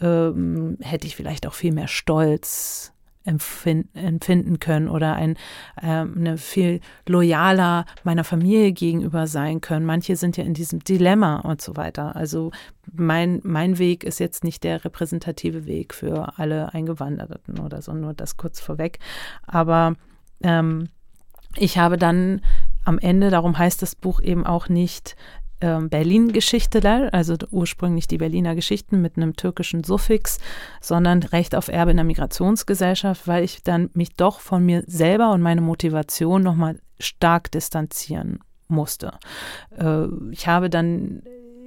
ähm, 0.00 0.76
hätte 0.80 1.06
ich 1.06 1.16
vielleicht 1.16 1.46
auch 1.46 1.54
viel 1.54 1.72
mehr 1.72 1.88
Stolz 1.88 2.93
empfinden 3.24 4.60
können 4.60 4.88
oder 4.88 5.14
ein 5.14 5.36
ähm, 5.82 6.14
eine 6.16 6.38
viel 6.38 6.80
loyaler 7.06 7.86
meiner 8.04 8.24
Familie 8.24 8.72
gegenüber 8.72 9.26
sein 9.26 9.60
können. 9.60 9.86
Manche 9.86 10.16
sind 10.16 10.36
ja 10.36 10.44
in 10.44 10.54
diesem 10.54 10.80
Dilemma 10.80 11.40
und 11.40 11.62
so 11.62 11.76
weiter. 11.76 12.16
Also 12.16 12.52
mein, 12.92 13.40
mein 13.42 13.78
Weg 13.78 14.04
ist 14.04 14.20
jetzt 14.20 14.44
nicht 14.44 14.62
der 14.64 14.84
repräsentative 14.84 15.66
Weg 15.66 15.94
für 15.94 16.38
alle 16.38 16.74
Eingewanderten 16.74 17.58
oder 17.60 17.80
so, 17.82 17.92
nur 17.94 18.14
das 18.14 18.36
kurz 18.36 18.60
vorweg. 18.60 18.98
Aber 19.46 19.94
ähm, 20.42 20.88
ich 21.56 21.78
habe 21.78 21.96
dann 21.96 22.42
am 22.84 22.98
Ende, 22.98 23.30
darum 23.30 23.56
heißt 23.56 23.80
das 23.80 23.94
Buch 23.94 24.20
eben 24.20 24.44
auch 24.44 24.68
nicht 24.68 25.16
ähm, 25.64 25.88
Berlin-Geschichte, 25.88 27.10
also 27.14 27.36
ursprünglich 27.50 28.06
die 28.06 28.18
Berliner 28.18 28.54
Geschichten 28.54 29.00
mit 29.00 29.16
einem 29.16 29.34
türkischen 29.34 29.82
Suffix, 29.82 30.38
sondern 30.82 31.22
Recht 31.22 31.54
auf 31.54 31.68
Erbe 31.68 31.92
in 31.92 31.96
der 31.96 32.04
Migrationsgesellschaft, 32.04 33.26
weil 33.26 33.44
ich 33.44 33.62
dann 33.62 33.88
mich 33.94 34.14
doch 34.14 34.40
von 34.40 34.64
mir 34.66 34.84
selber 34.86 35.32
und 35.32 35.40
meine 35.40 35.62
Motivation 35.62 36.42
nochmal 36.42 36.78
stark 37.00 37.50
distanzieren 37.50 38.40
musste. 38.68 39.12
Äh, 39.78 40.06
ich 40.32 40.46
habe 40.46 40.68
dann 40.68 41.22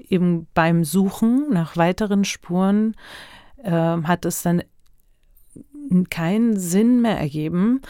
eben 0.08 0.46
beim 0.54 0.84
Suchen 0.84 1.48
nach 1.50 1.76
weiteren 1.76 2.24
Spuren 2.24 2.96
äh, 3.64 3.72
hat 3.72 4.26
es 4.26 4.44
dann 4.44 4.62
keinen 6.12 6.60
Sinn 6.60 7.02
mehr 7.02 7.18
ergeben, 7.18 7.82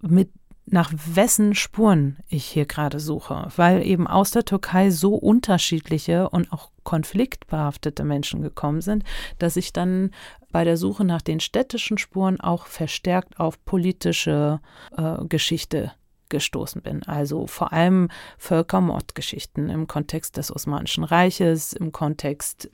mit 0.00 0.30
nach 0.66 0.92
wessen 0.92 1.54
Spuren 1.54 2.18
ich 2.28 2.44
hier 2.44 2.66
gerade 2.66 2.98
suche, 2.98 3.48
weil 3.56 3.86
eben 3.86 4.06
aus 4.06 4.32
der 4.32 4.44
Türkei 4.44 4.90
so 4.90 5.14
unterschiedliche 5.14 6.28
und 6.28 6.52
auch 6.52 6.70
konfliktbehaftete 6.82 8.04
Menschen 8.04 8.42
gekommen 8.42 8.80
sind, 8.80 9.04
dass 9.38 9.56
ich 9.56 9.72
dann 9.72 10.10
bei 10.50 10.64
der 10.64 10.76
Suche 10.76 11.04
nach 11.04 11.22
den 11.22 11.40
städtischen 11.40 11.98
Spuren 11.98 12.40
auch 12.40 12.66
verstärkt 12.66 13.38
auf 13.38 13.64
politische 13.64 14.60
äh, 14.96 15.24
Geschichte 15.28 15.92
gestoßen 16.28 16.82
bin. 16.82 17.04
Also 17.04 17.46
vor 17.46 17.72
allem 17.72 18.08
Völkermordgeschichten 18.38 19.68
im 19.68 19.86
Kontext 19.86 20.36
des 20.36 20.54
Osmanischen 20.54 21.04
Reiches, 21.04 21.72
im 21.72 21.92
Kontext 21.92 22.70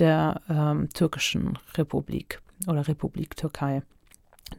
der 0.00 0.40
ähm, 0.48 0.88
türkischen 0.92 1.58
Republik 1.76 2.40
oder 2.66 2.88
Republik 2.88 3.36
Türkei. 3.36 3.82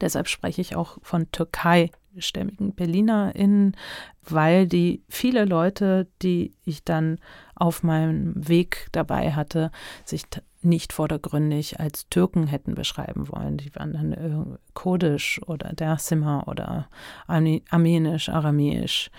Deshalb 0.01 0.27
spreche 0.27 0.61
ich 0.61 0.75
auch 0.75 0.97
von 1.01 1.31
Türkei 1.31 1.91
stämmigen 2.21 2.73
BerlinerInnen, 2.73 3.75
weil 4.23 4.67
die 4.67 5.03
viele 5.09 5.45
Leute, 5.45 6.07
die 6.21 6.53
ich 6.63 6.83
dann 6.83 7.19
auf 7.55 7.83
meinem 7.83 8.33
Weg 8.47 8.87
dabei 8.91 9.33
hatte, 9.33 9.71
sich 10.05 10.23
nicht 10.61 10.93
vordergründig 10.93 11.79
als 11.79 12.09
Türken 12.09 12.47
hätten 12.47 12.75
beschreiben 12.75 13.29
wollen. 13.29 13.57
Die 13.57 13.73
waren 13.75 13.93
dann 13.93 14.13
äh, 14.13 14.57
kurdisch 14.73 15.41
oder 15.45 15.73
Dersimmer 15.73 16.47
oder 16.47 16.89
armenisch, 17.27 18.29
aramäisch, 18.29 19.09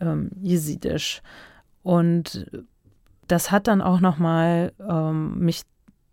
ähm, 0.00 0.30
jesidisch. 0.40 1.22
Und 1.82 2.50
das 3.28 3.50
hat 3.50 3.66
dann 3.66 3.82
auch 3.82 4.00
nochmal 4.00 4.72
ähm, 4.80 5.38
mich 5.38 5.62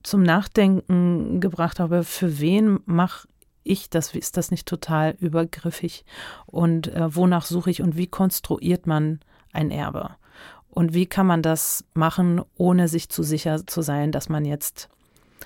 zum 0.04 0.24
Nachdenken 0.24 1.40
gebracht, 1.40 1.80
aber 1.80 2.04
für 2.04 2.40
wen 2.40 2.80
mache 2.86 3.28
ich 3.64 3.90
das, 3.90 4.14
ist 4.14 4.38
das 4.38 4.52
nicht 4.52 4.68
total 4.68 5.16
übergriffig? 5.20 6.06
Und 6.46 6.88
äh, 6.88 7.16
wonach 7.16 7.46
suche 7.46 7.72
ich 7.72 7.82
und 7.82 7.98
wie 7.98 8.08
konstruiert 8.08 8.88
man 8.88 9.20
ein 9.52 9.72
Erbe? 9.72 10.12
Und 10.70 10.94
wie 10.94 11.06
kann 11.06 11.28
man 11.28 11.42
das 11.42 11.86
machen, 11.94 12.42
ohne 12.56 12.88
sich 12.88 13.10
zu 13.10 13.22
sicher 13.22 13.66
zu 13.68 13.82
sein, 13.82 14.12
dass 14.12 14.28
man 14.28 14.44
jetzt 14.44 14.90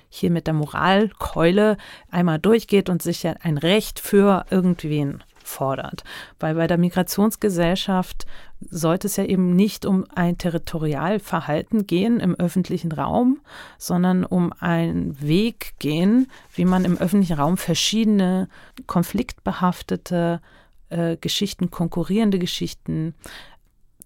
hier 0.09 0.31
mit 0.31 0.47
der 0.47 0.53
Moralkeule 0.53 1.77
einmal 2.09 2.39
durchgeht 2.39 2.89
und 2.89 3.01
sich 3.01 3.27
ein 3.27 3.57
Recht 3.57 3.99
für 3.99 4.45
irgendwen 4.49 5.23
fordert. 5.43 6.03
Weil 6.39 6.55
bei 6.55 6.67
der 6.67 6.77
Migrationsgesellschaft 6.77 8.25
sollte 8.59 9.07
es 9.07 9.15
ja 9.17 9.23
eben 9.23 9.55
nicht 9.55 9.85
um 9.85 10.05
ein 10.13 10.37
Territorialverhalten 10.37 11.85
gehen 11.85 12.19
im 12.19 12.35
öffentlichen 12.35 12.91
Raum, 12.91 13.39
sondern 13.77 14.23
um 14.23 14.51
einen 14.59 15.21
Weg 15.21 15.73
gehen, 15.79 16.27
wie 16.53 16.65
man 16.65 16.85
im 16.85 16.97
öffentlichen 16.97 17.37
Raum 17.37 17.57
verschiedene 17.57 18.49
konfliktbehaftete 18.87 20.41
äh, 20.89 21.17
Geschichten, 21.17 21.69
konkurrierende 21.69 22.39
Geschichten, 22.39 23.13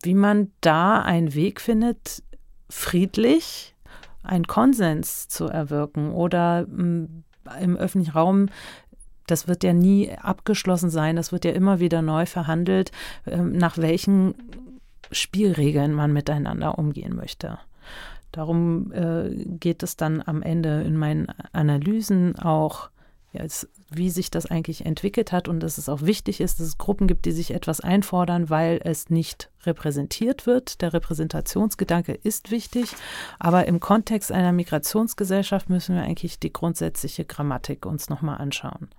wie 0.03 0.15
man 0.15 0.51
da 0.61 1.01
einen 1.01 1.33
Weg 1.33 1.61
findet, 1.61 2.23
friedlich 2.69 3.75
einen 4.23 4.47
Konsens 4.47 5.27
zu 5.27 5.45
erwirken 5.45 6.11
oder 6.11 6.65
mm, 6.67 7.23
im 7.59 7.77
öffentlichen 7.77 8.13
Raum 8.13 8.47
das 9.27 9.47
wird 9.47 9.63
ja 9.63 9.73
nie 9.73 10.11
abgeschlossen 10.11 10.89
sein, 10.89 11.15
das 11.15 11.31
wird 11.31 11.45
ja 11.45 11.51
immer 11.51 11.79
wieder 11.79 12.01
neu 12.01 12.25
verhandelt, 12.25 12.91
ähm, 13.25 13.51
nach 13.53 13.77
welchen 13.77 14.35
Spielregeln 15.11 15.93
man 15.93 16.13
miteinander 16.13 16.77
umgehen 16.77 17.15
möchte. 17.15 17.59
Darum 18.31 18.91
äh, 18.93 19.29
geht 19.45 19.83
es 19.83 19.97
dann 19.97 20.23
am 20.25 20.41
Ende 20.41 20.81
in 20.83 20.95
meinen 20.95 21.27
Analysen 21.51 22.37
auch 22.37 22.89
ja, 23.33 23.43
es, 23.43 23.69
wie 23.89 24.09
sich 24.09 24.29
das 24.29 24.45
eigentlich 24.45 24.85
entwickelt 24.85 25.31
hat 25.31 25.47
und 25.47 25.61
dass 25.61 25.77
es 25.77 25.87
auch 25.87 26.01
wichtig 26.01 26.41
ist, 26.41 26.59
dass 26.59 26.67
es 26.67 26.77
Gruppen 26.77 27.07
gibt, 27.07 27.25
die 27.25 27.31
sich 27.31 27.51
etwas 27.51 27.79
einfordern, 27.79 28.49
weil 28.49 28.81
es 28.83 29.09
nicht 29.09 29.49
repräsentiert 29.65 30.45
wird. 30.45 30.81
Der 30.81 30.93
Repräsentationsgedanke 30.93 32.13
ist 32.13 32.51
wichtig, 32.51 32.93
aber 33.39 33.67
im 33.67 33.79
Kontext 33.79 34.31
einer 34.31 34.51
Migrationsgesellschaft 34.51 35.69
müssen 35.69 35.95
wir 35.95 36.03
eigentlich 36.03 36.39
die 36.39 36.51
grundsätzliche 36.51 37.23
Grammatik 37.23 37.85
uns 37.85 38.09
nochmal 38.09 38.37
anschauen. 38.37 38.89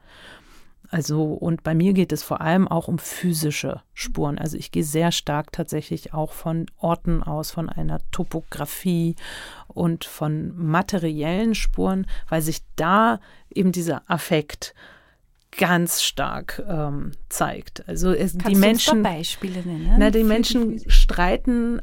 Also, 0.92 1.24
und 1.24 1.62
bei 1.62 1.74
mir 1.74 1.94
geht 1.94 2.12
es 2.12 2.22
vor 2.22 2.42
allem 2.42 2.68
auch 2.68 2.86
um 2.86 2.98
physische 2.98 3.80
Spuren. 3.94 4.38
Also 4.38 4.58
ich 4.58 4.70
gehe 4.70 4.84
sehr 4.84 5.10
stark 5.10 5.50
tatsächlich 5.50 6.12
auch 6.12 6.32
von 6.32 6.66
Orten 6.76 7.22
aus, 7.22 7.50
von 7.50 7.70
einer 7.70 8.00
Topografie 8.10 9.16
und 9.68 10.04
von 10.04 10.52
materiellen 10.54 11.54
Spuren, 11.54 12.06
weil 12.28 12.42
sich 12.42 12.58
da 12.76 13.20
eben 13.48 13.72
dieser 13.72 14.02
Affekt 14.06 14.74
ganz 15.56 16.02
stark 16.02 16.62
ähm, 16.68 17.12
zeigt. 17.30 17.88
Also 17.88 18.12
es, 18.12 18.36
die 18.36 18.54
Menschen, 18.54 19.00
nennen? 19.00 19.94
Na, 19.96 20.10
die 20.10 20.24
Menschen 20.24 20.78
streiten 20.90 21.80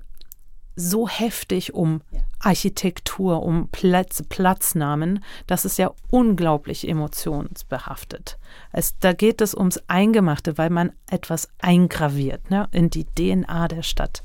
so 0.79 1.07
heftig 1.07 1.73
um. 1.73 2.01
Architektur, 2.41 3.43
um 3.43 3.67
Plätze, 3.67 4.23
Platznamen, 4.23 5.23
das 5.45 5.65
ist 5.65 5.77
ja 5.77 5.91
unglaublich 6.09 6.87
emotionsbehaftet. 6.87 8.37
Es, 8.71 8.97
da 8.99 9.11
geht 9.11 9.41
es 9.41 9.53
ums 9.53 9.81
Eingemachte, 9.87 10.57
weil 10.57 10.69
man 10.69 10.93
etwas 11.11 11.49
eingraviert 11.59 12.49
ne, 12.49 12.69
in 12.71 12.89
die 12.89 13.03
DNA 13.03 13.67
der 13.67 13.83
Stadt. 13.83 14.23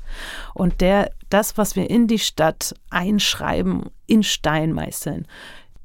Und 0.53 0.79
der, 0.79 1.11
das, 1.29 1.57
was 1.57 1.75
wir 1.75 1.89
in 1.89 2.07
die 2.07 2.19
Stadt 2.19 2.73
einschreiben, 2.89 3.89
in 4.07 4.23
Stein 4.23 4.71
meißeln, 4.71 5.27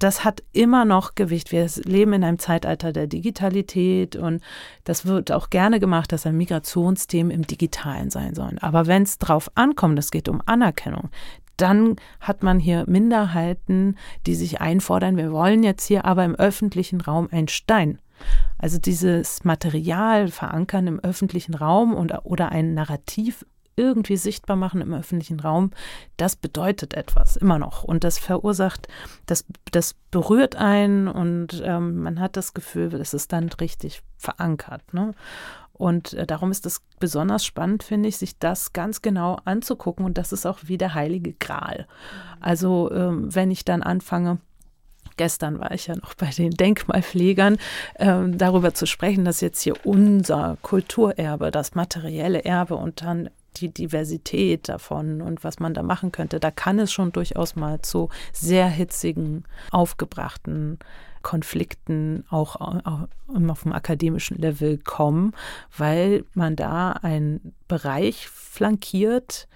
das 0.02 0.24
hat 0.24 0.42
immer 0.52 0.84
noch 0.84 1.14
Gewicht. 1.14 1.52
Wir 1.52 1.68
leben 1.84 2.14
in 2.14 2.24
einem 2.24 2.38
Zeitalter 2.38 2.92
der 2.92 3.06
Digitalität 3.06 4.16
und 4.16 4.42
das 4.84 5.06
wird 5.06 5.30
auch 5.30 5.50
gerne 5.50 5.78
gemacht, 5.78 6.12
dass 6.12 6.26
ein 6.26 6.36
Migrationsthemen 6.36 7.30
im 7.30 7.46
Digitalen 7.46 8.10
sein 8.10 8.34
sollen. 8.34 8.58
Aber 8.58 8.86
wenn 8.86 9.02
es 9.02 9.18
drauf 9.18 9.50
ankommt, 9.54 9.98
es 9.98 10.10
geht 10.10 10.28
um 10.28 10.42
Anerkennung, 10.46 11.10
dann 11.58 11.96
hat 12.20 12.42
man 12.42 12.58
hier 12.58 12.84
Minderheiten, 12.88 13.96
die 14.26 14.34
sich 14.34 14.62
einfordern, 14.62 15.18
wir 15.18 15.30
wollen 15.30 15.62
jetzt 15.62 15.86
hier 15.86 16.06
aber 16.06 16.24
im 16.24 16.34
öffentlichen 16.34 17.02
Raum 17.02 17.28
ein 17.30 17.48
Stein. 17.48 17.98
Also 18.56 18.78
dieses 18.78 19.44
Material 19.44 20.28
verankern 20.28 20.86
im 20.86 21.00
öffentlichen 21.00 21.54
Raum 21.54 21.94
und, 21.94 22.12
oder 22.24 22.50
ein 22.50 22.74
Narrativ 22.74 23.44
irgendwie 23.80 24.16
sichtbar 24.16 24.56
machen 24.56 24.80
im 24.80 24.94
öffentlichen 24.94 25.40
Raum, 25.40 25.70
das 26.16 26.36
bedeutet 26.36 26.94
etwas 26.94 27.36
immer 27.36 27.58
noch. 27.58 27.82
Und 27.82 28.04
das 28.04 28.18
verursacht, 28.18 28.88
das, 29.26 29.44
das 29.72 29.94
berührt 30.10 30.56
einen 30.56 31.08
und 31.08 31.62
ähm, 31.64 32.02
man 32.02 32.20
hat 32.20 32.36
das 32.36 32.54
Gefühl, 32.54 32.90
das 32.90 33.14
ist 33.14 33.32
dann 33.32 33.48
richtig 33.60 34.02
verankert. 34.18 34.92
Ne? 34.92 35.14
Und 35.72 36.12
äh, 36.12 36.26
darum 36.26 36.50
ist 36.50 36.66
es 36.66 36.82
besonders 36.98 37.42
spannend, 37.42 37.82
finde 37.82 38.10
ich, 38.10 38.18
sich 38.18 38.38
das 38.38 38.74
ganz 38.74 39.00
genau 39.00 39.38
anzugucken. 39.46 40.04
Und 40.04 40.18
das 40.18 40.30
ist 40.30 40.44
auch 40.44 40.58
wie 40.64 40.76
der 40.76 40.92
heilige 40.92 41.32
Gral. 41.32 41.86
Also 42.38 42.90
ähm, 42.92 43.34
wenn 43.34 43.50
ich 43.50 43.64
dann 43.64 43.82
anfange, 43.82 44.40
gestern 45.16 45.58
war 45.58 45.72
ich 45.72 45.86
ja 45.86 45.96
noch 45.96 46.12
bei 46.14 46.28
den 46.30 46.50
Denkmalpflegern, 46.50 47.56
äh, 47.94 48.28
darüber 48.28 48.74
zu 48.74 48.86
sprechen, 48.86 49.24
dass 49.24 49.40
jetzt 49.40 49.62
hier 49.62 49.74
unser 49.84 50.58
Kulturerbe, 50.60 51.50
das 51.50 51.74
materielle 51.74 52.44
Erbe 52.44 52.76
und 52.76 53.02
dann 53.02 53.30
die 53.56 53.72
Diversität 53.72 54.68
davon 54.68 55.20
und 55.22 55.44
was 55.44 55.58
man 55.58 55.74
da 55.74 55.82
machen 55.82 56.12
könnte, 56.12 56.40
da 56.40 56.50
kann 56.50 56.78
es 56.78 56.92
schon 56.92 57.12
durchaus 57.12 57.56
mal 57.56 57.82
zu 57.82 58.08
sehr 58.32 58.68
hitzigen, 58.68 59.44
aufgebrachten 59.70 60.78
Konflikten 61.22 62.24
auch, 62.30 62.56
auch 62.56 63.08
auf 63.48 63.62
dem 63.62 63.72
akademischen 63.72 64.38
Level 64.38 64.78
kommen, 64.78 65.32
weil 65.76 66.24
man 66.34 66.56
da 66.56 66.92
einen 66.92 67.54
Bereich 67.68 68.28
flankiert, 68.28 69.46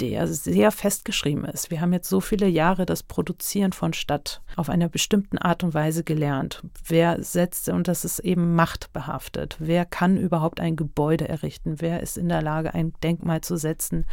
der 0.00 0.26
sehr 0.26 0.70
festgeschrieben 0.72 1.44
ist. 1.44 1.70
Wir 1.70 1.80
haben 1.80 1.92
jetzt 1.92 2.08
so 2.08 2.20
viele 2.20 2.46
Jahre 2.46 2.86
das 2.86 3.02
Produzieren 3.02 3.72
von 3.72 3.92
Stadt 3.92 4.40
auf 4.56 4.70
einer 4.70 4.88
bestimmten 4.88 5.38
Art 5.38 5.62
und 5.62 5.74
Weise 5.74 6.04
gelernt. 6.04 6.62
Wer 6.86 7.22
setzt, 7.22 7.68
und 7.68 7.86
das 7.86 8.04
ist 8.04 8.20
eben 8.20 8.54
machtbehaftet, 8.54 9.56
wer 9.58 9.84
kann 9.84 10.16
überhaupt 10.16 10.60
ein 10.60 10.76
Gebäude 10.76 11.28
errichten, 11.28 11.76
wer 11.80 12.00
ist 12.00 12.16
in 12.16 12.28
der 12.28 12.42
Lage, 12.42 12.74
ein 12.74 12.94
Denkmal 13.02 13.42
zu 13.42 13.56
setzen, 13.56 14.06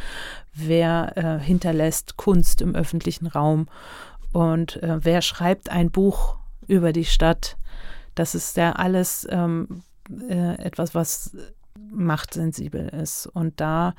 wer 0.54 1.16
äh, 1.16 1.38
hinterlässt 1.42 2.16
Kunst 2.16 2.60
im 2.60 2.74
öffentlichen 2.74 3.26
Raum 3.26 3.66
und 4.32 4.82
äh, 4.82 4.98
wer 5.04 5.22
schreibt 5.22 5.70
ein 5.70 5.90
Buch 5.90 6.36
über 6.66 6.92
die 6.92 7.06
Stadt. 7.06 7.56
Das 8.14 8.34
ist 8.34 8.56
ja 8.56 8.72
alles 8.72 9.26
ähm, 9.30 9.82
äh, 10.28 10.54
etwas, 10.62 10.94
was 10.94 11.36
machtsensibel 11.90 12.88
ist. 12.88 13.26
Und 13.26 13.60
da 13.60 13.94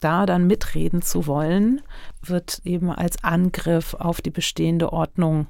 da 0.00 0.26
dann 0.26 0.46
mitreden 0.46 1.02
zu 1.02 1.26
wollen, 1.26 1.80
wird 2.22 2.60
eben 2.64 2.90
als 2.90 3.22
Angriff 3.24 3.94
auf 3.94 4.20
die 4.20 4.30
bestehende 4.30 4.92
Ordnung 4.92 5.46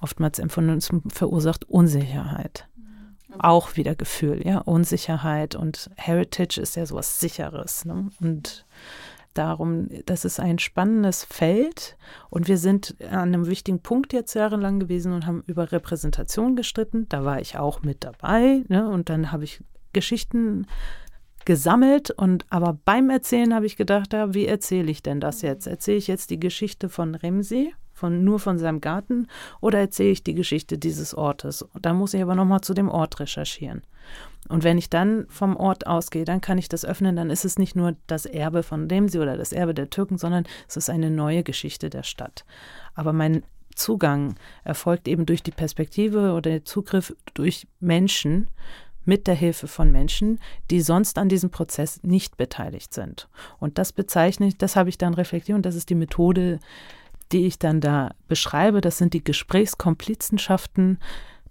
oftmals 0.00 0.38
empfunden 0.38 0.70
und 0.70 1.12
verursacht 1.12 1.64
Unsicherheit. 1.64 2.68
Mhm. 2.76 3.40
Auch 3.40 3.76
wieder 3.76 3.94
Gefühl, 3.94 4.46
ja, 4.46 4.58
Unsicherheit 4.58 5.54
und 5.54 5.90
Heritage 5.96 6.60
ist 6.60 6.76
ja 6.76 6.86
sowas 6.86 7.20
Sicheres. 7.20 7.84
Ne? 7.84 8.10
Und 8.20 8.64
darum, 9.34 9.88
das 10.06 10.24
ist 10.24 10.40
ein 10.40 10.58
spannendes 10.58 11.24
Feld 11.24 11.96
und 12.30 12.48
wir 12.48 12.58
sind 12.58 12.96
an 13.02 13.34
einem 13.34 13.46
wichtigen 13.46 13.80
Punkt 13.80 14.12
jetzt 14.12 14.34
jahrelang 14.34 14.80
gewesen 14.80 15.12
und 15.12 15.26
haben 15.26 15.44
über 15.46 15.70
Repräsentation 15.70 16.56
gestritten. 16.56 17.08
Da 17.08 17.24
war 17.24 17.40
ich 17.40 17.56
auch 17.56 17.82
mit 17.82 18.04
dabei 18.04 18.64
ne? 18.68 18.88
und 18.88 19.08
dann 19.08 19.30
habe 19.30 19.44
ich 19.44 19.62
Geschichten 19.92 20.66
gesammelt 21.48 22.10
und 22.10 22.44
aber 22.50 22.78
beim 22.84 23.08
Erzählen 23.08 23.54
habe 23.54 23.64
ich 23.64 23.76
gedacht, 23.76 24.12
ja, 24.12 24.34
wie 24.34 24.44
erzähle 24.44 24.90
ich 24.90 25.02
denn 25.02 25.18
das 25.18 25.40
jetzt? 25.40 25.66
Erzähle 25.66 25.96
ich 25.96 26.06
jetzt 26.06 26.28
die 26.28 26.38
Geschichte 26.38 26.90
von 26.90 27.14
Remsi, 27.14 27.72
von 27.94 28.22
nur 28.22 28.38
von 28.38 28.58
seinem 28.58 28.82
Garten 28.82 29.28
oder 29.62 29.78
erzähle 29.78 30.10
ich 30.10 30.22
die 30.22 30.34
Geschichte 30.34 30.76
dieses 30.76 31.14
Ortes? 31.14 31.66
Da 31.80 31.94
muss 31.94 32.12
ich 32.12 32.20
aber 32.20 32.34
nochmal 32.34 32.60
zu 32.60 32.74
dem 32.74 32.90
Ort 32.90 33.18
recherchieren. 33.18 33.80
Und 34.50 34.62
wenn 34.62 34.76
ich 34.76 34.90
dann 34.90 35.24
vom 35.30 35.56
Ort 35.56 35.86
ausgehe, 35.86 36.26
dann 36.26 36.42
kann 36.42 36.58
ich 36.58 36.68
das 36.68 36.84
öffnen, 36.84 37.16
dann 37.16 37.30
ist 37.30 37.46
es 37.46 37.58
nicht 37.58 37.74
nur 37.74 37.96
das 38.06 38.26
Erbe 38.26 38.62
von 38.62 38.86
Remsi 38.86 39.18
oder 39.18 39.38
das 39.38 39.52
Erbe 39.52 39.72
der 39.72 39.88
Türken, 39.88 40.18
sondern 40.18 40.44
es 40.68 40.76
ist 40.76 40.90
eine 40.90 41.10
neue 41.10 41.44
Geschichte 41.44 41.88
der 41.88 42.02
Stadt. 42.02 42.44
Aber 42.94 43.14
mein 43.14 43.42
Zugang 43.74 44.34
erfolgt 44.64 45.08
eben 45.08 45.24
durch 45.24 45.42
die 45.42 45.50
Perspektive 45.50 46.32
oder 46.32 46.50
der 46.50 46.64
Zugriff 46.66 47.16
durch 47.32 47.66
Menschen, 47.80 48.50
mit 49.04 49.26
der 49.26 49.34
Hilfe 49.34 49.68
von 49.68 49.90
Menschen, 49.90 50.38
die 50.70 50.80
sonst 50.80 51.18
an 51.18 51.28
diesem 51.28 51.50
Prozess 51.50 52.02
nicht 52.02 52.36
beteiligt 52.36 52.92
sind. 52.92 53.28
Und 53.58 53.78
das 53.78 53.92
bezeichne 53.92 54.48
ich, 54.48 54.58
das 54.58 54.76
habe 54.76 54.90
ich 54.90 54.98
dann 54.98 55.14
reflektiert 55.14 55.56
und 55.56 55.66
das 55.66 55.74
ist 55.74 55.90
die 55.90 55.94
Methode, 55.94 56.58
die 57.32 57.46
ich 57.46 57.58
dann 57.58 57.80
da 57.80 58.14
beschreibe. 58.26 58.80
Das 58.80 58.98
sind 58.98 59.14
die 59.14 59.24
Gesprächskomplizenschaften. 59.24 60.98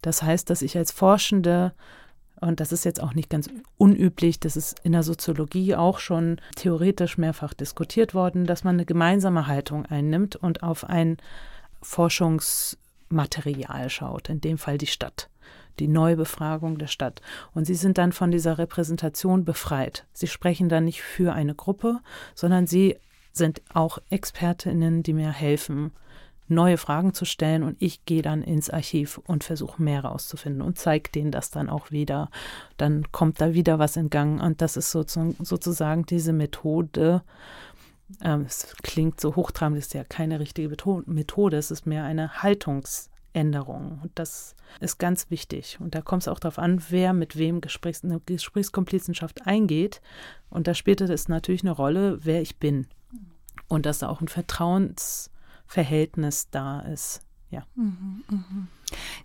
Das 0.02 0.22
heißt, 0.22 0.50
dass 0.50 0.62
ich 0.62 0.78
als 0.78 0.92
Forschende 0.92 1.74
und 2.40 2.60
das 2.60 2.72
ist 2.72 2.86
jetzt 2.86 3.02
auch 3.02 3.16
nicht 3.16 3.30
ganz 3.30 3.50
unüblich, 3.78 4.40
das 4.40 4.56
ist 4.56 4.80
in 4.84 4.92
der 4.92 5.04
Soziologie 5.04 5.76
auch 5.76 6.00
schon 6.00 6.40
theoretisch 6.56 7.18
mehrfach 7.18 7.56
diskutiert 7.56 8.14
worden, 8.14 8.46
dass 8.46 8.64
man 8.64 8.76
eine 8.76 8.86
gemeinsame 8.86 9.48
Haltung 9.48 9.88
einnimmt 9.88 10.36
und 10.36 10.62
auf 10.62 10.84
ein 10.84 11.18
Forschungsmaterial 11.82 13.90
schaut, 13.90 14.30
in 14.30 14.40
dem 14.40 14.60
Fall 14.60 14.78
die 14.78 14.88
Stadt 14.88 15.30
die 15.80 15.88
Neubefragung 15.88 16.78
der 16.78 16.88
Stadt. 16.88 17.22
Und 17.54 17.66
sie 17.66 17.76
sind 17.76 17.98
dann 17.98 18.12
von 18.12 18.32
dieser 18.32 18.58
Repräsentation 18.58 19.46
befreit. 19.46 20.06
Sie 20.14 20.28
sprechen 20.28 20.70
dann 20.70 20.86
nicht 20.86 21.02
für 21.02 21.34
eine 21.34 21.56
Gruppe, 21.56 22.00
sondern 22.36 22.68
sie 22.68 22.98
sind 23.32 23.62
auch 23.74 24.00
Expertinnen, 24.10 25.04
die 25.04 25.14
mir 25.14 25.32
helfen, 25.32 25.92
neue 26.50 26.78
Fragen 26.78 27.14
zu 27.14 27.26
stellen 27.26 27.64
und 27.64 27.76
ich 27.80 28.06
gehe 28.06 28.22
dann 28.22 28.42
ins 28.42 28.70
Archiv 28.70 29.20
und 29.26 29.44
versuche 29.44 29.82
mehr 29.82 30.06
rauszufinden 30.06 30.62
und 30.62 30.78
zeige 30.78 31.12
denen 31.12 31.32
das 31.32 31.52
dann 31.52 31.70
auch 31.70 31.92
wieder. 31.92 32.30
Dann 32.78 33.12
kommt 33.12 33.42
da 33.42 33.54
wieder 33.54 33.80
was 33.80 33.98
in 33.98 34.10
Gang 34.10 34.42
und 34.42 34.62
das 34.62 34.78
ist 34.78 34.92
sozusagen 34.92 36.06
diese 36.06 36.34
Methode. 36.34 37.22
Ähm, 38.22 38.46
es 38.48 38.74
klingt 38.82 39.20
so 39.20 39.36
hochtrabend, 39.36 39.78
ist 39.78 39.94
ja 39.94 40.06
keine 40.06 40.40
richtige 40.40 40.70
Methode, 41.06 41.58
es 41.58 41.72
ist 41.72 41.86
mehr 41.86 42.06
eine 42.06 42.42
Haltungsänderung 43.38 44.00
und 44.04 44.12
das 44.16 44.56
ist 44.80 44.98
ganz 44.98 45.30
wichtig. 45.30 45.78
Und 45.80 45.96
da 45.96 46.02
kommt 46.02 46.24
es 46.24 46.28
auch 46.28 46.40
darauf 46.40 46.60
an, 46.60 46.84
wer 46.90 47.14
mit 47.14 47.38
wem 47.38 47.62
Gesprächs 47.62 48.04
eine 48.04 48.20
Gesprächskomplizenschaft 48.20 49.46
eingeht. 49.46 50.02
Und 50.50 50.68
da 50.68 50.74
spielte 50.74 51.06
es 51.06 51.28
natürlich 51.30 51.64
eine 51.64 51.72
Rolle, 51.72 52.20
wer 52.24 52.42
ich 52.42 52.58
bin. 52.58 52.88
Und 53.68 53.86
dass 53.86 54.00
da 54.00 54.10
auch 54.10 54.22
ein 54.22 54.28
Vertrauens 54.28 55.30
Verhältnis 55.66 56.50
da 56.50 56.82
ist. 56.82 57.22
Ja. 57.50 57.64
Mhm, 57.76 58.24
mh. 58.30 58.68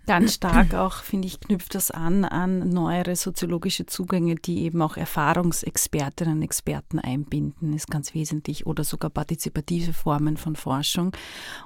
Ganz 0.05 0.35
stark 0.35 0.73
auch, 0.75 1.03
finde 1.03 1.27
ich, 1.27 1.39
knüpft 1.39 1.75
das 1.75 1.91
an 1.91 2.25
an 2.25 2.69
neuere 2.69 3.15
soziologische 3.15 3.85
Zugänge, 3.85 4.35
die 4.35 4.63
eben 4.63 4.81
auch 4.81 4.97
Erfahrungsexpertinnen 4.97 6.37
und 6.37 6.41
Experten 6.41 6.99
einbinden, 6.99 7.73
ist 7.73 7.89
ganz 7.89 8.13
wesentlich, 8.13 8.65
oder 8.65 8.83
sogar 8.83 9.09
partizipative 9.09 9.93
Formen 9.93 10.37
von 10.37 10.55
Forschung 10.55 11.11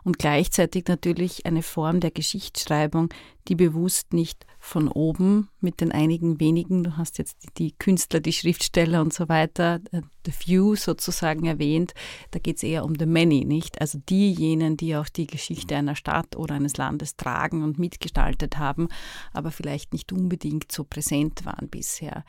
und 0.04 0.20
gleichzeitig 0.20 0.86
natürlich 0.88 1.46
eine 1.46 1.64
Form 1.64 2.00
der 2.00 2.12
Geschichtsschreibung, 2.12 3.10
die 3.48 3.56
bewusst 3.56 4.14
nicht 4.14 4.46
von 4.60 4.88
oben 4.88 5.50
mit 5.60 5.82
den 5.82 5.92
einigen 5.92 6.40
wenigen, 6.40 6.84
du 6.84 6.98
hast 6.98 7.18
jetzt 7.18 7.38
die 7.58 7.74
Künstler, 7.74 8.20
die 8.20 8.34
Schriftsteller 8.34 9.02
und 9.02 9.14
so 9.14 9.30
weiter, 9.30 9.80
äh, 9.92 10.02
the 10.26 10.32
few 10.32 10.76
sozusagen 10.76 11.46
erwähnt, 11.46 11.94
da 12.32 12.40
geht 12.40 12.58
es 12.58 12.64
eher 12.64 12.84
um 12.84 12.96
the 12.98 13.06
many, 13.06 13.46
nicht? 13.46 13.80
Also 13.80 14.00
diejenigen, 14.10 14.78
die 14.78 14.96
auch 14.96 15.10
die 15.10 15.28
Geschichte 15.28 15.76
einer 15.76 15.96
Stadt 15.96 16.36
oder 16.36 16.56
eines 16.56 16.78
Landes 16.78 17.16
tragen 17.16 17.64
und 17.64 17.80
mitgestaltet 17.80 18.58
haben, 18.58 18.88
aber 19.32 19.52
vielleicht 19.52 19.94
nicht 19.94 20.12
unbedingt 20.12 20.72
so 20.72 20.84
präsent 20.84 21.46
waren 21.46 21.70
bisher. 21.70 22.24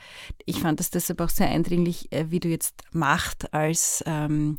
Ich 0.45 0.61
fand 0.61 0.81
das 0.81 0.91
deshalb 0.91 1.21
auch 1.21 1.31
sehr 1.31 1.49
eindringlich, 1.49 2.13
äh, 2.13 2.31
wie 2.31 2.41
du 2.41 2.49
jetzt 2.49 2.85
Macht 2.93 3.53
als 3.53 4.03
ähm, 4.07 4.59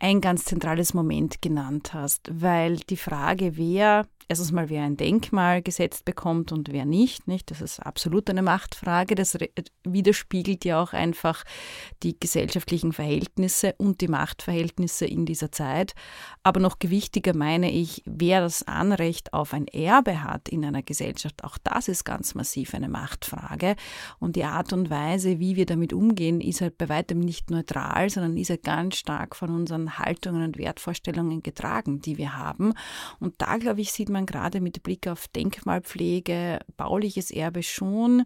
ein 0.00 0.20
ganz 0.20 0.44
zentrales 0.44 0.92
Moment 0.92 1.40
genannt 1.40 1.94
hast, 1.94 2.28
weil 2.30 2.76
die 2.76 2.96
Frage, 2.96 3.56
wer 3.56 4.06
erstens 4.28 4.52
mal, 4.52 4.68
wer 4.68 4.82
ein 4.82 4.96
Denkmal 4.96 5.62
gesetzt 5.62 6.04
bekommt 6.04 6.52
und 6.52 6.72
wer 6.72 6.84
nicht, 6.84 7.28
nicht, 7.28 7.50
das 7.50 7.60
ist 7.60 7.80
absolut 7.80 8.30
eine 8.30 8.42
Machtfrage. 8.42 9.14
Das 9.14 9.36
widerspiegelt 9.84 10.64
ja 10.64 10.82
auch 10.82 10.92
einfach 10.92 11.44
die 12.02 12.18
gesellschaftlichen 12.18 12.92
Verhältnisse 12.92 13.74
und 13.78 14.00
die 14.00 14.08
Machtverhältnisse 14.08 15.06
in 15.06 15.26
dieser 15.26 15.52
Zeit. 15.52 15.94
Aber 16.42 16.60
noch 16.60 16.78
gewichtiger 16.78 17.34
meine 17.34 17.70
ich, 17.70 18.02
wer 18.06 18.40
das 18.40 18.66
Anrecht 18.66 19.32
auf 19.32 19.52
ein 19.52 19.66
Erbe 19.68 20.22
hat 20.22 20.48
in 20.48 20.64
einer 20.64 20.82
Gesellschaft, 20.82 21.44
auch 21.44 21.58
das 21.62 21.88
ist 21.88 22.04
ganz 22.04 22.34
massiv 22.34 22.74
eine 22.74 22.88
Machtfrage. 22.88 23.76
Und 24.18 24.36
die 24.36 24.44
Art 24.44 24.72
und 24.72 24.90
Weise, 24.90 25.38
wie 25.38 25.56
wir 25.56 25.66
damit 25.66 25.92
umgehen, 25.92 26.40
ist 26.40 26.60
halt 26.60 26.78
bei 26.78 26.88
weitem 26.88 27.20
nicht 27.20 27.50
neutral, 27.50 28.10
sondern 28.10 28.36
ist 28.36 28.50
halt 28.50 28.62
ganz 28.62 28.96
stark 28.96 29.36
von 29.36 29.50
unseren 29.50 29.98
Haltungen 29.98 30.42
und 30.42 30.58
Wertvorstellungen 30.58 31.42
getragen, 31.42 32.00
die 32.00 32.18
wir 32.18 32.36
haben. 32.36 32.72
Und 33.20 33.34
da, 33.38 33.56
glaube 33.56 33.80
ich, 33.80 33.92
sieht 33.92 34.08
man 34.08 34.13
man 34.14 34.24
gerade 34.24 34.62
mit 34.62 34.82
Blick 34.82 35.06
auf 35.06 35.28
Denkmalpflege, 35.28 36.60
bauliches 36.78 37.30
Erbe 37.30 37.62
schon 37.62 38.24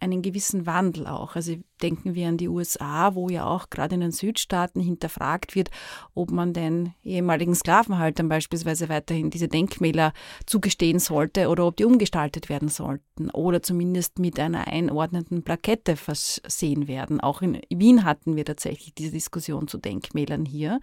einen 0.00 0.22
gewissen 0.22 0.66
Wandel 0.66 1.06
auch. 1.06 1.34
Also 1.34 1.56
denken 1.82 2.14
wir 2.14 2.28
an 2.28 2.36
die 2.36 2.48
USA, 2.48 3.14
wo 3.14 3.28
ja 3.28 3.46
auch 3.46 3.70
gerade 3.70 3.94
in 3.96 4.00
den 4.00 4.12
Südstaaten 4.12 4.80
hinterfragt 4.80 5.54
wird, 5.54 5.70
ob 6.14 6.30
man 6.30 6.52
den 6.52 6.94
ehemaligen 7.02 7.54
Sklavenhaltern 7.54 8.28
beispielsweise 8.28 8.88
weiterhin 8.88 9.30
diese 9.30 9.48
Denkmäler 9.48 10.12
zugestehen 10.46 10.98
sollte 10.98 11.48
oder 11.48 11.66
ob 11.66 11.76
die 11.76 11.84
umgestaltet 11.84 12.48
werden 12.48 12.68
sollten 12.68 13.30
oder 13.30 13.62
zumindest 13.62 14.18
mit 14.18 14.38
einer 14.38 14.68
einordnenden 14.68 15.42
Plakette 15.42 15.96
versehen 15.96 16.86
werden. 16.86 17.20
Auch 17.20 17.42
in 17.42 17.60
Wien 17.68 18.04
hatten 18.04 18.36
wir 18.36 18.44
tatsächlich 18.44 18.94
diese 18.94 19.12
Diskussion 19.12 19.66
zu 19.66 19.78
Denkmälern 19.78 20.44
hier. 20.44 20.80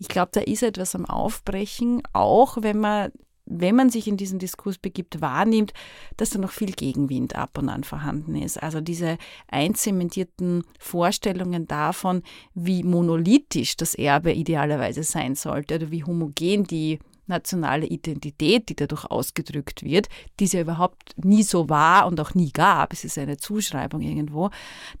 Ich 0.00 0.08
glaube, 0.08 0.30
da 0.32 0.40
ist 0.40 0.62
etwas 0.62 0.94
am 0.94 1.04
Aufbrechen, 1.04 2.02
auch 2.12 2.58
wenn 2.60 2.78
man 2.78 3.12
wenn 3.46 3.76
man 3.76 3.90
sich 3.90 4.08
in 4.08 4.16
diesen 4.16 4.38
Diskurs 4.38 4.76
begibt, 4.78 5.20
wahrnimmt, 5.20 5.72
dass 6.16 6.30
da 6.30 6.38
noch 6.38 6.50
viel 6.50 6.72
Gegenwind 6.72 7.36
ab 7.36 7.56
und 7.58 7.68
an 7.68 7.84
vorhanden 7.84 8.34
ist. 8.34 8.62
Also 8.62 8.80
diese 8.80 9.18
einzementierten 9.48 10.64
Vorstellungen 10.78 11.66
davon, 11.66 12.22
wie 12.54 12.82
monolithisch 12.82 13.76
das 13.76 13.94
Erbe 13.94 14.32
idealerweise 14.32 15.04
sein 15.04 15.36
sollte 15.36 15.76
oder 15.76 15.90
wie 15.90 16.04
homogen 16.04 16.64
die 16.64 16.98
nationale 17.26 17.86
Identität, 17.86 18.68
die 18.68 18.76
dadurch 18.76 19.04
ausgedrückt 19.04 19.82
wird, 19.82 20.08
die 20.38 20.44
es 20.44 20.52
ja 20.52 20.60
überhaupt 20.60 21.14
nie 21.16 21.42
so 21.42 21.68
war 21.68 22.06
und 22.06 22.20
auch 22.20 22.34
nie 22.34 22.52
gab, 22.52 22.92
es 22.92 23.04
ist 23.04 23.18
eine 23.18 23.36
Zuschreibung 23.36 24.00
irgendwo, 24.00 24.50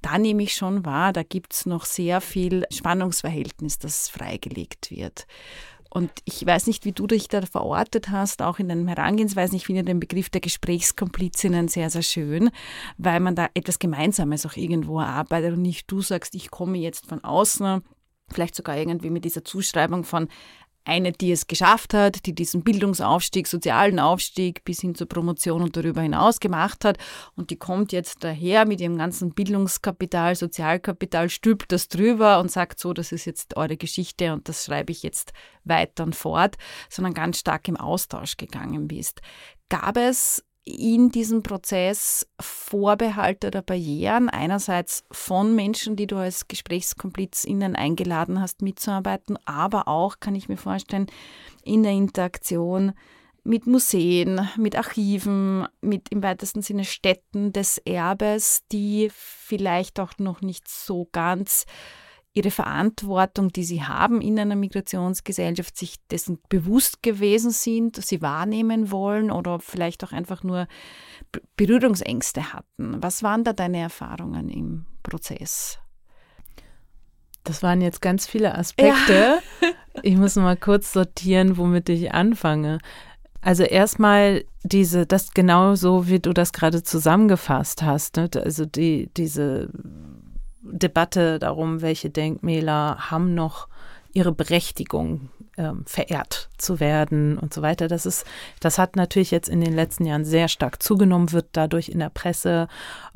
da 0.02 0.18
nehme 0.18 0.42
ich 0.42 0.54
schon 0.54 0.84
wahr, 0.84 1.12
da 1.12 1.22
gibt 1.22 1.54
es 1.54 1.66
noch 1.66 1.84
sehr 1.84 2.20
viel 2.20 2.64
Spannungsverhältnis, 2.70 3.78
das 3.78 4.08
freigelegt 4.08 4.90
wird. 4.90 5.26
Und 5.96 6.10
ich 6.26 6.44
weiß 6.44 6.66
nicht, 6.66 6.84
wie 6.84 6.92
du 6.92 7.06
dich 7.06 7.28
da 7.28 7.40
verortet 7.40 8.10
hast, 8.10 8.42
auch 8.42 8.58
in 8.58 8.68
deinem 8.68 8.86
Herangehensweisen. 8.86 9.56
Ich 9.56 9.64
finde 9.64 9.82
den 9.82 9.98
Begriff 9.98 10.28
der 10.28 10.42
Gesprächskomplizinnen 10.42 11.68
sehr, 11.68 11.88
sehr 11.88 12.02
schön, 12.02 12.50
weil 12.98 13.18
man 13.18 13.34
da 13.34 13.48
etwas 13.54 13.78
Gemeinsames 13.78 14.44
auch 14.44 14.58
irgendwo 14.58 15.00
erarbeitet 15.00 15.54
und 15.54 15.62
nicht 15.62 15.90
du 15.90 16.02
sagst, 16.02 16.34
ich 16.34 16.50
komme 16.50 16.76
jetzt 16.76 17.06
von 17.06 17.24
außen, 17.24 17.80
vielleicht 18.30 18.56
sogar 18.56 18.76
irgendwie 18.76 19.08
mit 19.08 19.24
dieser 19.24 19.42
Zuschreibung 19.42 20.04
von 20.04 20.28
eine, 20.86 21.12
die 21.12 21.32
es 21.32 21.46
geschafft 21.46 21.94
hat, 21.94 22.26
die 22.26 22.34
diesen 22.34 22.62
Bildungsaufstieg, 22.62 23.46
sozialen 23.46 23.98
Aufstieg 23.98 24.64
bis 24.64 24.80
hin 24.80 24.94
zur 24.94 25.08
Promotion 25.08 25.62
und 25.62 25.76
darüber 25.76 26.00
hinaus 26.00 26.40
gemacht 26.40 26.84
hat. 26.84 26.98
Und 27.34 27.50
die 27.50 27.56
kommt 27.56 27.92
jetzt 27.92 28.24
daher 28.24 28.66
mit 28.66 28.80
ihrem 28.80 28.96
ganzen 28.96 29.34
Bildungskapital, 29.34 30.36
Sozialkapital, 30.36 31.28
stülpt 31.28 31.72
das 31.72 31.88
drüber 31.88 32.38
und 32.40 32.50
sagt 32.50 32.78
so, 32.78 32.92
das 32.92 33.12
ist 33.12 33.24
jetzt 33.24 33.56
eure 33.56 33.76
Geschichte 33.76 34.32
und 34.32 34.48
das 34.48 34.64
schreibe 34.64 34.92
ich 34.92 35.02
jetzt 35.02 35.32
weiter 35.64 36.04
und 36.04 36.14
fort, 36.14 36.56
sondern 36.88 37.14
ganz 37.14 37.38
stark 37.40 37.66
im 37.68 37.76
Austausch 37.76 38.36
gegangen 38.36 38.86
bist. 38.86 39.20
Gab 39.68 39.96
es 39.96 40.44
in 40.66 41.10
diesem 41.10 41.44
Prozess 41.44 42.26
Vorbehalte 42.40 43.46
oder 43.46 43.62
Barrieren, 43.62 44.28
einerseits 44.28 45.04
von 45.12 45.54
Menschen, 45.54 45.94
die 45.94 46.08
du 46.08 46.16
als 46.16 46.48
GesprächskomplizInnen 46.48 47.76
eingeladen 47.76 48.40
hast, 48.40 48.62
mitzuarbeiten, 48.62 49.38
aber 49.44 49.86
auch, 49.86 50.18
kann 50.18 50.34
ich 50.34 50.48
mir 50.48 50.56
vorstellen, 50.56 51.06
in 51.62 51.84
der 51.84 51.92
Interaktion 51.92 52.92
mit 53.44 53.68
Museen, 53.68 54.48
mit 54.56 54.74
Archiven, 54.74 55.68
mit 55.80 56.08
im 56.08 56.24
weitesten 56.24 56.62
Sinne 56.62 56.84
Städten 56.84 57.52
des 57.52 57.78
Erbes, 57.78 58.64
die 58.72 59.08
vielleicht 59.14 60.00
auch 60.00 60.18
noch 60.18 60.40
nicht 60.40 60.66
so 60.68 61.08
ganz 61.12 61.64
ihre 62.36 62.50
Verantwortung, 62.50 63.50
die 63.50 63.64
sie 63.64 63.82
haben 63.82 64.20
in 64.20 64.38
einer 64.38 64.56
Migrationsgesellschaft, 64.56 65.76
sich 65.76 65.96
dessen 66.10 66.38
bewusst 66.50 67.02
gewesen 67.02 67.50
sind, 67.50 67.96
sie 67.96 68.20
wahrnehmen 68.20 68.90
wollen 68.90 69.30
oder 69.30 69.58
vielleicht 69.58 70.04
auch 70.04 70.12
einfach 70.12 70.42
nur 70.42 70.68
Berührungsängste 71.56 72.52
hatten. 72.52 73.02
Was 73.02 73.22
waren 73.22 73.42
da 73.42 73.54
deine 73.54 73.78
Erfahrungen 73.78 74.50
im 74.50 74.84
Prozess? 75.02 75.78
Das 77.42 77.62
waren 77.62 77.80
jetzt 77.80 78.02
ganz 78.02 78.26
viele 78.26 78.54
Aspekte. 78.54 79.38
Ja. 79.62 79.68
ich 80.02 80.16
muss 80.16 80.36
mal 80.36 80.56
kurz 80.56 80.92
sortieren, 80.92 81.56
womit 81.56 81.88
ich 81.88 82.12
anfange. 82.12 82.78
Also 83.40 83.62
erstmal 83.62 84.44
diese, 84.62 85.06
das 85.06 85.30
genau 85.32 85.74
so, 85.74 86.08
wie 86.08 86.18
du 86.18 86.34
das 86.34 86.52
gerade 86.52 86.82
zusammengefasst 86.82 87.82
hast. 87.82 88.16
Ne? 88.16 88.28
Also 88.34 88.66
die, 88.66 89.08
diese 89.16 89.70
Debatte 90.70 91.38
darum, 91.38 91.82
welche 91.82 92.10
Denkmäler 92.10 93.10
haben 93.10 93.34
noch 93.34 93.68
ihre 94.12 94.32
Berechtigung 94.32 95.28
ähm, 95.58 95.84
verehrt 95.86 96.48
zu 96.56 96.80
werden 96.80 97.38
und 97.38 97.52
so 97.52 97.62
weiter. 97.62 97.88
Das 97.88 98.06
ist, 98.06 98.24
das 98.60 98.78
hat 98.78 98.96
natürlich 98.96 99.30
jetzt 99.30 99.48
in 99.48 99.60
den 99.60 99.74
letzten 99.74 100.06
Jahren 100.06 100.24
sehr 100.24 100.48
stark 100.48 100.82
zugenommen, 100.82 101.32
wird 101.32 101.48
dadurch 101.52 101.88
in 101.88 101.98
der 101.98 102.10
Presse 102.10 102.68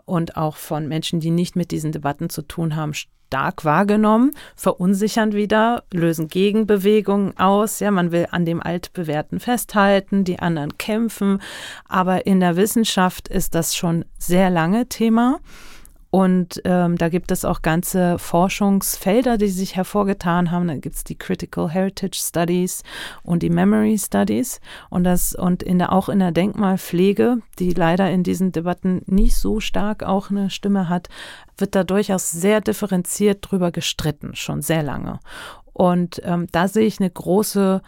und 0.05 0.37
auch 0.37 0.57
von 0.57 0.89
Menschen, 0.89 1.21
die 1.21 1.31
nicht 1.31 1.57
mit 1.57 1.71
diesen 1.71 1.93
Debatten 1.93 2.29
zu 2.29 2.43
tun 2.43 2.77
haben, 2.77 2.93
stark 2.95 3.65
wahrgenommen, 3.65 4.33
verunsichern 4.57 5.33
wieder, 5.33 5.85
lösen 5.93 6.27
Gegenbewegungen 6.27 7.39
aus. 7.39 7.79
Ja, 7.79 7.93
man 7.93 8.11
will 8.11 8.27
an 8.31 8.45
dem 8.45 8.61
Altbewährten 8.61 9.39
festhalten, 9.39 10.25
die 10.25 10.41
anderen 10.41 10.77
kämpfen. 10.79 11.41
Aber 11.89 12.27
in 12.27 12.41
der 12.41 12.57
Wissenschaft 12.57 13.29
ist 13.29 13.55
das 13.55 13.77
schon 13.77 14.05
sehr 14.19 14.51
lange 14.51 14.89
Thema. 14.89 15.39
Und 16.11 16.61
ähm, 16.65 16.99
da 16.99 17.09
gibt 17.09 17.31
es 17.31 17.45
auch 17.45 17.63
ganze 17.63 18.19
Forschungsfelder, 18.19 19.39
die 19.39 19.49
sich 19.49 19.77
hervorgetan 19.77 20.51
haben. 20.51 20.67
Da 20.67 20.75
gibt 20.75 20.97
es 20.97 21.05
die 21.05 21.17
Critical 21.17 21.71
Heritage 21.71 22.19
Studies 22.21 22.83
und 23.23 23.45
die 23.45 23.51
Memory 23.51 23.97
Studies. 23.97 24.61
Und 24.89 25.05
das 25.05 25.35
und 25.35 25.63
in 25.63 25.79
der, 25.79 25.93
auch 25.93 26.09
in 26.09 26.19
der 26.19 26.33
Denkmalpflege, 26.33 27.39
die 27.61 27.73
leider 27.75 28.11
in 28.11 28.25
diesen 28.25 28.51
Debatten 28.51 29.03
nicht 29.07 29.37
so 29.37 29.61
stark 29.61 30.03
auch 30.03 30.31
eine 30.31 30.51
Stimme 30.51 30.89
hat, 30.89 31.09
wird 31.59 31.77
da 31.77 31.85
durchaus 31.85 32.31
sehr 32.33 32.61
differenziert 32.61 33.39
drüber 33.49 33.71
gestritten, 33.71 34.35
schon 34.35 34.63
sehr 34.63 34.83
lange. 34.83 35.21
Und 35.73 36.21
ähm, 36.25 36.49
da 36.51 36.67
sehe 36.67 36.87
ich 36.87 36.99
eine 36.99 37.11
große 37.11 37.83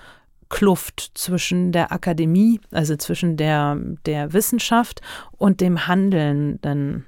Kluft 0.48 1.12
zwischen 1.14 1.72
der 1.72 1.90
Akademie, 1.90 2.60
also 2.70 2.94
zwischen 2.96 3.36
der, 3.36 3.76
der 4.06 4.32
Wissenschaft 4.32 5.00
und 5.38 5.60
dem 5.60 5.88
Handelnden. 5.88 7.06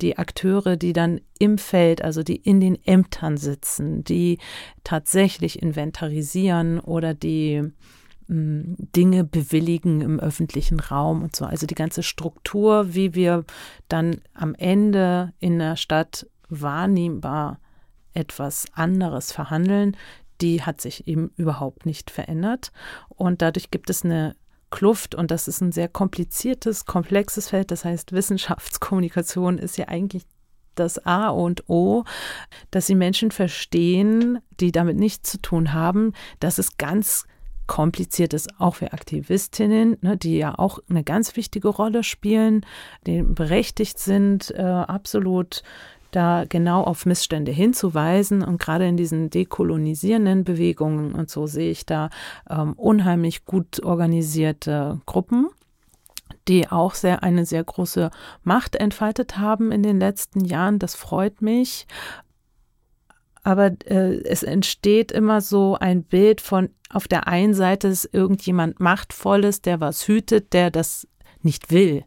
Die 0.00 0.18
Akteure, 0.18 0.76
die 0.76 0.92
dann 0.92 1.20
im 1.38 1.58
Feld, 1.58 2.02
also 2.02 2.22
die 2.22 2.36
in 2.36 2.60
den 2.60 2.78
Ämtern 2.84 3.36
sitzen, 3.36 4.04
die 4.04 4.38
tatsächlich 4.84 5.62
inventarisieren 5.62 6.80
oder 6.80 7.14
die 7.14 7.72
hm, 8.26 8.76
Dinge 8.78 9.24
bewilligen 9.24 10.00
im 10.00 10.20
öffentlichen 10.20 10.80
Raum 10.80 11.22
und 11.22 11.34
so. 11.34 11.44
Also 11.44 11.66
die 11.66 11.74
ganze 11.74 12.02
Struktur, 12.02 12.94
wie 12.94 13.14
wir 13.14 13.44
dann 13.88 14.20
am 14.34 14.54
Ende 14.54 15.32
in 15.38 15.58
der 15.58 15.76
Stadt 15.76 16.26
wahrnehmbar 16.48 17.58
etwas 18.14 18.66
anderes 18.72 19.32
verhandeln, 19.32 19.96
die 20.40 20.62
hat 20.62 20.80
sich 20.80 21.06
eben 21.06 21.30
überhaupt 21.36 21.86
nicht 21.86 22.10
verändert. 22.10 22.72
Und 23.08 23.42
dadurch 23.42 23.70
gibt 23.70 23.90
es 23.90 24.04
eine 24.04 24.36
Kluft 24.70 25.14
und 25.14 25.30
das 25.30 25.48
ist 25.48 25.60
ein 25.60 25.72
sehr 25.72 25.88
kompliziertes, 25.88 26.86
komplexes 26.86 27.48
Feld. 27.48 27.70
Das 27.70 27.84
heißt, 27.84 28.12
Wissenschaftskommunikation 28.12 29.58
ist 29.58 29.76
ja 29.76 29.88
eigentlich 29.88 30.24
das 30.74 31.04
A 31.04 31.28
und 31.28 31.68
O, 31.68 32.04
dass 32.70 32.86
sie 32.86 32.94
Menschen 32.94 33.30
verstehen, 33.30 34.38
die 34.60 34.72
damit 34.72 34.96
nichts 34.96 35.30
zu 35.30 35.42
tun 35.42 35.72
haben, 35.72 36.12
dass 36.38 36.58
es 36.58 36.76
ganz 36.78 37.26
kompliziert 37.66 38.34
ist, 38.34 38.58
auch 38.58 38.76
für 38.76 38.92
Aktivistinnen, 38.92 39.96
ne, 40.00 40.16
die 40.16 40.38
ja 40.38 40.58
auch 40.58 40.80
eine 40.88 41.04
ganz 41.04 41.36
wichtige 41.36 41.68
Rolle 41.68 42.02
spielen, 42.02 42.66
die 43.06 43.22
berechtigt 43.22 43.98
sind, 44.00 44.50
äh, 44.56 44.62
absolut 44.62 45.62
da 46.10 46.44
genau 46.48 46.82
auf 46.82 47.06
Missstände 47.06 47.52
hinzuweisen. 47.52 48.42
Und 48.42 48.60
gerade 48.60 48.86
in 48.86 48.96
diesen 48.96 49.30
dekolonisierenden 49.30 50.44
Bewegungen 50.44 51.14
und 51.14 51.30
so 51.30 51.46
sehe 51.46 51.70
ich 51.70 51.86
da 51.86 52.10
ähm, 52.48 52.74
unheimlich 52.74 53.44
gut 53.44 53.82
organisierte 53.82 55.00
Gruppen 55.06 55.48
die 56.48 56.68
auch 56.68 56.94
sehr 56.94 57.22
eine 57.22 57.44
sehr 57.44 57.62
große 57.62 58.10
Macht 58.42 58.74
entfaltet 58.74 59.38
haben 59.38 59.70
in 59.70 59.82
den 59.82 60.00
letzten 60.00 60.44
Jahren. 60.44 60.78
Das 60.78 60.94
freut 60.94 61.42
mich. 61.42 61.86
Aber 63.42 63.72
äh, 63.86 64.22
es 64.24 64.42
entsteht 64.42 65.12
immer 65.12 65.40
so 65.40 65.76
ein 65.78 66.02
Bild 66.02 66.40
von, 66.40 66.70
auf 66.88 67.06
der 67.08 67.28
einen 67.28 67.54
Seite 67.54 67.88
ist 67.88 68.08
irgendjemand 68.12 68.80
Machtvolles, 68.80 69.62
der 69.62 69.80
was 69.80 70.08
hütet, 70.08 70.52
der 70.52 70.70
das 70.70 71.06
nicht 71.42 71.70
will 71.70 72.04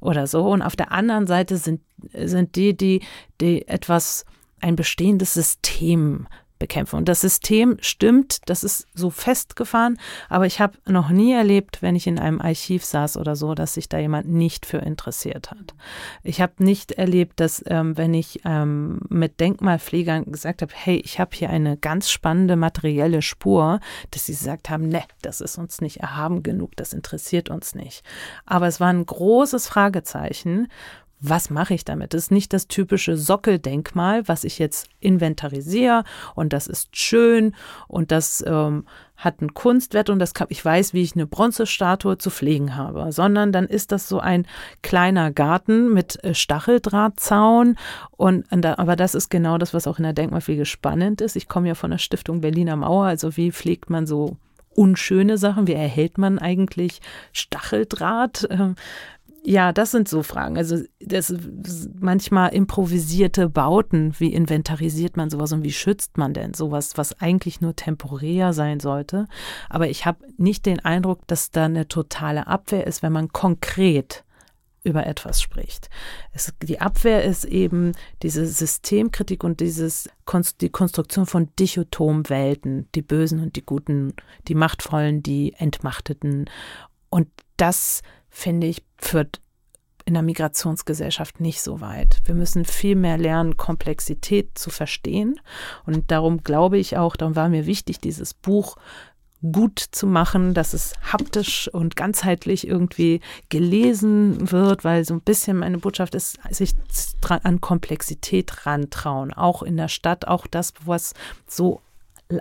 oder 0.00 0.26
so. 0.26 0.46
Und 0.50 0.62
auf 0.62 0.76
der 0.76 0.92
anderen 0.92 1.26
Seite 1.26 1.56
sind, 1.56 1.80
sind 2.12 2.56
die, 2.56 2.76
die, 2.76 3.02
die 3.40 3.66
etwas, 3.68 4.24
ein 4.60 4.76
bestehendes 4.76 5.34
System 5.34 6.26
bekämpfen. 6.60 6.96
Und 6.96 7.08
das 7.08 7.20
System 7.22 7.76
stimmt, 7.80 8.48
das 8.48 8.62
ist 8.62 8.86
so 8.94 9.10
festgefahren, 9.10 9.98
aber 10.28 10.46
ich 10.46 10.60
habe 10.60 10.78
noch 10.86 11.08
nie 11.08 11.32
erlebt, 11.32 11.82
wenn 11.82 11.96
ich 11.96 12.06
in 12.06 12.20
einem 12.20 12.40
Archiv 12.40 12.84
saß 12.84 13.16
oder 13.16 13.34
so, 13.34 13.56
dass 13.56 13.74
sich 13.74 13.88
da 13.88 13.98
jemand 13.98 14.28
nicht 14.28 14.64
für 14.64 14.78
interessiert 14.78 15.50
hat. 15.50 15.74
Ich 16.22 16.40
habe 16.40 16.52
nicht 16.58 16.92
erlebt, 16.92 17.40
dass 17.40 17.64
ähm, 17.66 17.96
wenn 17.96 18.14
ich 18.14 18.42
ähm, 18.44 19.00
mit 19.08 19.40
Denkmalpflegern 19.40 20.30
gesagt 20.30 20.62
habe, 20.62 20.72
hey, 20.74 21.02
ich 21.04 21.18
habe 21.18 21.34
hier 21.34 21.50
eine 21.50 21.76
ganz 21.76 22.10
spannende 22.10 22.54
materielle 22.54 23.22
Spur, 23.22 23.80
dass 24.12 24.26
sie 24.26 24.32
gesagt 24.32 24.70
haben, 24.70 24.88
ne, 24.88 25.02
das 25.22 25.40
ist 25.40 25.58
uns 25.58 25.80
nicht 25.80 25.96
erhaben 25.96 26.42
genug, 26.42 26.76
das 26.76 26.92
interessiert 26.92 27.50
uns 27.50 27.74
nicht. 27.74 28.04
Aber 28.44 28.68
es 28.68 28.78
war 28.78 28.92
ein 28.92 29.04
großes 29.04 29.66
Fragezeichen, 29.66 30.68
was 31.20 31.50
mache 31.50 31.74
ich 31.74 31.84
damit? 31.84 32.14
Das 32.14 32.22
ist 32.24 32.30
nicht 32.30 32.52
das 32.52 32.66
typische 32.66 33.16
Sockeldenkmal, 33.16 34.26
was 34.26 34.44
ich 34.44 34.58
jetzt 34.58 34.88
inventarisiere 35.00 36.04
und 36.34 36.52
das 36.52 36.66
ist 36.66 36.96
schön 36.96 37.54
und 37.88 38.10
das 38.10 38.42
ähm, 38.46 38.86
hat 39.16 39.40
einen 39.40 39.52
Kunstwert 39.52 40.08
und 40.08 40.18
das 40.18 40.32
kann, 40.32 40.46
ich 40.50 40.64
weiß, 40.64 40.94
wie 40.94 41.02
ich 41.02 41.14
eine 41.14 41.26
Bronzestatue 41.26 42.16
zu 42.16 42.30
pflegen 42.30 42.74
habe, 42.74 43.12
sondern 43.12 43.52
dann 43.52 43.66
ist 43.66 43.92
das 43.92 44.08
so 44.08 44.18
ein 44.18 44.46
kleiner 44.82 45.30
Garten 45.30 45.92
mit 45.92 46.22
äh, 46.24 46.34
Stacheldrahtzaun 46.34 47.76
und, 48.12 48.46
aber 48.64 48.96
das 48.96 49.14
ist 49.14 49.28
genau 49.30 49.58
das, 49.58 49.74
was 49.74 49.86
auch 49.86 49.98
in 49.98 50.04
der 50.04 50.14
Denkmalpflege 50.14 50.64
spannend 50.64 51.20
ist. 51.20 51.36
Ich 51.36 51.48
komme 51.48 51.68
ja 51.68 51.74
von 51.74 51.90
der 51.90 51.98
Stiftung 51.98 52.40
Berliner 52.40 52.76
Mauer, 52.76 53.04
also 53.04 53.36
wie 53.36 53.52
pflegt 53.52 53.90
man 53.90 54.06
so 54.06 54.36
unschöne 54.74 55.36
Sachen? 55.36 55.66
Wie 55.66 55.74
erhält 55.74 56.16
man 56.16 56.38
eigentlich 56.38 57.00
Stacheldraht? 57.32 58.48
Ja, 59.42 59.72
das 59.72 59.90
sind 59.90 60.06
so 60.06 60.22
Fragen. 60.22 60.58
Also 60.58 60.76
das 61.00 61.34
manchmal 61.98 62.52
improvisierte 62.54 63.48
Bauten, 63.48 64.14
wie 64.18 64.34
inventarisiert 64.34 65.16
man 65.16 65.30
sowas 65.30 65.52
und 65.52 65.62
wie 65.62 65.72
schützt 65.72 66.18
man 66.18 66.34
denn 66.34 66.52
sowas, 66.52 66.92
was 66.96 67.20
eigentlich 67.20 67.60
nur 67.60 67.74
temporär 67.74 68.52
sein 68.52 68.80
sollte. 68.80 69.26
Aber 69.70 69.88
ich 69.88 70.04
habe 70.04 70.26
nicht 70.36 70.66
den 70.66 70.80
Eindruck, 70.80 71.26
dass 71.26 71.50
da 71.50 71.64
eine 71.64 71.88
totale 71.88 72.48
Abwehr 72.48 72.86
ist, 72.86 73.02
wenn 73.02 73.12
man 73.12 73.32
konkret 73.32 74.24
über 74.82 75.06
etwas 75.06 75.40
spricht. 75.40 75.90
Es, 76.32 76.52
die 76.62 76.80
Abwehr 76.80 77.24
ist 77.24 77.44
eben 77.44 77.92
diese 78.22 78.46
Systemkritik 78.46 79.44
und 79.44 79.60
dieses 79.60 80.08
die 80.60 80.70
Konstruktion 80.70 81.26
von 81.26 81.48
Dichotomwelten, 81.58 82.88
die 82.94 83.02
Bösen 83.02 83.40
und 83.40 83.56
die 83.56 83.64
Guten, 83.64 84.14
die 84.48 84.54
Machtvollen, 84.54 85.22
die 85.22 85.54
Entmachteten. 85.54 86.48
Und 87.10 87.28
das 87.56 88.02
finde 88.30 88.66
ich, 88.66 88.82
führt 88.96 89.40
in 90.06 90.14
der 90.14 90.22
Migrationsgesellschaft 90.22 91.40
nicht 91.40 91.62
so 91.62 91.80
weit. 91.80 92.20
Wir 92.24 92.34
müssen 92.34 92.64
viel 92.64 92.96
mehr 92.96 93.18
lernen, 93.18 93.56
Komplexität 93.56 94.58
zu 94.58 94.70
verstehen. 94.70 95.38
Und 95.86 96.10
darum 96.10 96.42
glaube 96.42 96.78
ich 96.78 96.96
auch, 96.96 97.16
darum 97.16 97.36
war 97.36 97.48
mir 97.48 97.66
wichtig, 97.66 98.00
dieses 98.00 98.34
Buch 98.34 98.76
gut 99.52 99.78
zu 99.78 100.06
machen, 100.06 100.52
dass 100.52 100.74
es 100.74 100.92
haptisch 101.12 101.68
und 101.72 101.96
ganzheitlich 101.96 102.66
irgendwie 102.66 103.20
gelesen 103.48 104.50
wird, 104.50 104.84
weil 104.84 105.04
so 105.04 105.14
ein 105.14 105.22
bisschen 105.22 105.58
meine 105.58 105.78
Botschaft 105.78 106.14
ist, 106.14 106.38
sich 106.50 106.74
an 107.28 107.60
Komplexität 107.60 108.66
rantrauen, 108.66 109.32
auch 109.32 109.62
in 109.62 109.76
der 109.76 109.88
Stadt, 109.88 110.28
auch 110.28 110.46
das, 110.46 110.74
was 110.84 111.14
so 111.46 111.80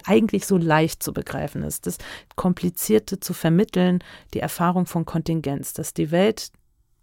eigentlich 0.06 0.46
so 0.46 0.58
leicht 0.58 1.02
zu 1.04 1.14
begreifen 1.14 1.64
ist. 1.64 1.88
Das 1.88 1.98
Komplizierte 2.36 3.20
zu 3.20 3.34
vermitteln, 3.34 4.04
die 4.34 4.40
Erfahrung 4.40 4.86
von 4.86 5.06
Kontingenz, 5.06 5.74
dass 5.74 5.94
die 5.94 6.12
Welt, 6.12 6.52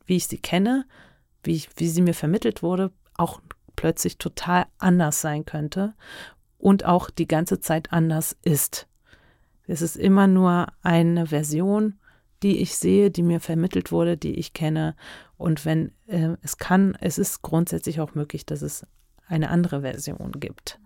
wie 0.06 0.16
ich 0.16 0.26
sie 0.26 0.38
kenne, 0.38 0.86
wie, 1.42 1.54
ich, 1.54 1.68
wie 1.76 1.88
sie 1.88 2.02
mir 2.02 2.14
vermittelt 2.14 2.62
wurde, 2.62 2.92
auch 3.16 3.40
plötzlich 3.74 4.18
total 4.18 4.66
anders 4.78 5.20
sein 5.20 5.44
könnte 5.44 5.94
und 6.58 6.84
auch 6.84 7.10
die 7.10 7.28
ganze 7.28 7.60
Zeit 7.60 7.92
anders 7.92 8.36
ist. 8.42 8.86
Es 9.66 9.82
ist 9.82 9.96
immer 9.96 10.26
nur 10.26 10.68
eine 10.82 11.26
Version, 11.26 11.98
die 12.42 12.58
ich 12.58 12.76
sehe, 12.76 13.10
die 13.10 13.22
mir 13.22 13.40
vermittelt 13.40 13.90
wurde, 13.92 14.16
die 14.16 14.34
ich 14.34 14.52
kenne. 14.52 14.94
Und 15.36 15.64
wenn 15.64 15.92
äh, 16.06 16.36
es 16.42 16.58
kann, 16.58 16.96
es 17.00 17.18
ist 17.18 17.42
grundsätzlich 17.42 18.00
auch 18.00 18.14
möglich, 18.14 18.46
dass 18.46 18.62
es 18.62 18.86
eine 19.28 19.50
andere 19.50 19.82
Version 19.82 20.32
gibt. 20.32 20.78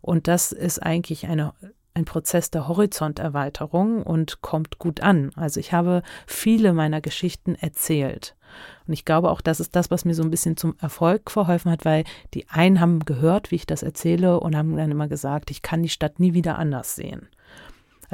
Und 0.00 0.28
das 0.28 0.52
ist 0.52 0.82
eigentlich 0.82 1.26
eine, 1.26 1.54
ein 1.94 2.04
Prozess 2.04 2.50
der 2.50 2.68
Horizonterweiterung 2.68 4.02
und 4.02 4.42
kommt 4.42 4.78
gut 4.78 5.00
an. 5.00 5.30
Also 5.36 5.60
ich 5.60 5.72
habe 5.72 6.02
viele 6.26 6.72
meiner 6.72 7.00
Geschichten 7.00 7.54
erzählt. 7.54 8.36
Und 8.86 8.92
ich 8.92 9.04
glaube 9.04 9.30
auch, 9.30 9.40
das 9.40 9.60
ist 9.60 9.74
das, 9.74 9.90
was 9.90 10.04
mir 10.04 10.14
so 10.14 10.22
ein 10.22 10.30
bisschen 10.30 10.56
zum 10.56 10.76
Erfolg 10.80 11.30
verholfen 11.30 11.70
hat, 11.70 11.84
weil 11.84 12.04
die 12.34 12.48
einen 12.48 12.80
haben 12.80 13.00
gehört, 13.04 13.50
wie 13.50 13.56
ich 13.56 13.66
das 13.66 13.82
erzähle 13.82 14.40
und 14.40 14.56
haben 14.56 14.76
dann 14.76 14.90
immer 14.90 15.08
gesagt, 15.08 15.50
ich 15.50 15.62
kann 15.62 15.82
die 15.82 15.88
Stadt 15.88 16.20
nie 16.20 16.34
wieder 16.34 16.58
anders 16.58 16.94
sehen. 16.94 17.28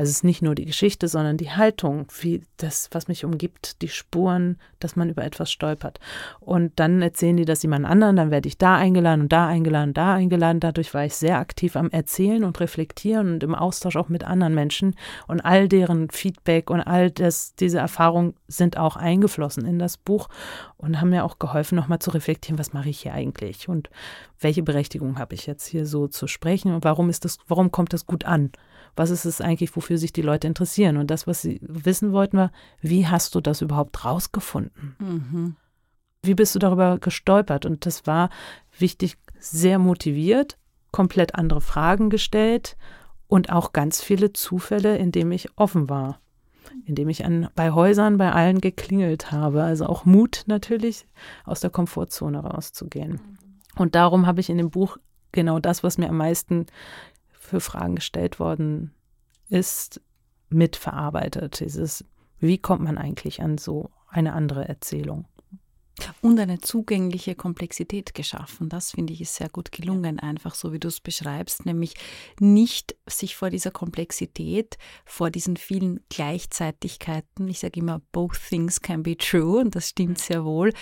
Also 0.00 0.08
es 0.08 0.16
ist 0.16 0.24
nicht 0.24 0.40
nur 0.40 0.54
die 0.54 0.64
Geschichte, 0.64 1.08
sondern 1.08 1.36
die 1.36 1.50
Haltung, 1.50 2.06
wie 2.22 2.40
das, 2.56 2.88
was 2.90 3.06
mich 3.06 3.26
umgibt, 3.26 3.82
die 3.82 3.88
Spuren, 3.88 4.56
dass 4.78 4.96
man 4.96 5.10
über 5.10 5.22
etwas 5.22 5.52
stolpert. 5.52 6.00
Und 6.40 6.72
dann 6.80 7.02
erzählen 7.02 7.36
die 7.36 7.44
das 7.44 7.62
jemand 7.62 7.84
anderen, 7.84 8.16
dann 8.16 8.30
werde 8.30 8.48
ich 8.48 8.56
da 8.56 8.76
eingeladen 8.76 9.20
und 9.20 9.30
da 9.30 9.46
eingeladen, 9.46 9.92
da 9.92 10.14
eingeladen. 10.14 10.58
Dadurch 10.58 10.94
war 10.94 11.04
ich 11.04 11.16
sehr 11.16 11.38
aktiv 11.38 11.76
am 11.76 11.90
Erzählen 11.90 12.44
und 12.44 12.58
Reflektieren 12.60 13.34
und 13.34 13.42
im 13.42 13.54
Austausch 13.54 13.96
auch 13.96 14.08
mit 14.08 14.24
anderen 14.24 14.54
Menschen. 14.54 14.96
Und 15.28 15.42
all 15.42 15.68
deren 15.68 16.08
Feedback 16.08 16.70
und 16.70 16.80
all 16.80 17.10
das, 17.10 17.54
diese 17.56 17.76
Erfahrungen 17.76 18.32
sind 18.48 18.78
auch 18.78 18.96
eingeflossen 18.96 19.66
in 19.66 19.78
das 19.78 19.98
Buch 19.98 20.28
und 20.78 20.98
haben 20.98 21.10
mir 21.10 21.26
auch 21.26 21.38
geholfen, 21.38 21.76
nochmal 21.76 21.98
zu 21.98 22.08
reflektieren, 22.08 22.58
was 22.58 22.72
mache 22.72 22.88
ich 22.88 23.00
hier 23.00 23.12
eigentlich 23.12 23.68
und 23.68 23.90
welche 24.38 24.62
Berechtigung 24.62 25.18
habe 25.18 25.34
ich 25.34 25.46
jetzt 25.46 25.66
hier 25.66 25.84
so 25.84 26.08
zu 26.08 26.26
sprechen 26.26 26.72
und 26.72 26.84
warum 26.84 27.10
ist 27.10 27.26
das, 27.26 27.36
warum 27.48 27.70
kommt 27.70 27.92
das 27.92 28.06
gut 28.06 28.24
an? 28.24 28.50
Was 28.96 29.10
ist 29.10 29.24
es 29.24 29.40
eigentlich, 29.40 29.74
wofür 29.76 29.98
sich 29.98 30.12
die 30.12 30.22
Leute 30.22 30.46
interessieren. 30.46 30.96
Und 30.96 31.10
das, 31.10 31.26
was 31.26 31.42
sie 31.42 31.60
wissen 31.62 32.12
wollten, 32.12 32.36
war, 32.36 32.52
wie 32.80 33.06
hast 33.06 33.34
du 33.34 33.40
das 33.40 33.62
überhaupt 33.62 34.04
rausgefunden? 34.04 34.96
Mhm. 34.98 35.56
Wie 36.22 36.34
bist 36.34 36.54
du 36.54 36.58
darüber 36.58 36.98
gestolpert? 36.98 37.64
Und 37.64 37.86
das 37.86 38.06
war 38.06 38.30
wichtig, 38.78 39.16
sehr 39.38 39.78
motiviert, 39.78 40.58
komplett 40.92 41.34
andere 41.34 41.60
Fragen 41.60 42.10
gestellt 42.10 42.76
und 43.26 43.50
auch 43.50 43.72
ganz 43.72 44.02
viele 44.02 44.32
Zufälle, 44.32 44.98
in 44.98 45.12
denen 45.12 45.32
ich 45.32 45.48
offen 45.56 45.88
war. 45.88 46.20
Indem 46.84 47.08
ich 47.08 47.24
an, 47.24 47.48
bei 47.54 47.72
Häusern 47.72 48.18
bei 48.18 48.32
allen 48.32 48.60
geklingelt 48.60 49.32
habe. 49.32 49.62
Also 49.62 49.86
auch 49.86 50.04
Mut 50.04 50.44
natürlich, 50.46 51.06
aus 51.44 51.60
der 51.60 51.70
Komfortzone 51.70 52.38
rauszugehen. 52.38 53.12
Mhm. 53.12 53.38
Und 53.76 53.94
darum 53.94 54.26
habe 54.26 54.40
ich 54.40 54.50
in 54.50 54.58
dem 54.58 54.70
Buch 54.70 54.98
genau 55.32 55.58
das, 55.58 55.82
was 55.82 55.98
mir 55.98 56.08
am 56.08 56.16
meisten 56.16 56.66
für 57.40 57.60
Fragen 57.60 57.96
gestellt 57.96 58.38
worden 58.38 58.94
ist, 59.48 60.00
mitverarbeitet. 60.50 61.58
Dieses, 61.58 62.04
wie 62.38 62.58
kommt 62.58 62.82
man 62.82 62.98
eigentlich 62.98 63.42
an 63.42 63.58
so 63.58 63.90
eine 64.08 64.34
andere 64.34 64.68
Erzählung? 64.68 65.24
Und 66.22 66.38
eine 66.38 66.58
zugängliche 66.60 67.34
Komplexität 67.34 68.14
geschaffen. 68.14 68.68
Das 68.68 68.92
finde 68.92 69.12
ich 69.12 69.20
ist 69.20 69.34
sehr 69.34 69.48
gut 69.48 69.72
gelungen, 69.72 70.18
einfach 70.18 70.54
so 70.54 70.72
wie 70.72 70.78
du 70.78 70.88
es 70.88 71.00
beschreibst, 71.00 71.66
nämlich 71.66 71.94
nicht 72.38 72.96
sich 73.06 73.36
vor 73.36 73.50
dieser 73.50 73.70
Komplexität, 73.70 74.78
vor 75.04 75.30
diesen 75.30 75.56
vielen 75.56 76.00
Gleichzeitigkeiten, 76.08 77.48
ich 77.48 77.60
sage 77.60 77.80
immer, 77.80 78.00
both 78.12 78.38
things 78.48 78.80
can 78.80 79.02
be 79.02 79.16
true 79.16 79.60
und 79.60 79.74
das 79.74 79.90
stimmt 79.90 80.18
sehr 80.18 80.44
wohl, 80.44 80.72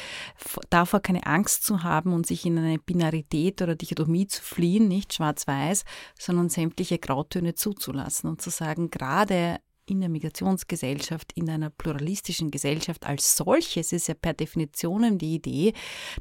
davor 0.71 1.01
keine 1.01 1.27
Angst 1.27 1.65
zu 1.65 1.83
haben 1.83 2.13
und 2.13 2.27
sich 2.27 2.47
in 2.47 2.59
eine 2.59 2.79
Binarität 2.79 3.63
oder 3.63 3.75
Dichotomie 3.75 4.27
zu 4.27 4.43
fliehen, 4.43 4.89
nicht 4.89 5.15
schwarz-weiß, 5.15 5.85
sondern 6.19 6.49
sämtliche 6.49 6.99
Grautöne 6.99 7.55
zuzulassen 7.55 8.31
und 8.31 8.43
zu 8.43 8.51
sagen, 8.51 8.91
gerade 8.91 9.61
in 9.89 10.01
der 10.01 10.09
Migrationsgesellschaft, 10.09 11.33
in 11.35 11.49
einer 11.49 11.71
pluralistischen 11.71 12.51
Gesellschaft 12.51 13.07
als 13.07 13.37
solches 13.37 13.93
ist 13.93 14.09
ja 14.09 14.15
per 14.15 14.35
Definition 14.35 15.19
die 15.19 15.35
Idee, 15.35 15.73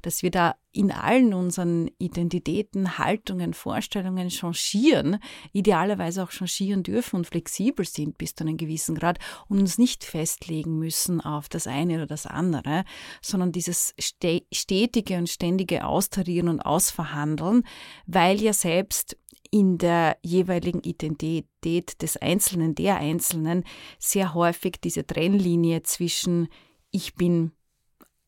dass 0.01 0.24
wir 0.24 0.32
da 0.32 0.55
in 0.72 0.91
allen 0.91 1.34
unseren 1.34 1.89
Identitäten, 1.97 2.99
Haltungen, 2.99 3.53
Vorstellungen 3.53 4.30
changieren, 4.30 5.18
idealerweise 5.51 6.24
auch 6.24 6.30
changieren 6.30 6.84
dürfen 6.84 7.15
und 7.15 7.28
flexibel 7.28 7.84
sind 7.84 8.18
bis 8.18 8.36
zu 8.36 8.43
einem 8.43 8.57
gewissen 8.57 8.95
Grad 8.95 9.18
und 9.47 9.59
uns 9.59 9.80
nicht 9.80 10.03
festlegen 10.03 10.78
müssen 10.78 11.20
auf 11.20 11.49
das 11.49 11.65
eine 11.65 11.95
oder 11.95 12.07
das 12.07 12.28
andere, 12.28 12.84
sondern 13.22 13.51
dieses 13.51 13.95
stetige 13.99 15.18
und 15.18 15.30
ständige 15.30 15.86
Austarieren 15.86 16.47
und 16.47 16.61
Ausverhandeln, 16.61 17.63
weil 18.05 18.39
ja 18.41 18.53
selbst 18.53 19.18
in 19.51 19.77
der 19.77 20.17
jeweiligen 20.21 20.81
Identität 20.81 22.01
des 22.01 22.17
Einzelnen, 22.17 22.75
der 22.75 22.97
Einzelnen, 22.97 23.63
sehr 23.99 24.33
häufig 24.33 24.77
diese 24.81 25.05
Trennlinie 25.05 25.83
zwischen 25.83 26.47
ich 26.91 27.15
bin 27.15 27.51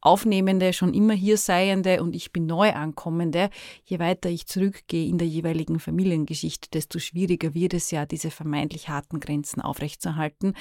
Aufnehmende, 0.01 0.71
schon 0.71 0.93
immer 0.93 1.13
hier 1.13 1.37
Seiende 1.37 2.01
und 2.01 2.15
ich 2.15 2.31
bin 2.31 2.45
Neuankommende. 2.45 3.49
Je 3.83 3.99
weiter 3.99 4.29
ich 4.29 4.47
zurückgehe 4.47 5.09
in 5.09 5.17
der 5.17 5.27
jeweiligen 5.27 5.79
Familiengeschichte, 5.79 6.69
desto 6.71 6.99
schwieriger 6.99 7.53
wird 7.53 7.73
es 7.73 7.91
ja, 7.91 8.05
diese 8.05 8.31
vermeintlich 8.31 8.87
harten 8.87 9.19
Grenzen 9.19 9.61
aufrechtzuerhalten. 9.61 10.53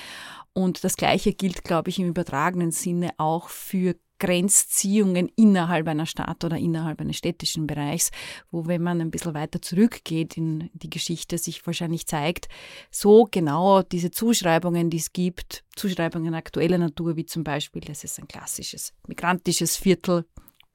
Und 0.54 0.82
das 0.82 0.96
Gleiche 0.96 1.34
gilt, 1.34 1.62
glaube 1.62 1.90
ich, 1.90 2.00
im 2.00 2.08
übertragenen 2.08 2.72
Sinne 2.72 3.10
auch 3.16 3.48
für 3.48 3.94
Grenzziehungen 4.18 5.30
innerhalb 5.36 5.88
einer 5.88 6.06
Stadt 6.06 6.44
oder 6.44 6.56
innerhalb 6.56 7.00
eines 7.00 7.16
städtischen 7.16 7.66
Bereichs, 7.66 8.10
wo, 8.50 8.66
wenn 8.66 8.82
man 8.82 9.00
ein 9.00 9.10
bisschen 9.10 9.34
weiter 9.34 9.62
zurückgeht 9.62 10.36
in 10.36 10.70
die 10.74 10.90
Geschichte, 10.90 11.38
sich 11.38 11.66
wahrscheinlich 11.66 12.06
zeigt, 12.06 12.48
so 12.90 13.28
genau 13.30 13.82
diese 13.82 14.10
Zuschreibungen, 14.10 14.90
die 14.90 14.98
es 14.98 15.12
gibt, 15.12 15.64
Zuschreibungen 15.76 16.34
aktueller 16.34 16.78
Natur, 16.78 17.16
wie 17.16 17.26
zum 17.26 17.44
Beispiel, 17.44 17.82
das 17.82 18.04
ist 18.04 18.18
ein 18.18 18.28
klassisches 18.28 18.92
migrantisches 19.06 19.76
Viertel, 19.76 20.24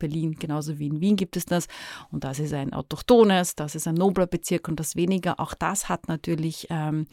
Berlin 0.03 0.35
genauso 0.35 0.79
wie 0.79 0.87
in 0.87 0.99
Wien 0.99 1.15
gibt 1.15 1.37
es 1.37 1.45
das. 1.45 1.67
Und 2.11 2.25
das 2.25 2.39
ist 2.39 2.53
ein 2.53 2.73
autochthones, 2.73 3.55
das 3.55 3.75
ist 3.75 3.87
ein 3.87 3.95
nobler 3.95 4.27
Bezirk 4.27 4.67
und 4.67 4.79
das 4.79 4.97
weniger. 4.97 5.39
Auch 5.39 5.53
das 5.53 5.87
hat 5.87 6.09
natürlich 6.09 6.67
ähm, 6.69 7.05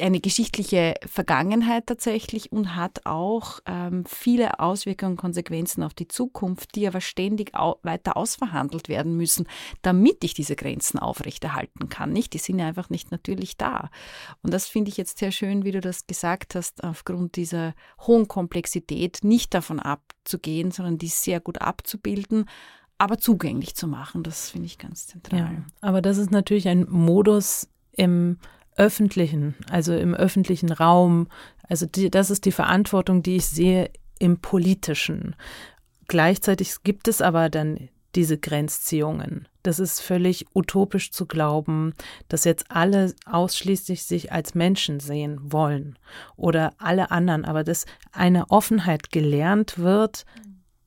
eine 0.00 0.20
geschichtliche 0.20 0.94
Vergangenheit 1.06 1.86
tatsächlich 1.86 2.52
und 2.52 2.74
hat 2.74 3.06
auch 3.06 3.60
ähm, 3.66 4.04
viele 4.06 4.58
Auswirkungen 4.60 5.12
und 5.12 5.18
Konsequenzen 5.18 5.82
auf 5.82 5.94
die 5.94 6.08
Zukunft, 6.08 6.74
die 6.74 6.86
aber 6.86 7.00
ständig 7.00 7.54
au 7.54 7.76
weiter 7.82 8.16
ausverhandelt 8.16 8.88
werden 8.88 9.16
müssen, 9.16 9.46
damit 9.82 10.24
ich 10.24 10.34
diese 10.34 10.56
Grenzen 10.56 10.98
aufrechterhalten 10.98 11.88
kann. 11.88 12.12
Nicht? 12.12 12.34
Die 12.34 12.38
sind 12.38 12.58
ja 12.58 12.66
einfach 12.66 12.90
nicht 12.90 13.10
natürlich 13.10 13.56
da. 13.56 13.90
Und 14.42 14.52
das 14.52 14.66
finde 14.66 14.90
ich 14.90 14.96
jetzt 14.96 15.18
sehr 15.18 15.30
schön, 15.30 15.64
wie 15.64 15.72
du 15.72 15.80
das 15.80 16.06
gesagt 16.06 16.54
hast, 16.54 16.82
aufgrund 16.82 17.36
dieser 17.36 17.74
hohen 18.00 18.28
Komplexität 18.28 19.20
nicht 19.22 19.54
davon 19.54 19.80
abzugehen, 19.80 20.70
sondern 20.70 20.98
die 20.98 21.08
sehr 21.08 21.40
gut 21.40 21.60
abzubilden 21.60 22.46
aber 22.96 23.18
zugänglich 23.18 23.74
zu 23.74 23.88
machen. 23.88 24.22
Das 24.22 24.50
finde 24.50 24.66
ich 24.66 24.78
ganz 24.78 25.08
zentral. 25.08 25.40
Ja, 25.40 25.50
aber 25.80 26.00
das 26.00 26.16
ist 26.16 26.30
natürlich 26.30 26.68
ein 26.68 26.86
Modus 26.88 27.68
im 27.90 28.38
öffentlichen, 28.76 29.54
also 29.70 29.94
im 29.94 30.14
öffentlichen 30.14 30.72
Raum. 30.72 31.28
Also 31.68 31.86
die, 31.86 32.10
das 32.10 32.30
ist 32.30 32.44
die 32.44 32.52
Verantwortung, 32.52 33.22
die 33.22 33.36
ich 33.36 33.46
sehe 33.46 33.90
im 34.18 34.38
politischen. 34.38 35.36
Gleichzeitig 36.08 36.82
gibt 36.82 37.08
es 37.08 37.20
aber 37.20 37.48
dann 37.48 37.88
diese 38.14 38.38
Grenzziehungen. 38.38 39.48
Das 39.62 39.78
ist 39.78 40.00
völlig 40.00 40.46
utopisch 40.54 41.10
zu 41.10 41.26
glauben, 41.26 41.94
dass 42.28 42.44
jetzt 42.44 42.70
alle 42.70 43.14
ausschließlich 43.24 44.04
sich 44.04 44.30
als 44.30 44.54
Menschen 44.54 45.00
sehen 45.00 45.38
wollen 45.42 45.98
oder 46.36 46.74
alle 46.78 47.10
anderen, 47.10 47.44
aber 47.44 47.64
dass 47.64 47.86
eine 48.12 48.50
Offenheit 48.50 49.10
gelernt 49.10 49.78
wird, 49.78 50.26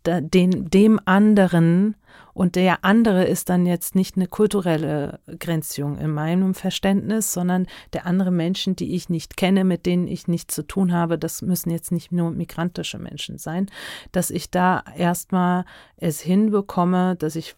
den, 0.06 0.70
dem 0.70 1.02
anderen 1.04 1.96
und 2.38 2.56
der 2.56 2.86
andere 2.86 3.26
ist 3.26 3.50
dann 3.50 3.66
jetzt 3.66 3.96
nicht 3.96 4.16
eine 4.16 4.28
kulturelle 4.28 5.20
Grenzziehung 5.40 5.98
in 5.98 6.12
meinem 6.12 6.54
Verständnis, 6.54 7.34
sondern 7.34 7.66
der 7.94 8.06
andere 8.06 8.30
Menschen, 8.30 8.76
die 8.76 8.94
ich 8.94 9.10
nicht 9.10 9.38
kenne, 9.38 9.64
mit 9.64 9.88
denen 9.88 10.08
ich 10.08 10.28
nichts 10.28 10.54
zu 10.54 10.62
tun 10.62 10.94
habe, 10.94 11.18
das 11.18 11.42
müssen 11.42 11.72
jetzt 11.72 11.92
nicht 11.92 12.12
nur 12.12 12.30
migrantische 12.30 13.00
Menschen 13.00 13.40
sein, 13.40 13.66
dass 14.12 14.30
ich 14.30 14.52
da 14.52 14.84
erstmal 14.96 15.66
es 15.96 16.22
hinbekomme, 16.22 17.16
dass 17.16 17.36
ich 17.36 17.56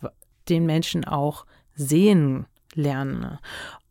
den 0.47 0.65
Menschen 0.65 1.03
auch 1.03 1.45
sehen 1.75 2.45
lerne. 2.73 3.39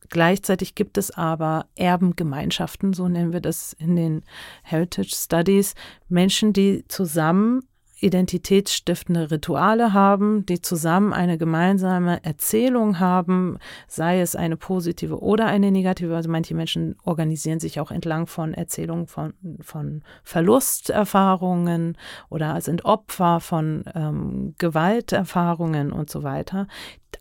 Gleichzeitig 0.08 0.74
gibt 0.74 0.96
es 0.96 1.10
aber 1.10 1.66
Erbengemeinschaften, 1.74 2.94
so 2.94 3.08
nennen 3.08 3.34
wir 3.34 3.42
das 3.42 3.74
in 3.74 3.94
den 3.94 4.22
Heritage 4.62 5.14
Studies, 5.14 5.74
Menschen, 6.08 6.54
die 6.54 6.86
zusammen 6.88 7.60
identitätsstiftende 8.00 9.30
Rituale 9.30 9.92
haben, 9.92 10.46
die 10.46 10.60
zusammen 10.60 11.12
eine 11.12 11.38
gemeinsame 11.38 12.22
Erzählung 12.24 13.00
haben, 13.00 13.58
sei 13.88 14.20
es 14.20 14.36
eine 14.36 14.56
positive 14.56 15.20
oder 15.20 15.46
eine 15.46 15.70
negative. 15.70 16.14
Also 16.14 16.30
manche 16.30 16.54
Menschen 16.54 16.96
organisieren 17.02 17.60
sich 17.60 17.80
auch 17.80 17.90
entlang 17.90 18.26
von 18.26 18.54
Erzählungen 18.54 19.06
von, 19.06 19.34
von 19.60 20.02
Verlusterfahrungen 20.22 21.96
oder 22.28 22.60
sind 22.60 22.84
Opfer 22.84 23.40
von 23.40 23.84
ähm, 23.94 24.54
Gewalterfahrungen 24.58 25.92
und 25.92 26.08
so 26.08 26.22
weiter. 26.22 26.68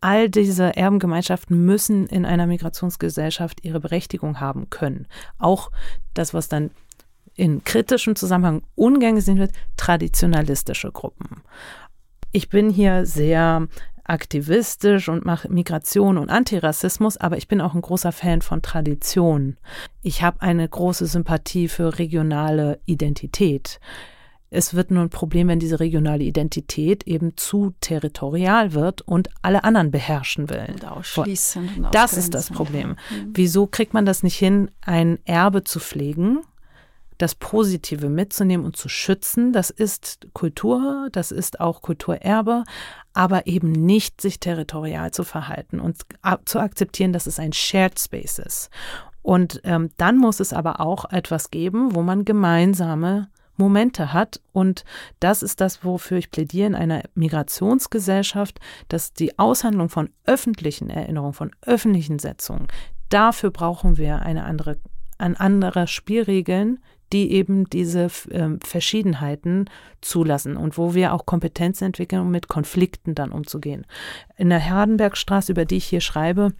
All 0.02 0.30
diese 0.30 0.76
Erbengemeinschaften 0.76 1.66
müssen 1.66 2.08
in 2.08 2.26
einer 2.26 2.46
Migrationsgesellschaft 2.46 3.64
ihre 3.64 3.80
Berechtigung 3.80 4.40
haben 4.40 4.70
können. 4.70 5.08
Auch 5.40 5.72
das, 6.14 6.34
was 6.34 6.50
dann 6.50 6.72
in 7.38 7.64
kritischem 7.64 8.16
Zusammenhang 8.16 8.64
ungern 8.76 9.16
gesehen 9.16 9.38
wird, 9.38 9.52
traditionalistische 9.78 10.92
Gruppen. 10.92 11.44
Ich 12.32 12.50
bin 12.50 12.70
hier 12.70 13.06
sehr 13.06 13.68
aktivistisch 14.04 15.10
und 15.10 15.26
mache 15.26 15.50
Migration 15.50 16.18
und 16.18 16.30
Antirassismus, 16.30 17.18
aber 17.18 17.38
ich 17.38 17.48
bin 17.48 17.62
auch 17.62 17.74
ein 17.74 17.82
großer 17.82 18.12
Fan 18.12 18.42
von 18.42 18.62
Tradition. 18.62 19.58
Ich 20.02 20.24
habe 20.24 20.42
eine 20.42 20.68
große 20.68 21.06
Sympathie 21.06 21.68
für 21.68 22.00
regionale 22.00 22.80
Identität. 22.86 23.80
Es 24.50 24.74
wird 24.74 24.92
nur 24.92 25.04
ein 25.04 25.10
Problem, 25.10 25.50
wenn 25.50 25.60
diese 25.60 25.82
regionale 25.82 26.24
Identität 26.24 27.06
eben 27.06 27.36
zu 27.36 27.74
territorial 27.82 28.74
wird 28.74 29.02
und 29.02 29.30
alle 29.42 29.66
anderen 29.66 29.92
beherrschen 29.92 30.50
will. 30.50 30.68
Und 30.70 30.86
ausschließen. 30.86 31.70
Und 31.78 31.94
das 31.94 32.14
ist 32.14 32.34
das 32.34 32.50
Problem. 32.50 32.92
Mhm. 33.10 33.32
Wieso 33.34 33.68
kriegt 33.68 33.94
man 33.94 34.06
das 34.06 34.24
nicht 34.24 34.38
hin, 34.38 34.72
ein 34.82 35.20
Erbe 35.26 35.66
zu 35.66 35.82
pflegen? 35.82 36.40
Das 37.18 37.36
Positive 37.36 38.09
mitzunehmen 38.09 38.65
und 38.65 38.78
zu 38.78 38.89
schützen. 38.89 39.53
Das 39.53 39.70
ist 39.70 40.28
Kultur, 40.34 41.09
das 41.11 41.32
ist 41.32 41.59
auch 41.59 41.82
Kulturerbe, 41.82 42.63
aber 43.13 43.47
eben 43.47 43.72
nicht 43.72 44.22
sich 44.22 44.39
territorial 44.39 45.11
zu 45.11 45.24
verhalten 45.24 45.80
und 45.80 46.03
zu 46.45 46.59
akzeptieren, 46.59 47.13
dass 47.13 47.28
es 47.28 47.39
ein 47.39 47.53
Shared 47.53 47.99
Space 47.99 48.39
ist. 48.39 48.70
Und 49.22 49.59
ähm, 49.63 49.89
dann 49.97 50.18
muss 50.18 50.39
es 50.39 50.53
aber 50.53 50.80
auch 50.80 51.11
etwas 51.11 51.51
geben, 51.51 51.95
wo 51.95 52.01
man 52.01 52.24
gemeinsame 52.24 53.28
Momente 53.57 54.13
hat. 54.13 54.39
Und 54.53 54.86
das 55.20 55.43
ist 55.43 55.59
das, 55.59 55.84
wofür 55.84 56.18
ich 56.18 56.32
plädiere 56.32 56.68
in 56.68 56.76
einer 56.76 57.03
Migrationsgesellschaft, 57.15 58.59
dass 58.88 59.13
die 59.13 59.38
Aushandlung 59.38 59.89
von 59.89 60.09
öffentlichen 60.26 60.89
Erinnerungen, 60.89 61.34
von 61.34 61.51
öffentlichen 61.65 62.20
Setzungen, 62.20 62.68
dafür 63.09 63.51
brauchen 63.51 63.97
wir 63.97 64.22
eine 64.22 64.45
andere, 64.45 64.78
ein 65.18 65.36
anderer 65.36 65.88
Spielregeln, 65.88 66.80
die 67.14 67.32
eben 67.32 67.70
diese 67.70 68.10
äh, 68.30 68.49
Verschiedenheiten 68.64 69.70
zulassen 70.01 70.58
und 70.58 70.78
wo 70.78 70.93
wir 70.93 71.14
auch 71.14 71.26
Kompetenz 71.26 71.82
entwickeln, 71.82 72.22
um 72.22 72.32
mit 72.32 72.47
Konflikten 72.47 73.16
dann 73.16 73.32
umzugehen. 73.32 73.86
In 74.38 74.49
der 74.49 74.70
Hardenbergstraße, 74.70 75.51
über 75.51 75.66
die 75.66 75.78
ich 75.78 75.86
hier 75.86 76.01
schreibe, 76.01 76.53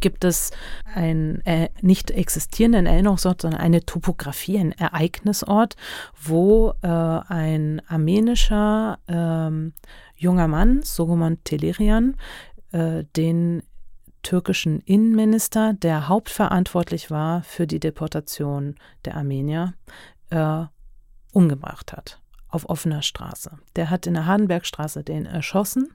gibt 0.00 0.24
es 0.24 0.50
einen 0.94 1.40
äh, 1.46 1.70
nicht 1.80 2.10
existierenden 2.10 2.86
Erinnerungsort, 2.86 3.40
sondern 3.40 3.60
eine 3.60 3.84
Topografie, 3.84 4.58
ein 4.58 4.72
Ereignisort, 4.72 5.76
wo 6.22 6.74
äh, 6.82 6.88
ein 6.88 7.80
armenischer 7.88 8.98
äh, 9.06 9.72
junger 10.16 10.48
Mann, 10.48 10.82
Sogomon 10.82 11.38
Telerian, 11.44 12.16
äh, 12.72 13.04
den 13.16 13.62
türkischen 14.24 14.80
Innenminister, 14.80 15.74
der 15.74 16.08
hauptverantwortlich 16.08 17.12
war 17.12 17.44
für 17.44 17.68
die 17.68 17.78
Deportation 17.78 18.74
der 19.04 19.16
Armenier, 19.16 19.74
äh, 20.30 20.64
umgebracht 21.32 21.92
hat 21.92 22.20
auf 22.54 22.68
offener 22.68 23.02
Straße. 23.02 23.58
Der 23.74 23.90
hat 23.90 24.06
in 24.06 24.14
der 24.14 24.26
Hardenbergstraße 24.26 25.02
den 25.02 25.26
erschossen 25.26 25.92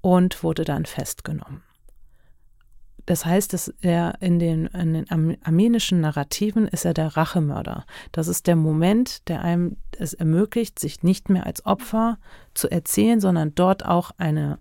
und 0.00 0.42
wurde 0.42 0.64
dann 0.64 0.86
festgenommen. 0.86 1.62
Das 3.06 3.26
heißt, 3.26 3.52
dass 3.52 3.68
er 3.80 4.14
in 4.20 4.38
den, 4.38 4.66
in 4.66 4.94
den 4.94 5.10
armenischen 5.42 6.00
Narrativen 6.00 6.68
ist 6.68 6.84
er 6.84 6.94
der 6.94 7.16
Rachemörder. 7.16 7.84
Das 8.12 8.28
ist 8.28 8.46
der 8.46 8.56
Moment, 8.56 9.28
der 9.28 9.42
einem 9.42 9.76
es 9.98 10.14
ermöglicht, 10.14 10.78
sich 10.78 11.02
nicht 11.02 11.28
mehr 11.28 11.44
als 11.44 11.66
Opfer 11.66 12.18
zu 12.54 12.70
erzählen, 12.70 13.20
sondern 13.20 13.54
dort 13.54 13.84
auch 13.84 14.12
eine 14.16 14.58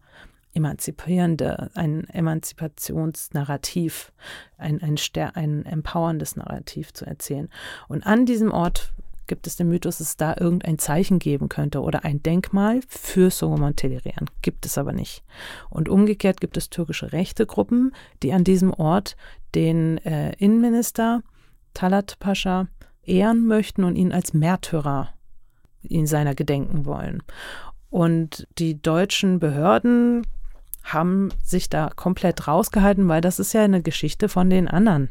emanzipierende, 0.54 1.72
ein 1.76 2.04
Emanzipationsnarrativ, 2.10 4.12
ein, 4.58 4.82
ein, 4.82 4.98
ein 5.36 5.66
empowerndes 5.66 6.36
Narrativ 6.36 6.92
zu 6.94 7.06
erzählen. 7.06 7.48
Und 7.88 8.06
an 8.06 8.26
diesem 8.26 8.52
Ort 8.52 8.94
gibt 9.28 9.48
es 9.48 9.56
den 9.56 9.70
Mythos, 9.70 10.00
dass 10.00 10.08
es 10.08 10.18
da 10.18 10.36
irgendein 10.38 10.80
Zeichen 10.80 11.20
geben 11.20 11.48
könnte 11.48 11.82
oder 11.82 12.04
ein 12.04 12.22
Denkmal 12.22 12.82
für 12.88 13.30
Solomon 13.30 13.76
Tehlirian. 13.76 14.26
Gibt 14.42 14.66
es 14.66 14.78
aber 14.78 14.92
nicht. 14.92 15.24
Und 15.70 15.88
umgekehrt 15.88 16.42
gibt 16.42 16.58
es 16.58 16.70
türkische 16.70 17.14
rechte 17.14 17.46
Gruppen, 17.46 17.94
die 18.24 18.34
an 18.34 18.44
diesem 18.44 18.74
Ort 18.74 19.16
den 19.56 20.00
äh, 20.00 20.34
Innenminister 20.34 21.22
Talat 21.74 22.20
Pascha 22.20 22.68
ehren 23.04 23.48
möchten 23.48 23.84
und 23.84 23.96
ihn 23.96 24.12
als 24.12 24.34
Märtyrer 24.34 25.14
in 25.84 26.08
seiner 26.08 26.36
gedenken 26.36 26.86
wollen. 26.86 27.24
Und 27.90 28.48
die 28.58 28.82
deutschen 28.82 29.40
Behörden 29.40 30.26
haben 30.84 31.30
sich 31.44 31.70
da 31.70 31.90
komplett 31.96 32.48
rausgehalten, 32.48 33.08
weil 33.08 33.22
das 33.22 33.40
ist 33.40 33.54
ja 33.54 33.64
eine 33.64 33.82
Geschichte 33.82 34.30
von 34.30 34.50
den 34.50 34.68
anderen. 34.68 35.10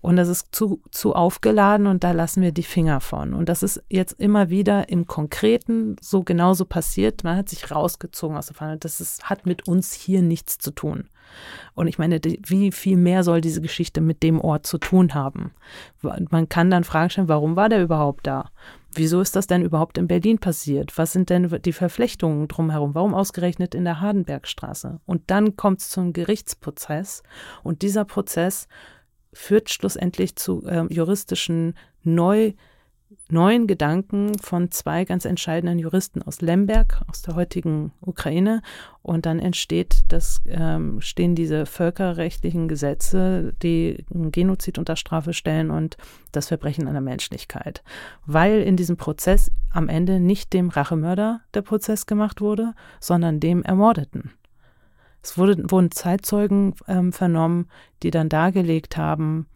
Und 0.00 0.16
das 0.16 0.28
ist 0.28 0.48
zu, 0.52 0.80
zu 0.90 1.14
aufgeladen 1.14 1.86
und 1.86 2.02
da 2.02 2.12
lassen 2.12 2.42
wir 2.42 2.52
die 2.52 2.62
Finger 2.62 3.00
von. 3.00 3.34
Und 3.34 3.48
das 3.48 3.62
ist 3.62 3.82
jetzt 3.88 4.18
immer 4.18 4.50
wieder 4.50 4.88
im 4.88 5.06
Konkreten 5.06 5.96
so 6.00 6.22
genauso 6.22 6.64
passiert. 6.64 7.24
Man 7.24 7.36
hat 7.36 7.48
sich 7.48 7.70
rausgezogen 7.70 8.36
aus 8.36 8.46
der 8.46 8.56
Fahne. 8.56 8.78
Das 8.78 9.00
ist, 9.00 9.28
hat 9.28 9.46
mit 9.46 9.68
uns 9.68 9.92
hier 9.92 10.22
nichts 10.22 10.58
zu 10.58 10.70
tun. 10.70 11.08
Und 11.74 11.86
ich 11.86 11.98
meine, 11.98 12.18
die, 12.18 12.40
wie 12.44 12.72
viel 12.72 12.96
mehr 12.96 13.22
soll 13.22 13.40
diese 13.40 13.60
Geschichte 13.60 14.00
mit 14.00 14.22
dem 14.22 14.40
Ort 14.40 14.66
zu 14.66 14.78
tun 14.78 15.14
haben? 15.14 15.52
Man 16.02 16.48
kann 16.48 16.70
dann 16.70 16.84
Fragen 16.84 17.10
stellen, 17.10 17.28
warum 17.28 17.54
war 17.54 17.68
der 17.68 17.82
überhaupt 17.82 18.26
da? 18.26 18.50
Wieso 18.92 19.20
ist 19.20 19.36
das 19.36 19.46
denn 19.46 19.62
überhaupt 19.62 19.98
in 19.98 20.08
Berlin 20.08 20.38
passiert? 20.38 20.98
Was 20.98 21.12
sind 21.12 21.30
denn 21.30 21.48
die 21.64 21.72
Verflechtungen 21.72 22.48
drumherum? 22.48 22.94
Warum 22.94 23.14
ausgerechnet 23.14 23.74
in 23.74 23.84
der 23.84 24.00
Hardenbergstraße? 24.00 25.00
Und 25.06 25.30
dann 25.30 25.56
kommt 25.56 25.80
es 25.80 25.90
zum 25.90 26.12
Gerichtsprozess. 26.12 27.22
Und 27.62 27.82
dieser 27.82 28.04
Prozess 28.04 28.66
führt 29.32 29.70
schlussendlich 29.70 30.34
zu 30.34 30.66
äh, 30.66 30.92
juristischen 30.92 31.74
Neu, 32.02 32.54
neuen 33.28 33.66
Gedanken 33.66 34.38
von 34.38 34.70
zwei 34.70 35.04
ganz 35.04 35.24
entscheidenden 35.24 35.78
Juristen 35.78 36.22
aus 36.22 36.40
Lemberg, 36.40 37.00
aus 37.08 37.22
der 37.22 37.34
heutigen 37.34 37.92
Ukraine. 38.00 38.62
Und 39.02 39.26
dann 39.26 39.38
entsteht 39.38 40.00
das, 40.08 40.40
ähm, 40.46 41.00
stehen 41.00 41.34
diese 41.34 41.66
völkerrechtlichen 41.66 42.68
Gesetze, 42.68 43.54
die 43.62 44.04
Genozid 44.10 44.78
unter 44.78 44.96
Strafe 44.96 45.32
stellen 45.32 45.70
und 45.70 45.96
das 46.32 46.48
Verbrechen 46.48 46.86
an 46.86 46.94
der 46.94 47.02
Menschlichkeit. 47.02 47.82
Weil 48.26 48.62
in 48.62 48.76
diesem 48.76 48.96
Prozess 48.96 49.50
am 49.72 49.88
Ende 49.88 50.20
nicht 50.20 50.52
dem 50.52 50.68
Rachemörder 50.68 51.40
der 51.54 51.62
Prozess 51.62 52.06
gemacht 52.06 52.40
wurde, 52.40 52.74
sondern 53.00 53.40
dem 53.40 53.62
Ermordeten. 53.62 54.32
Es 55.22 55.36
wurde, 55.36 55.70
wurden 55.70 55.90
Zeitzeugen 55.90 56.74
ähm, 56.88 57.12
vernommen, 57.12 57.68
die 58.02 58.10
dann 58.10 58.28
dargelegt 58.28 58.96
haben, 58.96 59.46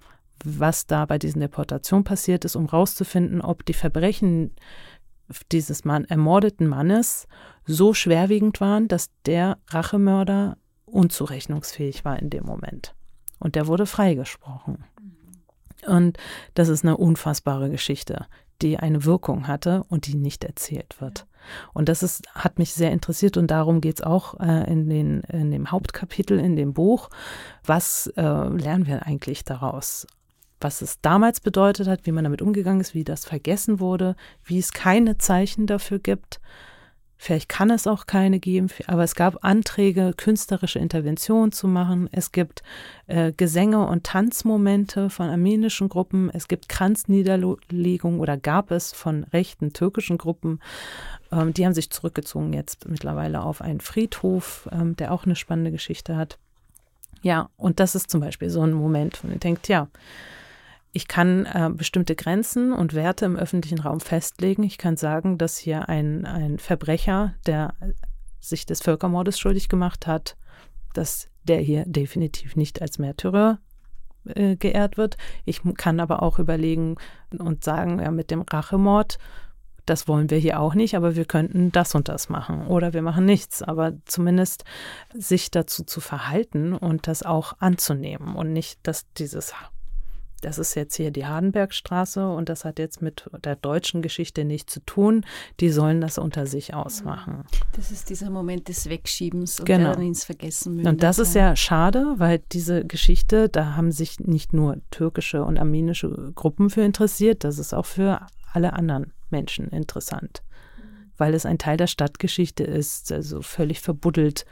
was 0.45 0.87
da 0.87 1.07
bei 1.07 1.19
diesen 1.19 1.41
Deportationen 1.41 2.05
passiert 2.05 2.45
ist, 2.45 2.57
um 2.57 2.71
herauszufinden, 2.71 3.41
ob 3.41 3.65
die 3.65 3.75
Verbrechen 3.75 4.55
dieses 5.53 5.85
Mann, 5.85 6.05
ermordeten 6.05 6.67
Mannes 6.67 7.27
so 7.67 7.95
schwerwiegend 7.95 8.61
waren, 8.61 8.89
dass 8.89 9.11
der 9.25 9.59
Rachemörder 9.69 10.59
unzurechnungsfähig 10.85 12.05
war 12.05 12.19
in 12.19 12.31
dem 12.31 12.45
Moment. 12.45 12.95
Und 13.39 13.57
der 13.57 13.67
wurde 13.67 13.87
freigesprochen. 13.87 14.85
Und 15.87 16.19
das 16.55 16.69
ist 16.69 16.85
eine 16.85 16.97
unfassbare 16.97 17.71
Geschichte, 17.71 18.27
die 18.63 18.79
eine 18.79 19.05
Wirkung 19.05 19.49
hatte 19.49 19.85
und 19.89 20.07
die 20.07 20.15
nicht 20.15 20.45
erzählt 20.45 21.01
wird. 21.01 21.27
Und 21.75 21.89
das 21.89 22.03
ist, 22.03 22.27
hat 22.35 22.59
mich 22.59 22.73
sehr 22.73 22.91
interessiert 22.91 23.37
und 23.37 23.51
darum 23.51 23.81
geht 23.81 23.97
es 23.97 24.03
auch 24.03 24.41
äh, 24.41 24.71
in, 24.71 24.89
den, 24.89 25.21
in 25.25 25.51
dem 25.51 25.71
Hauptkapitel 25.71 26.39
in 26.39 26.57
dem 26.57 26.73
Buch. 26.73 27.11
Was 27.65 28.07
äh, 28.17 28.23
lernen 28.23 28.87
wir 28.87 29.07
eigentlich 29.07 29.45
daraus? 29.45 30.07
Was 30.61 30.83
es 30.83 31.01
damals 31.01 31.41
bedeutet 31.41 31.89
hat, 31.89 32.07
wie 32.07 32.13
man 32.13 32.25
damit 32.25 32.43
umgegangen 32.43 32.81
ist, 32.81 32.95
wie 32.95 33.05
das 33.05 33.25
vergessen 33.25 33.81
wurde, 33.81 34.17
wie 34.45 34.59
es 34.59 34.73
keine 34.73 35.19
Zeichen 35.19 35.67
dafür 35.67 35.99
gibt, 35.99 36.41
Vielleicht 37.25 37.49
kann 37.49 37.71
es 37.71 37.87
auch 37.87 38.05
keine 38.05 38.39
geben, 38.39 38.69
aber 38.87 39.03
es 39.03 39.15
gab 39.15 39.45
Anträge, 39.45 40.13
künstlerische 40.15 40.79
Interventionen 40.79 41.53
zu 41.53 41.69
machen. 41.69 42.09
Es 42.13 42.33
gibt 42.33 42.63
äh, 43.07 43.33
Gesänge 43.33 43.87
und 43.87 44.05
Tanzmomente 44.05 45.09
von 45.09 45.31
armenischen 45.31 45.89
Gruppen. 45.89 46.29
Es 46.29 46.49
gibt 46.49 46.69
Kranzniederlegungen 46.69 48.21
oder 48.21 48.37
gab 48.37 48.71
es 48.71 48.93
von 48.93 49.25
rechten 49.25 49.73
türkischen 49.73 50.19
Gruppen. 50.19 50.61
Ähm, 51.33 51.55
die 51.55 51.65
haben 51.65 51.73
sich 51.73 51.89
zurückgezogen 51.89 52.53
jetzt 52.53 52.89
mittlerweile 52.89 53.43
auf 53.43 53.63
einen 53.63 53.81
Friedhof, 53.81 54.69
ähm, 54.71 54.95
der 54.97 55.11
auch 55.11 55.25
eine 55.25 55.35
spannende 55.37 55.71
Geschichte 55.71 56.17
hat. 56.17 56.39
Ja, 57.23 57.49
und 57.57 57.81
das 57.81 57.95
ist 57.95 58.11
zum 58.11 58.21
Beispiel 58.21 58.51
so 58.51 58.61
ein 58.61 58.75
Moment, 58.75 59.25
wo 59.25 59.29
man 59.29 59.41
denkt, 59.41 59.69
ja, 59.69 59.89
ich 60.95 61.09
kann 61.09 61.45
äh, 61.45 61.71
bestimmte 61.75 62.15
Grenzen 62.15 62.73
und 62.73 62.95
Werte 62.95 63.25
im 63.25 63.37
öffentlichen 63.37 63.81
Raum 63.81 63.99
festlegen. 63.99 64.63
Ich 64.63 64.79
kann 64.79 64.97
sagen, 64.97 65.39
dass 65.39 65.59
hier 65.59 65.89
ein, 65.89 66.25
ein 66.25 66.61
Verbrecher, 66.61 67.35
der 67.47 67.75
sich 68.39 68.65
des 68.65 68.81
Völkermordes 68.81 69.37
schuldig 69.37 69.69
gemacht 69.69 70.07
hat, 70.07 70.37
dass 70.93 71.29
der 71.43 71.59
hier 71.59 71.85
definitiv 71.85 72.55
nicht 72.55 72.81
als 72.81 73.01
Märtyrer 73.01 73.59
äh, 74.25 74.55
geehrt 74.55 74.97
wird. 74.97 75.17
Ich 75.45 75.63
kann 75.77 75.99
aber 75.99 76.23
auch 76.23 76.39
überlegen 76.39 76.95
und 77.37 77.65
sagen, 77.65 77.99
ja, 77.99 78.13
mit 78.13 78.31
dem 78.31 78.43
Rachemord, 78.43 79.19
das 79.87 80.07
wollen 80.07 80.31
wir 80.31 80.39
hier 80.39 80.61
auch 80.61 80.75
nicht, 80.75 80.95
aber 80.95 81.17
wir 81.17 81.25
könnten 81.25 81.73
das 81.73 81.97
und 81.97 82.09
das 82.09 82.29
machen 82.29 82.69
oder 82.69 82.93
wir 82.93 83.03
machen 83.03 83.25
nichts. 83.25 83.63
Aber 83.63 83.95
zumindest 84.05 84.63
sich 85.13 85.51
dazu 85.51 85.83
zu 85.83 86.01
verhalten 86.01 86.73
und 86.73 87.09
das 87.09 87.25
auch 87.25 87.55
anzunehmen 87.59 88.37
und 88.37 88.53
nicht, 88.53 88.79
dass 88.85 89.13
dieses 89.15 89.55
das 90.45 90.59
ist 90.59 90.75
jetzt 90.75 90.95
hier 90.97 91.11
die 91.11 91.25
Hardenbergstraße 91.25 92.29
und 92.29 92.49
das 92.49 92.65
hat 92.65 92.79
jetzt 92.79 93.01
mit 93.01 93.29
der 93.45 93.57
deutschen 93.57 94.03
Geschichte 94.03 94.45
nichts 94.45 94.75
zu 94.75 94.81
tun. 94.81 95.25
Die 95.61 95.71
sollen 95.71 96.01
das 96.01 96.19
unter 96.19 96.47
sich 96.47 96.75
ausmachen. 96.75 97.45
Das 97.75 97.91
ist 97.91 98.11
dieser 98.11 98.29
Moment 98.29 98.69
des 98.69 98.89
Wegschiebens 98.89 99.61
und 99.61 99.67
genau. 99.67 99.95
ins 99.95 100.25
Vergessen 100.25 100.75
mündet. 100.75 100.93
Und 100.93 101.03
das 101.03 101.19
ist 101.19 101.35
ja 101.35 101.57
schade, 101.57 102.15
weil 102.19 102.43
diese 102.53 102.85
Geschichte, 102.85 103.49
da 103.49 103.75
haben 103.75 103.91
sich 103.91 104.21
nicht 104.21 104.53
nur 104.53 104.77
türkische 104.91 105.45
und 105.45 105.59
armenische 105.59 106.33
Gruppen 106.35 106.69
für 106.69 106.83
interessiert, 106.83 107.45
das 107.45 107.59
ist 107.59 107.73
auch 107.73 107.87
für 107.87 108.27
alle 108.53 108.75
anderen 108.75 109.13
Menschen 109.31 109.69
interessant, 109.69 110.43
weil 111.17 111.33
es 111.33 111.47
ein 111.47 111.59
Teil 111.59 111.79
der 111.79 111.87
Stadtgeschichte 111.87 112.65
ist, 112.65 113.11
also 113.13 113.41
völlig 113.41 113.81
verbuddelt. 113.81 114.45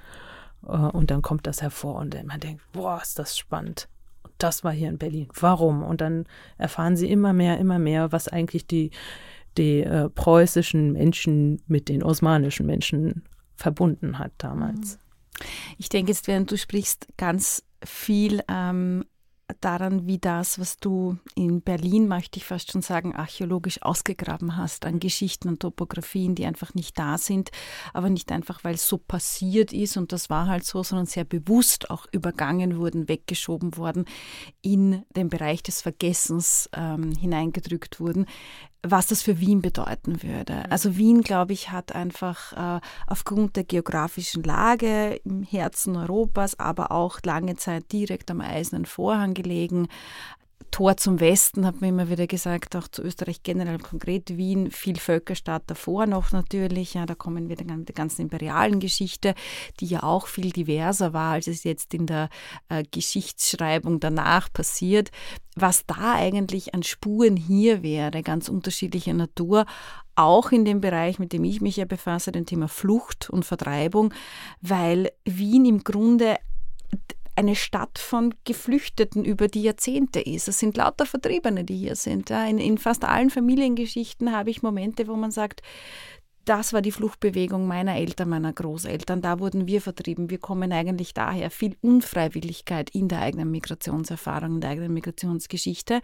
Äh, 0.66 0.70
und 0.70 1.11
dann 1.11 1.20
kommt 1.20 1.47
das 1.47 1.61
hervor 1.61 1.97
und 1.97 2.16
man 2.24 2.40
denkt, 2.40 2.62
boah, 2.72 3.01
ist 3.03 3.18
das 3.18 3.36
spannend 3.36 3.88
das 4.43 4.64
war 4.64 4.72
hier 4.72 4.88
in 4.88 4.99
Berlin. 4.99 5.28
Warum? 5.38 5.82
Und 5.82 6.01
dann 6.01 6.24
erfahren 6.59 6.97
sie 6.97 7.11
immer 7.11 7.32
mehr, 7.32 7.59
immer 7.59 7.78
mehr, 7.78 8.12
was 8.12 8.28
eigentlich 8.28 8.66
die, 8.66 8.90
die 9.57 9.80
äh, 9.80 10.09
preußischen 10.09 10.93
Menschen 10.93 11.62
mit 11.66 11.88
den 11.88 12.03
osmanischen 12.03 12.66
Menschen 12.66 13.24
verbunden 13.57 14.18
hat 14.18 14.32
damals. 14.38 14.99
Ich 15.78 15.88
denke 15.88 16.12
jetzt, 16.12 16.26
während 16.26 16.51
du 16.51 16.59
sprichst, 16.59 17.09
ganz 17.16 17.64
viel 17.84 18.43
ähm, 18.49 19.05
daran, 19.61 20.07
wie 20.07 20.18
das, 20.18 20.59
was 20.59 20.76
du 20.76 21.18
in 21.34 21.62
Berlin, 21.62 22.09
möchte 22.09 22.38
ich 22.38 22.44
fast 22.44 22.72
schon 22.72 22.82
sagen, 22.82 23.14
archäologisch 23.14 23.82
ausgegraben 23.82 24.57
hast, 24.57 24.84
an 24.86 24.98
Geschichten 24.98 25.48
und 25.48 25.61
Topografien, 25.61 26.34
die 26.34 26.46
einfach 26.46 26.74
nicht 26.74 26.98
da 26.98 27.18
sind, 27.18 27.50
aber 27.92 28.11
nicht 28.11 28.32
einfach, 28.32 28.64
weil 28.64 28.74
es 28.74 28.88
so 28.88 28.98
passiert 28.98 29.72
ist 29.72 29.96
und 29.96 30.12
das 30.12 30.30
war 30.30 30.46
halt 30.46 30.64
so, 30.64 30.82
sondern 30.82 31.07
sehr 31.07 31.24
bewusst 31.24 31.90
auch 31.90 32.07
übergangen 32.12 32.76
wurden, 32.78 33.09
weggeschoben 33.09 33.76
worden, 33.76 34.05
in 34.62 35.03
den 35.16 35.28
Bereich 35.28 35.62
des 35.62 35.82
Vergessens 35.82 36.68
ähm, 36.74 37.12
hineingedrückt 37.12 38.00
wurden 38.00 38.26
was 38.83 39.07
das 39.07 39.22
für 39.22 39.39
Wien 39.39 39.62
bedeuten 39.62 40.22
würde. 40.22 40.55
Mhm. 40.55 40.70
Also 40.72 40.97
Wien, 40.97 41.22
glaube 41.22 41.53
ich, 41.53 41.70
hat 41.70 41.95
einfach 41.95 42.53
äh, 42.78 42.80
aufgrund 43.07 43.57
der 43.57 43.64
geografischen 43.64 44.43
Lage 44.43 45.20
im 45.24 45.43
Herzen 45.43 45.97
Europas, 45.97 46.59
aber 46.59 46.91
auch 46.91 47.20
lange 47.24 47.57
Zeit 47.57 47.93
direkt 47.93 48.30
am 48.30 48.41
Eisernen 48.41 48.87
Vorhang 48.87 49.35
gelegen, 49.35 49.89
Tor 50.71 50.97
zum 50.97 51.21
Westen, 51.21 51.67
hat 51.67 51.81
man 51.81 51.91
immer 51.91 52.09
wieder 52.09 52.27
gesagt, 52.27 52.77
auch 52.77 52.89
zu 52.89 53.03
Österreich 53.03 53.43
generell, 53.43 53.79
konkret 53.79 54.37
Wien, 54.37 54.71
viel 54.71 54.97
Völkerstaat 54.97 55.65
davor 55.67 56.07
noch 56.07 56.33
natürlich. 56.33 56.95
Ja, 56.95 57.07
da 57.07 57.15
kommen 57.15 57.49
wir 57.49 57.57
dann 57.57 57.79
mit 57.79 57.89
der 57.89 57.95
ganzen 57.95 58.23
imperialen 58.23 58.81
Geschichte, 58.81 59.35
die 59.81 59.87
ja 59.87 60.03
auch 60.03 60.27
viel 60.27 60.51
diverser 60.51 61.13
war, 61.13 61.33
als 61.33 61.47
es 61.47 61.65
jetzt 61.65 61.95
in 61.95 62.07
der 62.07 62.29
äh, 62.69 62.85
Geschichtsschreibung 62.91 64.01
danach 64.01 64.53
passiert. 64.53 65.11
Was 65.55 65.85
da 65.87 66.15
eigentlich 66.15 66.75
an 66.75 66.83
Spuren 66.83 67.37
hier 67.37 67.83
wäre, 67.83 68.23
ganz 68.23 68.49
unterschiedlicher 68.49 69.13
Natur, 69.13 69.67
auch 70.15 70.53
in 70.53 70.65
dem 70.65 70.81
Bereich, 70.81 71.19
mit 71.19 71.33
dem 71.33 71.45
ich 71.45 71.61
mich 71.61 71.77
ja 71.77 71.85
befasse, 71.85 72.33
dem 72.33 72.47
Thema 72.47 72.69
Flucht 72.69 73.31
und 73.31 73.45
Vertreibung, 73.45 74.13
weil 74.61 75.11
Wien 75.25 75.65
im 75.65 75.85
Grunde 75.85 76.37
eine 77.35 77.57
Stadt 77.57 77.99
von 77.99 78.35
Geflüchteten 78.45 79.24
über 79.24 79.49
die 79.49 79.62
Jahrzehnte 79.62 80.20
ist. 80.20 80.49
Es 80.49 80.59
sind 80.59 80.76
lauter 80.76 81.07
Vertriebene, 81.07 81.64
die 81.64 81.76
hier 81.76 81.97
sind. 81.97 82.30
In, 82.30 82.59
in 82.59 82.78
fast 82.78 83.05
allen 83.05 83.30
Familiengeschichten 83.30 84.33
habe 84.33 84.51
ich 84.51 84.62
Momente, 84.62 85.09
wo 85.09 85.16
man 85.16 85.30
sagt, 85.30 85.62
das 86.45 86.72
war 86.72 86.82
die 86.82 86.93
Fluchtbewegung 86.93 87.66
meiner 87.66 87.97
Eltern, 87.97 88.28
meiner 88.28 88.53
Großeltern. 88.53 89.22
Da 89.22 89.38
wurden 89.38 89.66
wir 89.66 89.80
vertrieben. 89.80 90.30
Wir 90.30 90.38
kommen 90.38 90.72
eigentlich 90.72 91.14
daher. 91.14 91.51
Viel 91.51 91.76
Unfreiwilligkeit 91.80 92.90
in 92.90 93.09
der 93.09 93.20
eigenen 93.20 93.51
Migrationserfahrung, 93.51 94.57
in 94.57 94.61
der 94.61 94.70
eigenen 94.70 94.93
Migrationsgeschichte. 94.93 96.01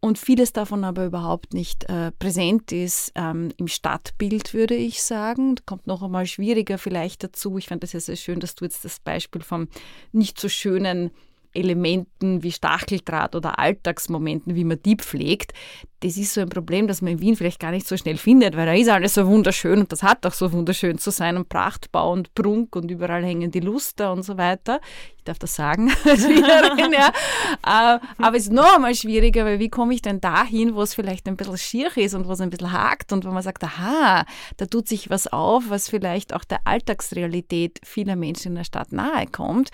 Und 0.00 0.18
vieles 0.18 0.52
davon 0.52 0.84
aber 0.84 1.06
überhaupt 1.06 1.52
nicht 1.52 1.84
äh, 1.88 2.12
präsent 2.12 2.70
ist 2.70 3.12
ähm, 3.16 3.50
im 3.56 3.68
Stadtbild, 3.68 4.54
würde 4.54 4.74
ich 4.74 5.02
sagen. 5.02 5.56
Kommt 5.66 5.86
noch 5.86 6.02
einmal 6.02 6.26
schwieriger 6.26 6.78
vielleicht 6.78 7.24
dazu. 7.24 7.58
Ich 7.58 7.66
fand 7.66 7.82
das 7.82 7.92
ja 7.92 8.00
sehr 8.00 8.16
schön, 8.16 8.40
dass 8.40 8.54
du 8.54 8.64
jetzt 8.64 8.84
das 8.84 9.00
Beispiel 9.00 9.42
vom 9.42 9.68
nicht 10.12 10.40
so 10.40 10.48
schönen 10.48 11.10
Elementen 11.56 12.42
wie 12.42 12.52
Stacheldraht 12.52 13.34
oder 13.34 13.58
Alltagsmomenten, 13.58 14.54
wie 14.54 14.64
man 14.64 14.80
die 14.82 14.96
pflegt, 14.96 15.52
das 16.00 16.16
ist 16.16 16.34
so 16.34 16.42
ein 16.42 16.48
Problem, 16.48 16.86
das 16.88 17.00
man 17.00 17.12
in 17.12 17.20
Wien 17.20 17.36
vielleicht 17.36 17.58
gar 17.58 17.70
nicht 17.70 17.88
so 17.88 17.96
schnell 17.96 18.18
findet, 18.18 18.56
weil 18.56 18.66
da 18.66 18.74
ist 18.74 18.88
alles 18.88 19.14
so 19.14 19.26
wunderschön 19.26 19.80
und 19.80 19.92
das 19.92 20.02
hat 20.02 20.26
auch 20.26 20.32
so 20.32 20.52
wunderschön 20.52 20.98
zu 20.98 21.10
sein 21.10 21.36
und 21.36 21.48
Prachtbau 21.48 22.12
und 22.12 22.34
Prunk 22.34 22.76
und 22.76 22.90
überall 22.90 23.24
hängen 23.24 23.50
die 23.50 23.60
Luster 23.60 24.12
und 24.12 24.22
so 24.22 24.36
weiter. 24.36 24.80
Ich 25.16 25.24
darf 25.24 25.38
das 25.38 25.56
sagen 25.56 25.90
als 26.04 26.28
Wienerin, 26.28 26.92
ja. 26.92 27.08
Äh, 27.64 27.98
aber 28.18 28.36
es 28.36 28.44
ist 28.44 28.52
noch 28.52 28.76
einmal 28.76 28.94
schwieriger, 28.94 29.44
weil 29.44 29.58
wie 29.58 29.70
komme 29.70 29.94
ich 29.94 30.02
denn 30.02 30.20
dahin, 30.20 30.74
wo 30.74 30.82
es 30.82 30.94
vielleicht 30.94 31.26
ein 31.28 31.36
bisschen 31.36 31.58
schier 31.58 31.96
ist 31.96 32.14
und 32.14 32.28
wo 32.28 32.32
es 32.32 32.40
ein 32.40 32.50
bisschen 32.50 32.72
hakt 32.72 33.12
und 33.12 33.24
wo 33.24 33.30
man 33.30 33.42
sagt, 33.42 33.64
aha, 33.64 34.26
da 34.58 34.66
tut 34.66 34.88
sich 34.88 35.08
was 35.08 35.26
auf, 35.26 35.70
was 35.70 35.88
vielleicht 35.88 36.34
auch 36.34 36.44
der 36.44 36.60
Alltagsrealität 36.64 37.80
vieler 37.82 38.16
Menschen 38.16 38.48
in 38.48 38.56
der 38.56 38.64
Stadt 38.64 38.92
nahe 38.92 39.26
kommt. 39.26 39.70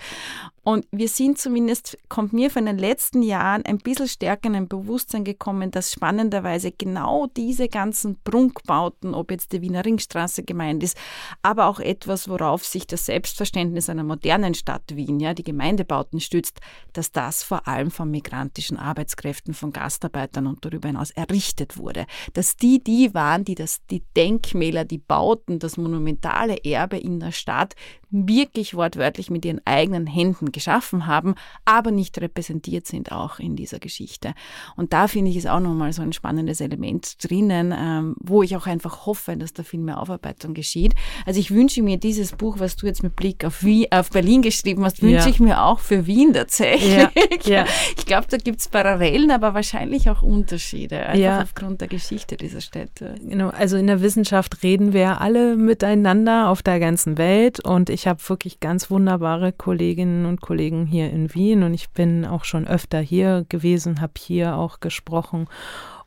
Und 0.65 0.87
wir 0.91 1.09
sind 1.09 1.37
zumindest, 1.37 1.97
kommt 2.07 2.31
mir 2.31 2.49
von 2.49 2.65
den 2.65 2.77
letzten 2.77 3.21
Jahren 3.21 3.65
ein 3.65 3.79
bisschen 3.79 4.07
stärker 4.07 4.47
in 4.47 4.55
ein 4.55 4.67
Bewusstsein 4.69 5.25
gekommen, 5.25 5.71
dass 5.71 5.91
spannend 5.91 6.22
spannenderweise 6.23 6.71
genau 6.71 7.27
diese 7.35 7.67
ganzen 7.67 8.17
Prunkbauten, 8.23 9.13
ob 9.13 9.29
jetzt 9.29 9.51
die 9.51 9.61
Wiener 9.61 9.83
Ringstraße 9.83 10.43
gemeint 10.43 10.81
ist, 10.81 10.97
aber 11.41 11.67
auch 11.67 11.81
etwas, 11.81 12.29
worauf 12.29 12.63
sich 12.63 12.87
das 12.87 13.05
Selbstverständnis 13.05 13.89
einer 13.89 14.05
modernen 14.05 14.53
Stadt 14.53 14.95
Wien, 14.95 15.19
ja, 15.19 15.33
die 15.33 15.43
Gemeindebauten 15.43 16.21
stützt, 16.21 16.61
dass 16.93 17.11
das 17.11 17.43
vor 17.43 17.67
allem 17.67 17.91
von 17.91 18.09
migrantischen 18.09 18.77
Arbeitskräften, 18.77 19.53
von 19.53 19.73
Gastarbeitern 19.73 20.47
und 20.47 20.63
darüber 20.63 20.87
hinaus 20.87 21.11
errichtet 21.11 21.77
wurde. 21.77 22.05
Dass 22.33 22.55
die 22.55 22.81
die 22.81 23.13
waren, 23.13 23.43
die 23.43 23.55
das, 23.55 23.85
die 23.87 24.03
Denkmäler, 24.15 24.85
die 24.85 24.99
Bauten, 24.99 25.59
das 25.59 25.75
monumentale 25.75 26.63
Erbe 26.63 26.97
in 26.97 27.19
der 27.19 27.33
Stadt 27.33 27.75
wirklich 28.13 28.75
wortwörtlich 28.75 29.31
mit 29.31 29.43
ihren 29.43 29.59
eigenen 29.65 30.05
Händen 30.05 30.51
geschaffen 30.51 31.07
haben, 31.07 31.33
aber 31.65 31.89
nicht 31.89 32.21
repräsentiert 32.21 32.85
sind 32.85 33.11
auch 33.11 33.39
in 33.39 33.55
dieser 33.55 33.79
Geschichte. 33.79 34.35
Und 34.75 34.93
da 34.93 35.07
finde 35.07 35.31
ich 35.31 35.37
es 35.37 35.47
auch 35.47 35.59
nochmal 35.59 35.91
so 35.91 36.02
ein 36.03 36.13
spannendes 36.13 36.61
Element 36.61 37.23
drinnen, 37.23 37.73
ähm, 37.75 38.15
wo 38.19 38.43
ich 38.43 38.55
auch 38.55 38.67
einfach 38.67 39.05
hoffe, 39.05 39.35
dass 39.37 39.53
da 39.53 39.63
viel 39.63 39.79
mehr 39.79 39.99
Aufarbeitung 39.99 40.53
geschieht. 40.53 40.93
Also 41.25 41.39
ich 41.39 41.51
wünsche 41.51 41.81
mir 41.81 41.97
dieses 41.97 42.33
Buch, 42.33 42.59
was 42.59 42.75
du 42.75 42.85
jetzt 42.85 43.03
mit 43.03 43.15
Blick 43.15 43.45
auf, 43.45 43.63
Wien, 43.63 43.87
auf 43.91 44.09
Berlin 44.09 44.41
geschrieben 44.41 44.83
hast, 44.83 45.01
wünsche 45.01 45.25
ja. 45.25 45.27
ich 45.27 45.39
mir 45.39 45.63
auch 45.63 45.79
für 45.79 46.05
Wien 46.05 46.33
tatsächlich. 46.33 46.93
Ja. 46.93 47.11
Ja. 47.45 47.65
Ich 47.97 48.05
glaube, 48.05 48.27
da 48.29 48.37
gibt 48.37 48.59
es 48.59 48.69
Parallelen, 48.69 49.31
aber 49.31 49.53
wahrscheinlich 49.53 50.09
auch 50.09 50.21
Unterschiede, 50.21 51.05
einfach 51.05 51.43
aufgrund 51.43 51.81
der 51.81 51.87
Geschichte 51.87 52.37
dieser 52.37 52.61
Städte. 52.61 53.15
Genau, 53.21 53.49
also 53.49 53.77
in 53.77 53.87
der 53.87 54.01
Wissenschaft 54.01 54.63
reden 54.63 54.93
wir 54.93 55.21
alle 55.21 55.55
miteinander 55.55 56.49
auf 56.49 56.63
der 56.63 56.79
ganzen 56.79 57.17
Welt 57.17 57.59
und 57.59 57.89
ich 57.89 58.07
habe 58.07 58.19
wirklich 58.27 58.59
ganz 58.59 58.89
wunderbare 58.89 59.51
Kolleginnen 59.51 60.25
und 60.25 60.41
Kollegen 60.41 60.85
hier 60.85 61.09
in 61.09 61.33
Wien 61.33 61.63
und 61.63 61.73
ich 61.73 61.89
bin 61.91 62.25
auch 62.25 62.43
schon 62.43 62.67
öfter 62.67 62.99
hier 62.99 63.45
gewesen, 63.49 64.01
habe 64.01 64.13
hier 64.17 64.57
auch 64.57 64.79
gesprochen. 64.79 65.47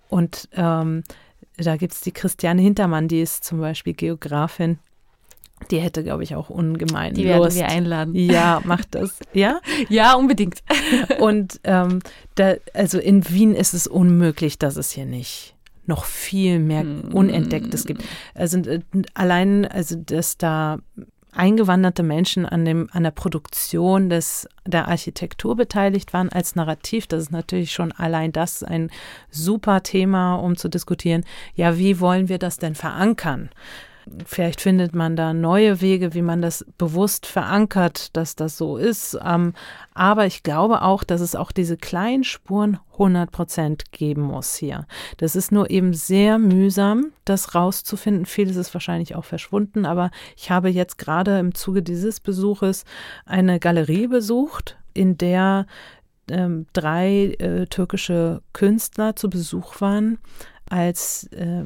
Und 0.09 0.49
ähm, 0.53 1.05
da 1.57 1.77
gibt 1.77 1.95
es 1.95 2.01
die 2.01 2.13
Christiane 2.13 2.63
Hintermann, 2.63 3.09
die 3.09 3.21
ist 3.21 3.45
zum 3.45 3.61
Beispiel 3.61 3.95
Geografin. 3.95 4.79
Die 5.71 5.79
hätte, 5.79 6.05
glaube 6.05 6.23
ich, 6.23 6.35
auch 6.35 6.51
ungemein 6.51 7.15
Die 7.15 7.25
werden 7.25 7.45
Lust. 7.45 7.57
wir 7.57 7.67
einladen. 7.67 8.15
Ja, 8.15 8.61
macht 8.65 8.95
das. 8.95 9.19
Ja? 9.33 9.61
ja, 9.89 10.15
unbedingt. 10.15 10.63
Und 11.19 11.61
ähm, 11.65 12.01
da, 12.35 12.55
also 12.75 12.99
in 12.99 13.29
Wien 13.31 13.55
ist 13.55 13.73
es 13.73 13.87
unmöglich, 13.87 14.59
dass 14.59 14.77
es 14.77 14.91
hier 14.91 15.07
nicht 15.07 15.55
noch 15.87 16.05
viel 16.05 16.59
mehr 16.59 16.83
hm. 16.83 17.15
Unentdecktes 17.15 17.87
gibt. 17.87 18.05
Also 18.35 18.59
äh, 18.59 18.81
allein, 19.15 19.65
also 19.65 19.97
dass 19.97 20.37
da 20.37 20.79
eingewanderte 21.37 22.03
Menschen 22.03 22.47
an, 22.47 22.64
dem, 22.64 22.89
an 22.93 23.05
der 23.05 23.11
Produktion 23.11 24.09
des, 24.09 24.49
der 24.64 24.89
Architektur 24.89 25.57
beteiligt 25.57 26.12
waren 26.12 26.30
als 26.30 26.57
Narrativ. 26.57 27.07
Das 27.07 27.22
ist 27.22 27.32
natürlich 27.32 27.72
schon 27.72 27.93
allein 27.93 28.32
das 28.32 28.62
ein 28.62 28.91
super 29.30 29.82
Thema, 29.82 30.37
um 30.37 30.57
zu 30.57 30.68
diskutieren. 30.68 31.24
Ja, 31.55 31.78
wie 31.78 32.01
wollen 32.01 32.28
wir 32.28 32.39
das 32.39 32.59
denn 32.59 32.74
verankern? 32.74 33.51
Vielleicht 34.25 34.61
findet 34.61 34.95
man 34.95 35.17
da 35.17 35.33
neue 35.33 35.81
Wege, 35.81 36.15
wie 36.15 36.23
man 36.23 36.41
das 36.41 36.65
bewusst 36.79 37.27
verankert, 37.27 38.17
dass 38.17 38.37
das 38.37 38.57
so 38.57 38.77
ist. 38.77 39.19
Ähm, 39.25 39.53
aber 39.95 40.27
ich 40.27 40.45
glaube 40.45 40.83
auch, 40.83 41.03
dass 41.03 41.21
es 41.21 41.35
auch 41.35 41.51
diese 41.51 41.77
kleinen 41.77 42.23
Spuren 42.23 42.79
100 42.93 43.33
Prozent 43.33 43.93
geben 43.93 44.23
muss 44.23 44.55
hier. 44.55 44.87
Das 45.17 45.35
ist 45.35 45.51
nur 45.51 45.71
eben 45.71 45.93
sehr 45.93 46.39
mühsam, 46.39 47.13
das 47.25 47.55
rauszufinden. 47.57 48.27
Vieles 48.27 48.57
ist 48.57 48.73
wahrscheinlich 48.75 49.17
auch 49.17 49.25
verschwunden, 49.25 49.85
aber 49.85 50.11
ich 50.37 50.51
habe 50.51 50.69
jetzt 50.69 50.99
gerade 50.99 51.39
im 51.41 51.55
Zuge 51.55 51.83
dieses 51.83 52.21
Besuches 52.21 52.85
eine 53.25 53.59
Galerie 53.59 54.07
besucht, 54.07 54.79
in 54.95 55.19
der 55.19 55.67
ähm, 56.31 56.67
drei 56.73 57.35
äh, 57.39 57.67
türkische 57.67 58.43
Künstler 58.53 59.17
zu 59.17 59.29
Besuch 59.31 59.81
waren, 59.81 60.19
als 60.69 61.25
äh, 61.33 61.65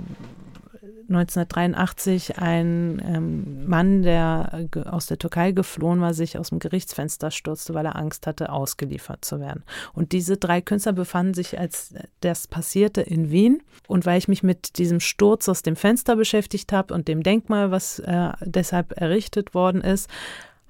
1983 1.10 2.38
ein 2.38 3.02
ähm, 3.04 3.66
Mann, 3.66 4.02
der 4.02 4.68
aus 4.86 5.06
der 5.06 5.18
Türkei 5.18 5.50
geflohen 5.50 6.00
war, 6.00 6.14
sich 6.14 6.38
aus 6.38 6.50
dem 6.50 6.60
Gerichtsfenster 6.60 7.30
stürzte, 7.32 7.74
weil 7.74 7.84
er 7.84 7.96
Angst 7.96 8.26
hatte, 8.26 8.50
ausgeliefert 8.50 9.24
zu 9.24 9.40
werden. 9.40 9.64
Und 9.92 10.12
diese 10.12 10.36
drei 10.36 10.60
Künstler 10.60 10.92
befanden 10.92 11.34
sich, 11.34 11.58
als 11.58 11.94
das 12.20 12.46
passierte, 12.46 13.00
in 13.00 13.30
Wien. 13.30 13.62
Und 13.88 14.06
weil 14.06 14.18
ich 14.18 14.28
mich 14.28 14.44
mit 14.44 14.78
diesem 14.78 15.00
Sturz 15.00 15.48
aus 15.48 15.62
dem 15.62 15.74
Fenster 15.74 16.14
beschäftigt 16.14 16.72
habe 16.72 16.94
und 16.94 17.08
dem 17.08 17.22
Denkmal, 17.24 17.72
was 17.72 17.98
äh, 17.98 18.30
deshalb 18.44 19.00
errichtet 19.00 19.52
worden 19.52 19.80
ist, 19.80 20.08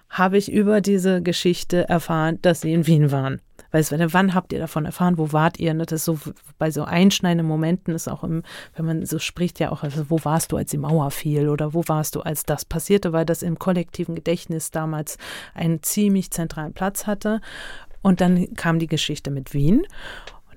habe 0.09 0.39
ich 0.39 0.51
über 0.51 0.81
diese 0.81 1.23
Geschichte 1.23 1.89
erfahren, 1.89 2.39
dass 2.43 2.63
sie 2.63 2.73
in 2.73 2.87
Wien 2.87 3.13
waren. 3.13 3.41
Weil 3.71 3.81
es, 3.81 3.93
wann 3.93 4.35
habt 4.35 4.53
ihr 4.53 4.59
davon 4.59 4.85
erfahren, 4.85 5.19
wo 5.19 5.33
wart 5.33 5.59
ihr? 5.59 5.75
Ne? 5.75 5.87
Das 5.87 6.01
ist 6.01 6.05
so 6.05 6.19
bei 6.59 6.71
so 6.71 6.85
einschneidenden 6.85 7.47
Momenten 7.47 7.95
ist 7.95 8.09
auch 8.09 8.25
im, 8.25 8.43
wenn 8.75 8.85
man 8.85 9.07
so 9.07 9.19
spricht, 9.19 9.61
ja 9.61 9.71
auch, 9.71 9.83
also, 9.83 10.11
wo 10.11 10.19
warst 10.25 10.53
du, 10.53 10.57
als 10.57 10.71
die 10.71 10.79
Mauer 10.79 11.11
fiel 11.11 11.49
oder 11.49 11.75
wo 11.75 11.83
warst 11.87 12.17
du, 12.17 12.21
als 12.21 12.45
das 12.45 12.65
passierte, 12.65 13.13
weil 13.13 13.25
das 13.25 13.43
im 13.43 13.59
kollektiven 13.59 14.15
Gedächtnis 14.15 14.71
damals 14.71 15.19
einen 15.55 15.83
ziemlich 15.83 16.31
zentralen 16.31 16.73
Platz 16.73 17.07
hatte. 17.07 17.41
Und 18.03 18.21
dann 18.21 18.55
kam 18.55 18.79
die 18.79 18.87
Geschichte 18.87 19.31
mit 19.31 19.53
Wien 19.53 19.87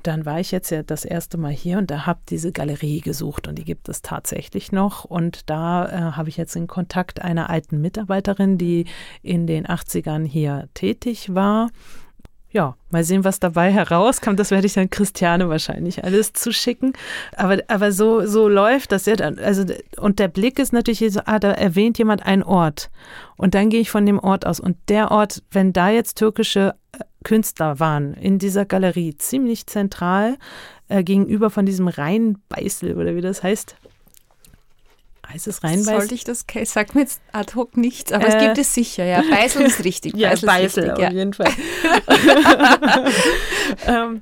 dann 0.04 0.26
war 0.26 0.40
ich 0.40 0.52
jetzt 0.52 0.70
ja 0.70 0.84
das 0.84 1.06
erste 1.06 1.38
Mal 1.38 1.52
hier 1.52 1.78
und 1.78 1.90
da 1.90 2.06
habe 2.06 2.20
diese 2.30 2.52
Galerie 2.52 3.00
gesucht 3.00 3.48
und 3.48 3.56
die 3.56 3.64
gibt 3.64 3.88
es 3.90 4.02
tatsächlich 4.02 4.72
noch. 4.72 5.06
Und 5.06 5.50
da 5.50 5.86
äh, 5.86 6.12
habe 6.12 6.30
ich 6.30 6.38
jetzt 6.38 6.56
in 6.56 6.68
Kontakt 6.68 7.22
einer 7.22 7.50
alten 7.50 7.80
Mitarbeiterin, 7.80 8.58
die 8.58 8.86
in 9.22 9.48
den 9.48 9.66
80ern 9.66 10.26
hier 10.26 10.68
tätig 10.74 11.34
war 11.34 11.70
ja, 12.54 12.76
mal 12.92 13.04
sehen, 13.04 13.24
was 13.24 13.40
dabei 13.40 13.72
herauskommt. 13.72 14.40
Das 14.40 14.52
werde 14.52 14.68
ich 14.68 14.74
dann 14.74 14.92
Christiane 14.92 15.50
wahrscheinlich 15.50 16.04
alles 16.04 16.34
zuschicken. 16.34 16.94
Aber, 17.36 17.58
aber 17.68 17.92
so, 17.92 18.26
so 18.28 18.48
läuft 18.48 18.92
das 18.92 19.08
ja 19.08 19.16
dann. 19.16 19.40
Also, 19.40 19.66
und 19.98 20.20
der 20.20 20.28
Blick 20.28 20.60
ist 20.60 20.72
natürlich 20.72 21.00
so, 21.12 21.22
ah, 21.26 21.40
da 21.40 21.52
erwähnt 21.52 21.98
jemand 21.98 22.24
einen 22.24 22.44
Ort. 22.44 22.92
Und 23.38 23.56
dann 23.56 23.70
gehe 23.70 23.82
ich 23.82 23.90
von 23.90 24.06
dem 24.06 24.20
Ort 24.20 24.46
aus. 24.46 24.60
Und 24.60 24.78
der 24.88 25.10
Ort, 25.10 25.42
wenn 25.50 25.74
da 25.74 25.90
jetzt 25.90 26.20
türkische 26.20 26.76
äh, 26.92 27.00
Künstler 27.24 27.80
waren 27.80 28.14
in 28.14 28.38
dieser 28.38 28.66
Galerie, 28.66 29.18
ziemlich 29.18 29.66
zentral 29.66 30.38
äh, 30.90 31.04
gegenüber 31.04 31.50
von 31.50 31.66
diesem 31.66 31.88
Rheinbeißel 31.88 32.96
oder 32.96 33.16
wie 33.16 33.22
das 33.22 33.42
heißt, 33.42 33.76
Heißt 35.32 35.48
es 35.48 35.64
reinbeißen? 35.64 35.84
Sollte 35.86 36.14
ich 36.14 36.24
das, 36.26 36.46
sag 36.66 36.96
mir 36.96 37.02
jetzt 37.02 37.22
ad 37.32 37.56
hoc 37.56 37.78
nichts, 37.78 38.12
aber 38.12 38.26
äh, 38.26 38.28
es 38.28 38.44
gibt 38.44 38.58
es 38.58 38.74
sicher, 38.74 39.06
ja. 39.06 39.22
Beißel 39.22 39.62
ist 39.66 39.84
richtig. 39.84 40.16
ja, 40.16 40.30
Beißel, 40.30 40.48
Beißel 40.48 40.92
auf 40.92 41.00
ja. 41.00 41.12
jeden 41.12 41.34
Fall. 41.34 41.50
ähm, 43.88 44.22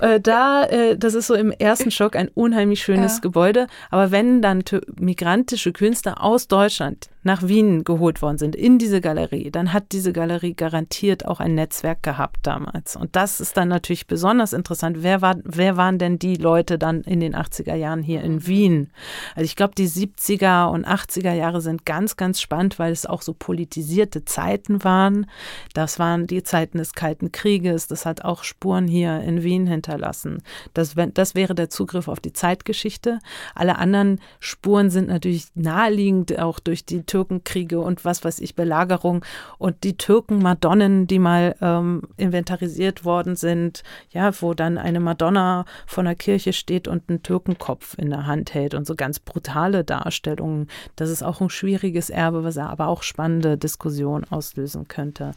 äh, 0.00 0.20
da, 0.20 0.64
äh, 0.64 0.96
das 0.96 1.14
ist 1.14 1.26
so 1.26 1.34
im 1.34 1.50
ersten 1.50 1.90
Schock 1.90 2.16
ein 2.16 2.28
unheimlich 2.34 2.82
schönes 2.82 3.16
ja. 3.16 3.20
Gebäude. 3.20 3.66
Aber 3.90 4.10
wenn 4.10 4.42
dann 4.42 4.64
migrantische 4.98 5.72
Künstler 5.72 6.22
aus 6.22 6.48
Deutschland 6.48 7.08
nach 7.28 7.46
Wien 7.46 7.84
geholt 7.84 8.22
worden 8.22 8.38
sind, 8.38 8.56
in 8.56 8.78
diese 8.78 9.02
Galerie, 9.02 9.50
dann 9.50 9.74
hat 9.74 9.92
diese 9.92 10.14
Galerie 10.14 10.54
garantiert 10.54 11.26
auch 11.26 11.40
ein 11.40 11.54
Netzwerk 11.54 12.02
gehabt 12.02 12.38
damals. 12.42 12.96
Und 12.96 13.14
das 13.16 13.38
ist 13.38 13.58
dann 13.58 13.68
natürlich 13.68 14.06
besonders 14.06 14.54
interessant. 14.54 15.02
Wer, 15.02 15.20
war, 15.20 15.36
wer 15.44 15.76
waren 15.76 15.98
denn 15.98 16.18
die 16.18 16.36
Leute 16.36 16.78
dann 16.78 17.02
in 17.02 17.20
den 17.20 17.36
80er 17.36 17.74
Jahren 17.74 18.02
hier 18.02 18.22
in 18.22 18.46
Wien? 18.46 18.90
Also 19.34 19.44
ich 19.44 19.56
glaube, 19.56 19.74
die 19.76 19.88
70er 19.88 20.70
und 20.70 20.88
80er 20.88 21.34
Jahre 21.34 21.60
sind 21.60 21.84
ganz, 21.84 22.16
ganz 22.16 22.40
spannend, 22.40 22.78
weil 22.78 22.92
es 22.92 23.04
auch 23.04 23.20
so 23.20 23.34
politisierte 23.34 24.24
Zeiten 24.24 24.82
waren. 24.82 25.26
Das 25.74 25.98
waren 25.98 26.26
die 26.26 26.42
Zeiten 26.42 26.78
des 26.78 26.94
Kalten 26.94 27.30
Krieges. 27.30 27.88
Das 27.88 28.06
hat 28.06 28.24
auch 28.24 28.42
Spuren 28.42 28.88
hier 28.88 29.20
in 29.20 29.42
Wien 29.42 29.66
hinterlassen. 29.66 30.42
Das, 30.72 30.94
das 31.12 31.34
wäre 31.34 31.54
der 31.54 31.68
Zugriff 31.68 32.08
auf 32.08 32.20
die 32.20 32.32
Zeitgeschichte. 32.32 33.18
Alle 33.54 33.76
anderen 33.76 34.18
Spuren 34.40 34.88
sind 34.88 35.08
natürlich 35.08 35.48
naheliegend, 35.54 36.38
auch 36.38 36.58
durch 36.58 36.86
die 36.86 37.04
Türkenkriege 37.18 37.80
und 37.80 38.04
was 38.04 38.22
weiß 38.22 38.38
ich, 38.38 38.54
Belagerung 38.54 39.24
und 39.58 39.82
die 39.82 39.96
Türken-Madonnen, 39.96 41.08
die 41.08 41.18
mal 41.18 41.56
ähm, 41.60 42.02
inventarisiert 42.16 43.04
worden 43.04 43.34
sind, 43.34 43.82
ja, 44.10 44.30
wo 44.40 44.54
dann 44.54 44.78
eine 44.78 45.00
Madonna 45.00 45.64
vor 45.84 46.04
einer 46.04 46.14
Kirche 46.14 46.52
steht 46.52 46.86
und 46.86 47.08
einen 47.08 47.24
Türkenkopf 47.24 47.98
in 47.98 48.10
der 48.10 48.26
Hand 48.26 48.54
hält 48.54 48.74
und 48.74 48.86
so 48.86 48.94
ganz 48.94 49.18
brutale 49.18 49.82
Darstellungen. 49.82 50.68
Das 50.94 51.10
ist 51.10 51.24
auch 51.24 51.40
ein 51.40 51.50
schwieriges 51.50 52.08
Erbe, 52.08 52.44
was 52.44 52.56
aber 52.56 52.86
auch 52.86 53.02
spannende 53.02 53.58
Diskussionen 53.58 54.24
auslösen 54.30 54.86
könnte. 54.86 55.32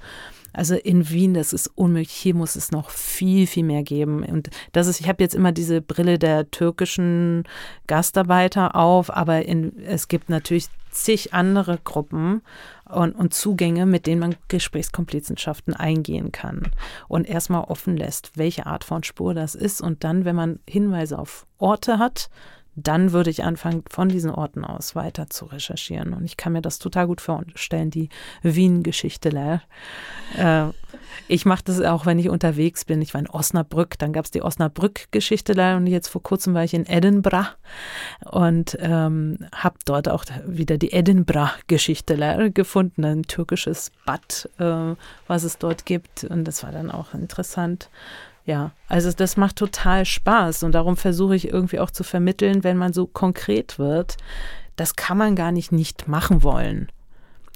Also 0.54 0.76
in 0.76 1.10
Wien, 1.10 1.34
das 1.34 1.54
ist 1.54 1.68
unmöglich. 1.76 2.12
Hier 2.12 2.36
muss 2.36 2.56
es 2.56 2.72
noch 2.72 2.90
viel, 2.90 3.48
viel 3.48 3.64
mehr 3.64 3.84
geben. 3.84 4.24
Und 4.24 4.50
das 4.72 4.88
ist, 4.88 5.00
ich 5.00 5.08
habe 5.08 5.24
jetzt 5.24 5.36
immer 5.36 5.52
diese 5.52 5.82
Brille 5.82 6.20
der 6.20 6.50
türkischen 6.52 7.44
Gastarbeiter 7.88 8.76
auf, 8.76 9.16
aber 9.16 9.46
in, 9.46 9.80
es 9.86 10.08
gibt 10.08 10.30
natürlich 10.30 10.68
zig 10.92 11.34
andere 11.34 11.80
Gruppen 11.84 12.42
und, 12.90 13.14
und 13.14 13.34
Zugänge, 13.34 13.86
mit 13.86 14.06
denen 14.08 14.20
man 14.20 14.36
Gesprächskomplizenschaften 14.50 15.74
eingehen 15.74 16.32
kann 16.32 16.72
und 17.08 17.28
erstmal 17.28 17.64
offen 17.64 17.96
lässt, 17.96 18.38
welche 18.38 18.66
Art 18.66 18.84
von 18.84 19.04
Spur 19.04 19.34
das 19.34 19.56
ist. 19.56 19.82
Und 19.82 20.04
dann, 20.04 20.26
wenn 20.26 20.36
man 20.36 20.60
Hinweise 20.68 21.18
auf 21.18 21.48
Orte 21.58 21.98
hat, 21.98 22.30
dann 22.76 23.12
würde 23.12 23.30
ich 23.30 23.44
anfangen, 23.44 23.84
von 23.90 24.10
diesen 24.10 24.32
Orten 24.32 24.64
aus 24.64 24.96
weiter 24.96 25.30
zu 25.30 25.46
recherchieren. 25.46 26.14
Und 26.14 26.26
ich 26.26 26.38
kann 26.38 26.54
mir 26.54 26.62
das 26.62 26.80
total 26.80 27.08
gut 27.08 27.22
vorstellen, 27.22 27.92
die 27.92 28.10
Wien-Geschichte. 28.44 29.62
Äh, 30.38 30.68
ich 31.28 31.46
mache 31.46 31.64
das 31.66 31.82
auch, 31.82 32.06
wenn 32.06 32.20
ich 32.20 32.30
unterwegs 32.30 32.86
bin. 32.86 33.02
Ich 33.02 33.14
war 33.14 33.22
in 33.22 33.30
Osnabrück, 33.30 33.98
dann 34.00 34.14
gab 34.14 34.26
es 34.26 34.32
die 34.32 34.42
Osnabrück-Geschichte 34.42 35.52
und 35.76 35.88
jetzt 35.88 36.08
vor 36.08 36.24
kurzem 36.24 36.54
war 36.54 36.64
ich 36.64 36.74
in 36.74 36.86
Edinburgh 36.86 37.48
und 38.30 38.78
ähm, 38.80 39.38
habe 39.54 39.76
dort 39.86 40.08
auch 40.10 40.26
wieder 40.46 40.78
die 40.78 40.94
Edinburgh-Geschichte 40.94 42.52
gefunden, 42.54 43.04
ein 43.04 43.24
türkisches 43.24 43.92
Bad, 44.06 44.50
äh, 44.60 44.96
was 45.28 45.44
es 45.44 45.58
dort 45.58 45.86
gibt. 45.86 46.24
Und 46.24 46.46
das 46.46 46.64
war 46.64 46.72
dann 46.72 46.90
auch 46.92 47.14
interessant. 47.14 47.90
Ja, 48.46 48.72
also 48.88 49.12
das 49.12 49.38
macht 49.38 49.56
total 49.58 50.06
Spaß 50.06 50.64
und 50.64 50.74
darum 50.74 50.98
versuche 50.98 51.36
ich 51.36 51.50
irgendwie 51.50 51.80
auch 51.80 51.92
zu 51.92 52.04
vermitteln, 52.04 52.64
wenn 52.64 52.78
man 52.78 52.92
so 52.92 53.06
konkret 53.06 53.78
wird, 53.78 54.18
das 54.76 54.96
kann 54.96 55.18
man 55.18 55.36
gar 55.36 55.52
nicht 55.52 55.72
nicht 55.72 56.08
machen 56.08 56.44
wollen, 56.44 56.92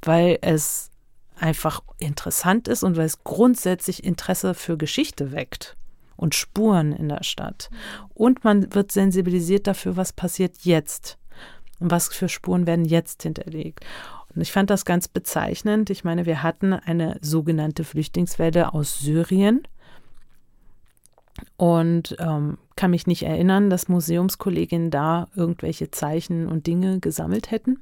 weil 0.04 0.38
es 0.42 0.92
einfach 1.40 1.82
interessant 1.98 2.68
ist 2.68 2.84
und 2.84 2.98
weil 2.98 3.06
es 3.06 3.24
grundsätzlich 3.24 4.04
Interesse 4.04 4.54
für 4.54 4.78
Geschichte 4.78 5.32
weckt 5.32 5.76
und 6.16 6.36
Spuren 6.36 6.94
in 6.94 7.10
der 7.10 7.24
Stadt. 7.24 7.70
Und 8.14 8.44
man 8.44 8.74
wird 8.74 8.92
sensibilisiert 8.92 9.68
dafür, 9.68 9.98
was 9.98 10.14
passiert 10.14 10.60
jetzt 10.62 11.18
und 11.80 11.92
was 11.92 12.08
für 12.08 12.30
Spuren 12.30 12.68
werden 12.68 12.86
jetzt 12.86 13.24
hinterlegt. 13.24 13.86
Und 14.34 14.42
ich 14.42 14.52
fand 14.52 14.70
das 14.70 14.86
ganz 14.86 15.08
bezeichnend. 15.08 15.90
Ich 15.90 16.04
meine, 16.04 16.26
wir 16.26 16.44
hatten 16.44 16.74
eine 16.74 17.18
sogenannte 17.22 17.84
Flüchtlingswelle 17.84 18.74
aus 18.74 19.00
Syrien 19.00 19.68
und 21.58 22.16
ähm, 22.20 22.58
kann 22.76 22.92
mich 22.92 23.08
nicht 23.08 23.24
erinnern, 23.24 23.70
dass 23.70 23.88
Museumskolleginnen 23.88 24.92
da 24.92 25.28
irgendwelche 25.36 25.92
Zeichen 25.92 26.48
und 26.48 26.68
Dinge 26.68 27.00
gesammelt 27.00 27.52
hätten. 27.52 27.82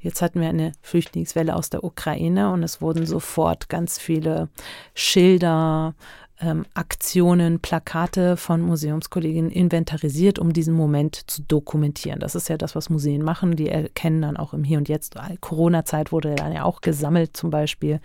Jetzt 0.00 0.22
hatten 0.22 0.40
wir 0.40 0.48
eine 0.48 0.72
Flüchtlingswelle 0.82 1.56
aus 1.56 1.70
der 1.70 1.84
Ukraine 1.84 2.52
und 2.52 2.62
es 2.62 2.80
wurden 2.80 3.06
sofort 3.06 3.68
ganz 3.68 3.98
viele 3.98 4.48
Schilder, 4.94 5.94
ähm, 6.40 6.66
Aktionen, 6.74 7.58
Plakate 7.58 8.36
von 8.36 8.60
Museumskolleginnen 8.60 9.50
inventarisiert, 9.50 10.38
um 10.38 10.52
diesen 10.52 10.74
Moment 10.74 11.28
zu 11.28 11.42
dokumentieren. 11.42 12.20
Das 12.20 12.36
ist 12.36 12.48
ja 12.48 12.56
das, 12.56 12.76
was 12.76 12.90
Museen 12.90 13.22
machen. 13.22 13.56
Die 13.56 13.68
erkennen 13.68 14.22
dann 14.22 14.36
auch 14.36 14.54
im 14.54 14.62
Hier 14.62 14.78
und 14.78 14.88
Jetzt. 14.88 15.16
Corona-Zeit 15.40 16.12
wurde 16.12 16.36
dann 16.36 16.52
ja 16.52 16.64
auch 16.64 16.80
gesammelt, 16.80 17.36
zum 17.36 17.50
Beispiel, 17.50 18.00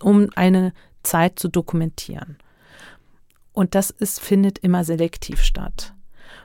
um 0.00 0.28
eine 0.36 0.72
Zeit 1.02 1.40
zu 1.40 1.48
dokumentieren. 1.48 2.36
Und 3.52 3.74
das 3.74 3.90
ist, 3.90 4.20
findet 4.20 4.58
immer 4.58 4.84
selektiv 4.84 5.42
statt. 5.42 5.94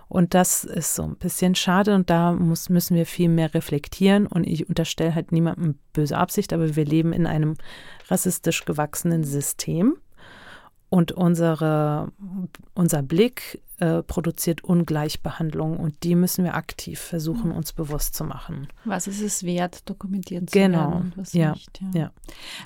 Und 0.10 0.34
das 0.34 0.64
ist 0.64 0.96
so 0.96 1.04
ein 1.04 1.18
bisschen 1.18 1.56
schade 1.56 1.94
und 1.94 2.10
da 2.10 2.32
muss, 2.32 2.70
müssen 2.70 2.96
wir 2.96 3.06
viel 3.06 3.30
mehr 3.30 3.54
reflektieren. 3.54 4.26
Und 4.26 4.46
ich 4.46 4.70
unterstelle 4.70 5.14
halt 5.14 5.32
niemandem 5.32 5.76
böse 5.94 6.18
Absicht, 6.18 6.54
aber 6.54 6.76
wir 6.76 6.86
leben 6.86 7.12
in 7.12 7.28
einem 7.28 7.56
rassistisch 8.08 8.64
gewachsenen 8.64 9.24
System. 9.24 9.98
Und 10.90 11.12
unsere, 11.12 12.14
unser 12.74 13.04
Blick 13.04 13.62
äh, 13.80 14.02
produziert 14.02 14.64
Ungleichbehandlung 14.64 15.78
und 15.78 16.04
die 16.04 16.16
müssen 16.16 16.44
wir 16.44 16.56
aktiv 16.56 17.00
versuchen, 17.00 17.52
uns 17.52 17.74
bewusst 17.74 18.16
zu 18.16 18.24
machen. 18.24 18.68
Was 18.86 19.06
ist 19.06 19.22
es 19.22 19.44
wert, 19.44 19.88
dokumentiert 19.88 20.50
zu 20.50 20.58
genau. 20.58 20.80
werden 20.80 20.94
und 20.94 21.18
was 21.18 21.34
ja. 21.34 21.52
nicht. 21.52 21.80
Ja. 21.94 22.00
ja. 22.00 22.12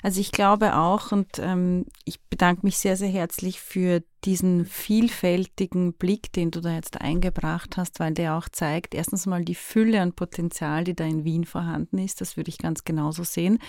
Also 0.03 0.21
ich 0.21 0.31
glaube 0.31 0.75
auch 0.77 1.11
und 1.11 1.27
ähm, 1.39 1.85
ich 2.05 2.21
bedanke 2.21 2.65
mich 2.65 2.77
sehr, 2.77 2.95
sehr 2.95 3.09
herzlich 3.09 3.59
für 3.59 4.01
diesen 4.23 4.65
vielfältigen 4.65 5.93
Blick, 5.93 6.31
den 6.31 6.51
du 6.51 6.61
da 6.61 6.73
jetzt 6.73 7.01
eingebracht 7.01 7.75
hast, 7.75 7.99
weil 7.99 8.13
der 8.13 8.37
auch 8.37 8.47
zeigt, 8.47 8.95
erstens 8.95 9.25
mal 9.25 9.43
die 9.43 9.55
Fülle 9.55 10.01
an 10.01 10.13
Potenzial, 10.13 10.83
die 10.85 10.95
da 10.95 11.03
in 11.03 11.25
Wien 11.25 11.43
vorhanden 11.43 11.97
ist. 11.97 12.21
Das 12.21 12.37
würde 12.37 12.49
ich 12.49 12.57
ganz 12.57 12.85
genauso 12.85 13.23
sehen. 13.23 13.59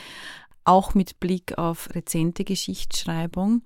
Auch 0.65 0.95
mit 0.95 1.19
Blick 1.19 1.59
auf 1.59 1.89
rezente 1.95 2.45
Geschichtsschreibung 2.45 3.63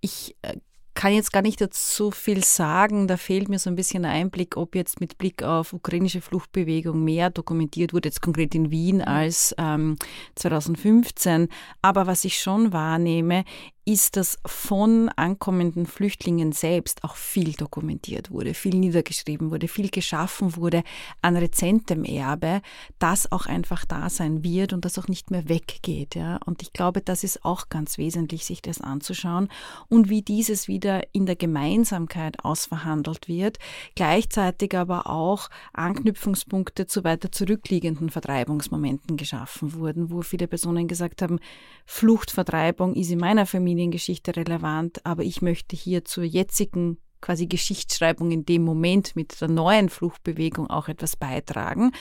ich 0.00 0.36
äh, 0.42 0.56
kann 1.00 1.14
jetzt 1.14 1.32
gar 1.32 1.40
nicht 1.40 1.62
dazu 1.62 2.10
viel 2.10 2.44
sagen. 2.44 3.08
Da 3.08 3.16
fehlt 3.16 3.48
mir 3.48 3.58
so 3.58 3.70
ein 3.70 3.74
bisschen 3.74 4.04
ein 4.04 4.10
Einblick, 4.10 4.58
ob 4.58 4.74
jetzt 4.74 5.00
mit 5.00 5.16
Blick 5.16 5.42
auf 5.42 5.72
ukrainische 5.72 6.20
Fluchtbewegung 6.20 7.02
mehr 7.02 7.30
dokumentiert 7.30 7.94
wurde, 7.94 8.10
jetzt 8.10 8.20
konkret 8.20 8.54
in 8.54 8.70
Wien 8.70 8.96
mhm. 8.96 9.04
als 9.04 9.54
ähm, 9.56 9.96
2015. 10.34 11.48
Aber 11.80 12.06
was 12.06 12.26
ich 12.26 12.38
schon 12.38 12.74
wahrnehme, 12.74 13.44
ist, 13.90 14.16
dass 14.16 14.38
von 14.46 15.08
ankommenden 15.08 15.84
Flüchtlingen 15.84 16.52
selbst 16.52 17.02
auch 17.02 17.16
viel 17.16 17.54
dokumentiert 17.54 18.30
wurde, 18.30 18.54
viel 18.54 18.76
niedergeschrieben 18.76 19.50
wurde, 19.50 19.66
viel 19.66 19.90
geschaffen 19.90 20.54
wurde 20.54 20.84
an 21.22 21.36
rezentem 21.36 22.04
Erbe, 22.04 22.62
das 23.00 23.32
auch 23.32 23.46
einfach 23.46 23.84
da 23.84 24.08
sein 24.08 24.44
wird 24.44 24.72
und 24.72 24.84
das 24.84 24.96
auch 24.96 25.08
nicht 25.08 25.32
mehr 25.32 25.48
weggeht. 25.48 26.14
Ja? 26.14 26.38
Und 26.46 26.62
ich 26.62 26.72
glaube, 26.72 27.00
das 27.00 27.24
ist 27.24 27.44
auch 27.44 27.68
ganz 27.68 27.98
wesentlich, 27.98 28.44
sich 28.44 28.62
das 28.62 28.80
anzuschauen 28.80 29.48
und 29.88 30.08
wie 30.08 30.22
dieses 30.22 30.68
wieder 30.68 31.02
in 31.12 31.26
der 31.26 31.36
Gemeinsamkeit 31.36 32.44
ausverhandelt 32.44 33.26
wird, 33.26 33.58
gleichzeitig 33.96 34.76
aber 34.76 35.08
auch 35.08 35.50
Anknüpfungspunkte 35.72 36.86
zu 36.86 37.02
weiter 37.02 37.32
zurückliegenden 37.32 38.10
Vertreibungsmomenten 38.10 39.16
geschaffen 39.16 39.74
wurden, 39.74 40.12
wo 40.12 40.22
viele 40.22 40.46
Personen 40.46 40.86
gesagt 40.86 41.22
haben, 41.22 41.40
Fluchtvertreibung 41.86 42.94
ist 42.94 43.10
in 43.10 43.18
meiner 43.18 43.46
Familie 43.46 43.79
Familiengeschichte 43.80 44.36
relevant, 44.36 45.06
aber 45.06 45.22
ich 45.22 45.40
möchte 45.40 45.74
hier 45.74 46.04
zur 46.04 46.24
jetzigen 46.24 46.98
quasi 47.22 47.46
Geschichtsschreibung 47.46 48.30
in 48.30 48.44
dem 48.44 48.62
Moment 48.62 49.16
mit 49.16 49.40
der 49.40 49.48
neuen 49.48 49.88
Fluchtbewegung 49.88 50.68
auch 50.68 50.88
etwas 50.88 51.16
beitragen. 51.16 51.92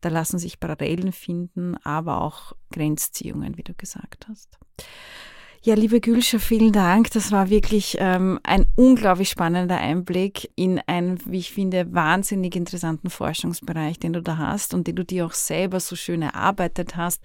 Da 0.00 0.08
lassen 0.08 0.38
sich 0.38 0.58
Parallelen 0.58 1.12
finden, 1.12 1.76
aber 1.84 2.22
auch 2.22 2.54
Grenzziehungen, 2.72 3.58
wie 3.58 3.62
du 3.62 3.74
gesagt 3.74 4.26
hast. 4.28 4.58
Ja, 5.62 5.74
liebe 5.74 6.00
Gülscher, 6.00 6.38
vielen 6.38 6.72
Dank. 6.72 7.10
Das 7.10 7.32
war 7.32 7.50
wirklich 7.50 7.96
ähm, 7.98 8.38
ein 8.44 8.66
unglaublich 8.76 9.28
spannender 9.28 9.76
Einblick 9.76 10.50
in 10.54 10.80
einen, 10.86 11.18
wie 11.26 11.38
ich 11.38 11.52
finde, 11.52 11.92
wahnsinnig 11.92 12.54
interessanten 12.54 13.10
Forschungsbereich, 13.10 13.98
den 13.98 14.12
du 14.12 14.22
da 14.22 14.38
hast 14.38 14.72
und 14.72 14.86
den 14.86 14.94
du 14.94 15.04
dir 15.04 15.26
auch 15.26 15.32
selber 15.32 15.80
so 15.80 15.96
schön 15.96 16.22
erarbeitet 16.22 16.96
hast. 16.96 17.22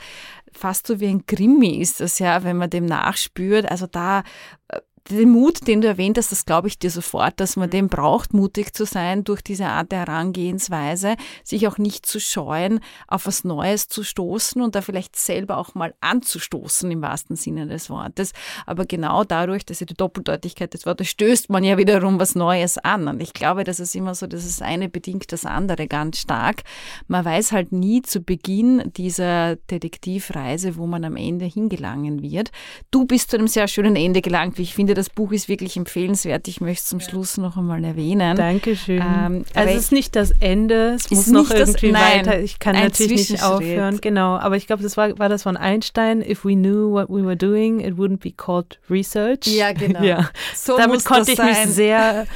Fast 0.51 0.87
so 0.87 0.99
wie 0.99 1.07
ein 1.07 1.27
Krimi 1.27 1.79
ist 1.79 1.99
das 1.99 2.17
ja, 2.17 2.43
wenn 2.43 2.57
man 2.57 2.71
dem 2.71 2.85
nachspürt. 2.85 3.69
Also 3.69 3.85
da 3.85 4.23
äh, 4.69 4.79
den 5.09 5.31
Mut, 5.31 5.67
den 5.67 5.81
du 5.81 5.87
erwähnt 5.87 6.17
hast, 6.17 6.31
das 6.31 6.45
glaube 6.45 6.69
ich 6.69 6.79
dir 6.79 6.89
sofort, 6.89 7.39
dass 7.39 7.57
man 7.57 7.69
den 7.69 7.89
braucht, 7.89 8.33
mutig 8.33 8.73
zu 8.73 8.85
sein 8.85 9.23
durch 9.25 9.41
diese 9.41 9.65
Art 9.65 9.91
der 9.91 9.99
Herangehensweise, 9.99 11.15
sich 11.43 11.67
auch 11.67 11.77
nicht 11.77 12.05
zu 12.05 12.21
scheuen, 12.21 12.79
auf 13.07 13.25
was 13.25 13.43
Neues 13.43 13.89
zu 13.89 14.03
stoßen 14.03 14.61
und 14.61 14.75
da 14.75 14.81
vielleicht 14.81 15.17
selber 15.17 15.57
auch 15.57 15.75
mal 15.75 15.93
anzustoßen 15.99 16.89
im 16.89 17.01
wahrsten 17.01 17.35
Sinne 17.35 17.67
des 17.67 17.89
Wortes. 17.89 18.31
Aber 18.65 18.85
genau 18.85 19.25
dadurch, 19.25 19.65
dass 19.65 19.81
ja 19.81 19.85
die 19.85 19.93
Doppeldeutigkeit 19.93 20.73
des 20.73 20.85
Wortes 20.85 21.09
stößt 21.09 21.49
man 21.49 21.65
ja 21.65 21.77
wiederum 21.77 22.19
was 22.19 22.35
Neues 22.35 22.77
an. 22.77 23.07
Und 23.09 23.21
ich 23.21 23.33
glaube, 23.33 23.65
das 23.65 23.81
ist 23.81 23.95
immer 23.95 24.15
so, 24.15 24.25
dass 24.25 24.45
das 24.45 24.61
eine 24.61 24.87
bedingt 24.87 25.31
das 25.33 25.45
andere 25.45 25.87
ganz 25.87 26.19
stark. 26.19 26.63
Man 27.07 27.25
weiß 27.25 27.51
halt 27.51 27.73
nie 27.73 28.01
zu 28.01 28.21
Beginn 28.21 28.91
dieser 28.95 29.57
Detektivreise, 29.57 30.77
wo 30.77 30.87
man 30.87 31.03
am 31.03 31.17
Ende 31.17 31.45
hingelangen 31.45 32.21
wird. 32.21 32.51
Du 32.89 33.05
bist 33.05 33.31
zu 33.31 33.37
einem 33.37 33.47
sehr 33.47 33.67
schönen 33.67 33.97
Ende 33.97 34.21
gelangt, 34.21 34.57
wie 34.57 34.63
ich 34.63 34.73
finde, 34.73 34.92
das 34.93 35.09
Buch 35.09 35.31
ist 35.31 35.49
wirklich 35.49 35.77
empfehlenswert. 35.77 36.47
Ich 36.47 36.61
möchte 36.61 36.81
es 36.83 36.87
zum 36.87 36.99
Schluss 36.99 37.37
noch 37.37 37.57
einmal 37.57 37.83
erwähnen. 37.83 38.35
Dankeschön. 38.35 39.01
Ähm, 39.01 39.45
also 39.53 39.73
es 39.73 39.83
ist 39.83 39.91
nicht 39.91 40.15
das 40.15 40.31
Ende, 40.39 40.95
es 40.95 41.09
muss 41.09 41.27
noch 41.27 41.49
irgendwie 41.49 41.91
das, 41.91 42.01
weiter. 42.01 42.39
Ich 42.39 42.59
kann 42.59 42.75
natürlich 42.75 43.29
nicht 43.29 43.43
aufhören. 43.43 43.99
Genau, 44.01 44.37
aber 44.37 44.57
ich 44.57 44.67
glaube, 44.67 44.83
das 44.83 44.97
war, 44.97 45.17
war 45.19 45.29
das 45.29 45.43
von 45.43 45.57
Einstein. 45.57 46.21
If 46.21 46.45
we 46.45 46.53
knew 46.53 46.91
what 46.91 47.09
we 47.09 47.23
were 47.23 47.37
doing, 47.37 47.79
it 47.79 47.95
wouldn't 47.95 48.19
be 48.19 48.31
called 48.31 48.79
research. 48.89 49.47
Ja, 49.47 49.71
genau. 49.71 50.01
Ja. 50.03 50.29
So 50.53 50.75
Damit 50.75 51.05
konnte 51.05 51.31
ich 51.31 51.37
sein. 51.37 51.47
mich 51.47 51.73
sehr 51.73 52.27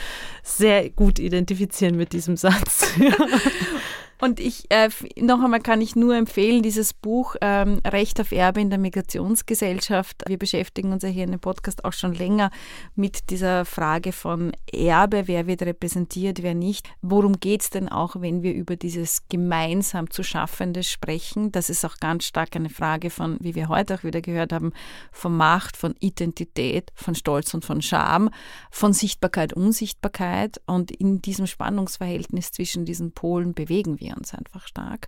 sehr 0.48 0.90
gut 0.90 1.20
identifizieren 1.20 1.98
mit 1.98 2.14
diesem 2.14 2.38
Satz. 2.38 2.88
Und 4.20 4.40
ich, 4.40 4.66
äh, 4.70 4.90
noch 5.20 5.44
einmal 5.44 5.60
kann 5.60 5.80
ich 5.80 5.96
nur 5.96 6.16
empfehlen, 6.16 6.64
dieses 6.64 6.94
Buch 6.94 7.36
ähm, 7.42 7.82
Recht 7.86 8.20
auf 8.20 8.32
Erbe 8.32 8.62
in 8.62 8.72
der 8.72 8.80
Migrationsgesellschaft. 8.80 10.24
Wir 10.28 10.40
beschäftigen 10.40 10.92
uns 10.92 11.04
ja 11.04 11.10
hier 11.10 11.26
in 11.26 11.32
dem 11.32 11.40
Podcast 11.40 11.86
auch 11.86 11.94
schon 11.94 12.14
länger 12.14 12.50
mit 12.96 13.30
dieser 13.30 13.64
Frage 13.64 14.12
von 14.12 14.54
Erbe, 14.72 15.28
wer 15.28 15.46
wird 15.46 15.62
repräsentiert, 15.62 16.42
wer 16.42 16.56
nicht. 16.56 16.90
Worum 17.02 17.40
geht 17.40 17.62
es 17.62 17.70
denn 17.70 17.90
auch, 17.90 18.20
wenn 18.20 18.42
wir 18.42 18.56
über 18.56 18.76
dieses 18.76 19.28
gemeinsam 19.30 20.10
zu 20.10 20.24
Schaffende 20.24 20.82
sprechen? 20.82 21.52
Das 21.52 21.70
ist 21.70 21.86
auch 21.86 21.98
ganz 21.98 22.26
stark 22.26 22.56
eine 22.56 22.70
Frage 22.70 23.12
von, 23.12 23.38
wie 23.40 23.54
wir 23.54 23.70
heute 23.70 23.96
auch 23.96 24.04
wieder 24.04 24.22
gehört 24.22 24.52
haben, 24.52 24.74
von 25.12 25.38
Macht, 25.38 25.78
von 25.78 25.94
Identität, 26.00 26.92
von 26.96 27.14
Stolz 27.14 27.54
und 27.54 27.66
von 27.66 27.84
Scham, 27.84 28.32
von 28.72 28.94
Sichtbarkeit, 28.94 29.54
Unsichtbarkeit. 29.54 30.60
Und 30.66 30.90
in 30.90 31.22
diesem 31.22 31.46
Spannungsverhältnis 31.46 32.52
zwischen 32.52 32.84
diesen 32.86 33.12
Polen 33.12 33.54
bewegen 33.54 34.00
wir 34.00 34.07
wir 34.07 34.07
uns 34.16 34.34
einfach 34.34 34.68
stark. 34.68 35.08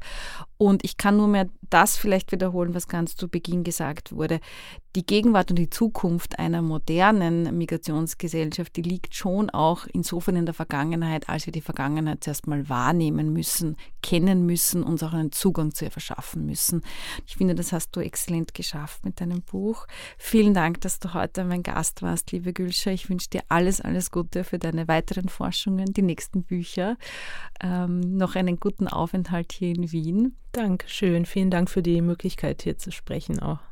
Und 0.57 0.83
ich 0.83 0.97
kann 0.97 1.17
nur 1.17 1.27
mehr 1.27 1.47
das 1.69 1.97
vielleicht 1.97 2.31
wiederholen, 2.31 2.73
was 2.73 2.87
ganz 2.87 3.15
zu 3.15 3.29
Beginn 3.29 3.63
gesagt 3.63 4.11
wurde. 4.11 4.39
Die 4.95 5.05
Gegenwart 5.05 5.51
und 5.51 5.59
die 5.59 5.69
Zukunft 5.69 6.39
einer 6.39 6.63
modernen 6.63 7.55
Migrationsgesellschaft, 7.55 8.75
die 8.75 8.81
liegt 8.81 9.13
schon 9.13 9.51
auch 9.51 9.85
insofern 9.93 10.35
in 10.35 10.47
der 10.47 10.55
Vergangenheit, 10.55 11.29
als 11.29 11.45
wir 11.45 11.53
die 11.53 11.61
Vergangenheit 11.61 12.23
zuerst 12.23 12.47
mal 12.47 12.67
wahrnehmen 12.69 13.31
müssen, 13.31 13.77
kennen 14.01 14.47
müssen, 14.47 14.81
uns 14.81 15.03
auch 15.03 15.13
einen 15.13 15.31
Zugang 15.31 15.75
zu 15.75 15.85
ihr 15.85 15.91
verschaffen 15.91 16.47
müssen. 16.47 16.81
Ich 17.27 17.37
finde, 17.37 17.53
das 17.53 17.71
hast 17.71 17.95
du 17.95 17.99
exzellent 17.99 18.55
geschafft 18.55 19.05
mit 19.05 19.21
deinem 19.21 19.43
Buch. 19.43 19.85
Vielen 20.17 20.55
Dank, 20.55 20.81
dass 20.81 20.97
du 20.97 21.13
heute 21.13 21.43
mein 21.43 21.61
Gast 21.61 22.01
warst, 22.01 22.31
liebe 22.31 22.51
Gülscha. 22.51 22.89
Ich 22.89 23.11
wünsche 23.11 23.29
dir 23.29 23.43
alles, 23.47 23.81
alles 23.81 24.09
Gute 24.09 24.43
für 24.43 24.57
deine 24.57 24.87
weiteren 24.87 25.29
Forschungen, 25.29 25.93
die 25.93 26.01
nächsten 26.01 26.41
Bücher. 26.41 26.97
Ähm, 27.61 27.99
noch 28.17 28.35
einen 28.35 28.59
guten 28.59 28.87
Aufenthalt 28.87 29.51
hier 29.51 29.69
in 29.69 29.91
Wien. 29.91 30.35
Dankeschön. 30.51 31.27
Vielen 31.27 31.51
Dank 31.51 31.69
für 31.69 31.83
die 31.83 32.01
Möglichkeit, 32.01 32.63
hier 32.63 32.79
zu 32.79 32.91
sprechen 32.91 33.37
auch. 33.37 33.68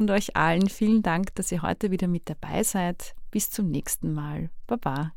Und 0.00 0.10
euch 0.10 0.34
allen 0.34 0.70
vielen 0.70 1.02
Dank, 1.02 1.34
dass 1.34 1.52
ihr 1.52 1.60
heute 1.60 1.90
wieder 1.90 2.08
mit 2.08 2.22
dabei 2.30 2.62
seid. 2.62 3.14
Bis 3.30 3.50
zum 3.50 3.70
nächsten 3.70 4.14
Mal. 4.14 4.48
Baba. 4.66 5.12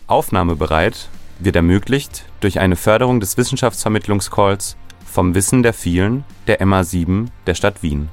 Aufnahmebereit 0.06 1.10
wird 1.40 1.56
ermöglicht 1.56 2.24
durch 2.40 2.60
eine 2.60 2.76
Förderung 2.76 3.20
des 3.20 3.36
Wissenschaftsvermittlungscalls 3.36 4.76
vom 5.04 5.34
Wissen 5.34 5.62
der 5.62 5.74
vielen 5.74 6.24
der 6.46 6.60
MA7 6.60 7.26
der 7.46 7.54
Stadt 7.54 7.82
Wien. 7.82 8.08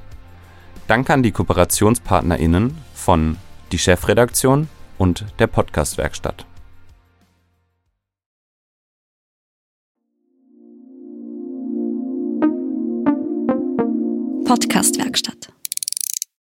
Danke 0.86 1.14
an 1.14 1.22
die 1.22 1.32
KooperationspartnerInnen 1.32 2.76
von 2.94 3.38
die 3.70 3.78
Chefredaktion 3.78 4.68
und 4.98 5.24
der 5.38 5.46
Podcast-Werkstatt. 5.46 6.46
Podcast-Werkstatt 14.44 15.51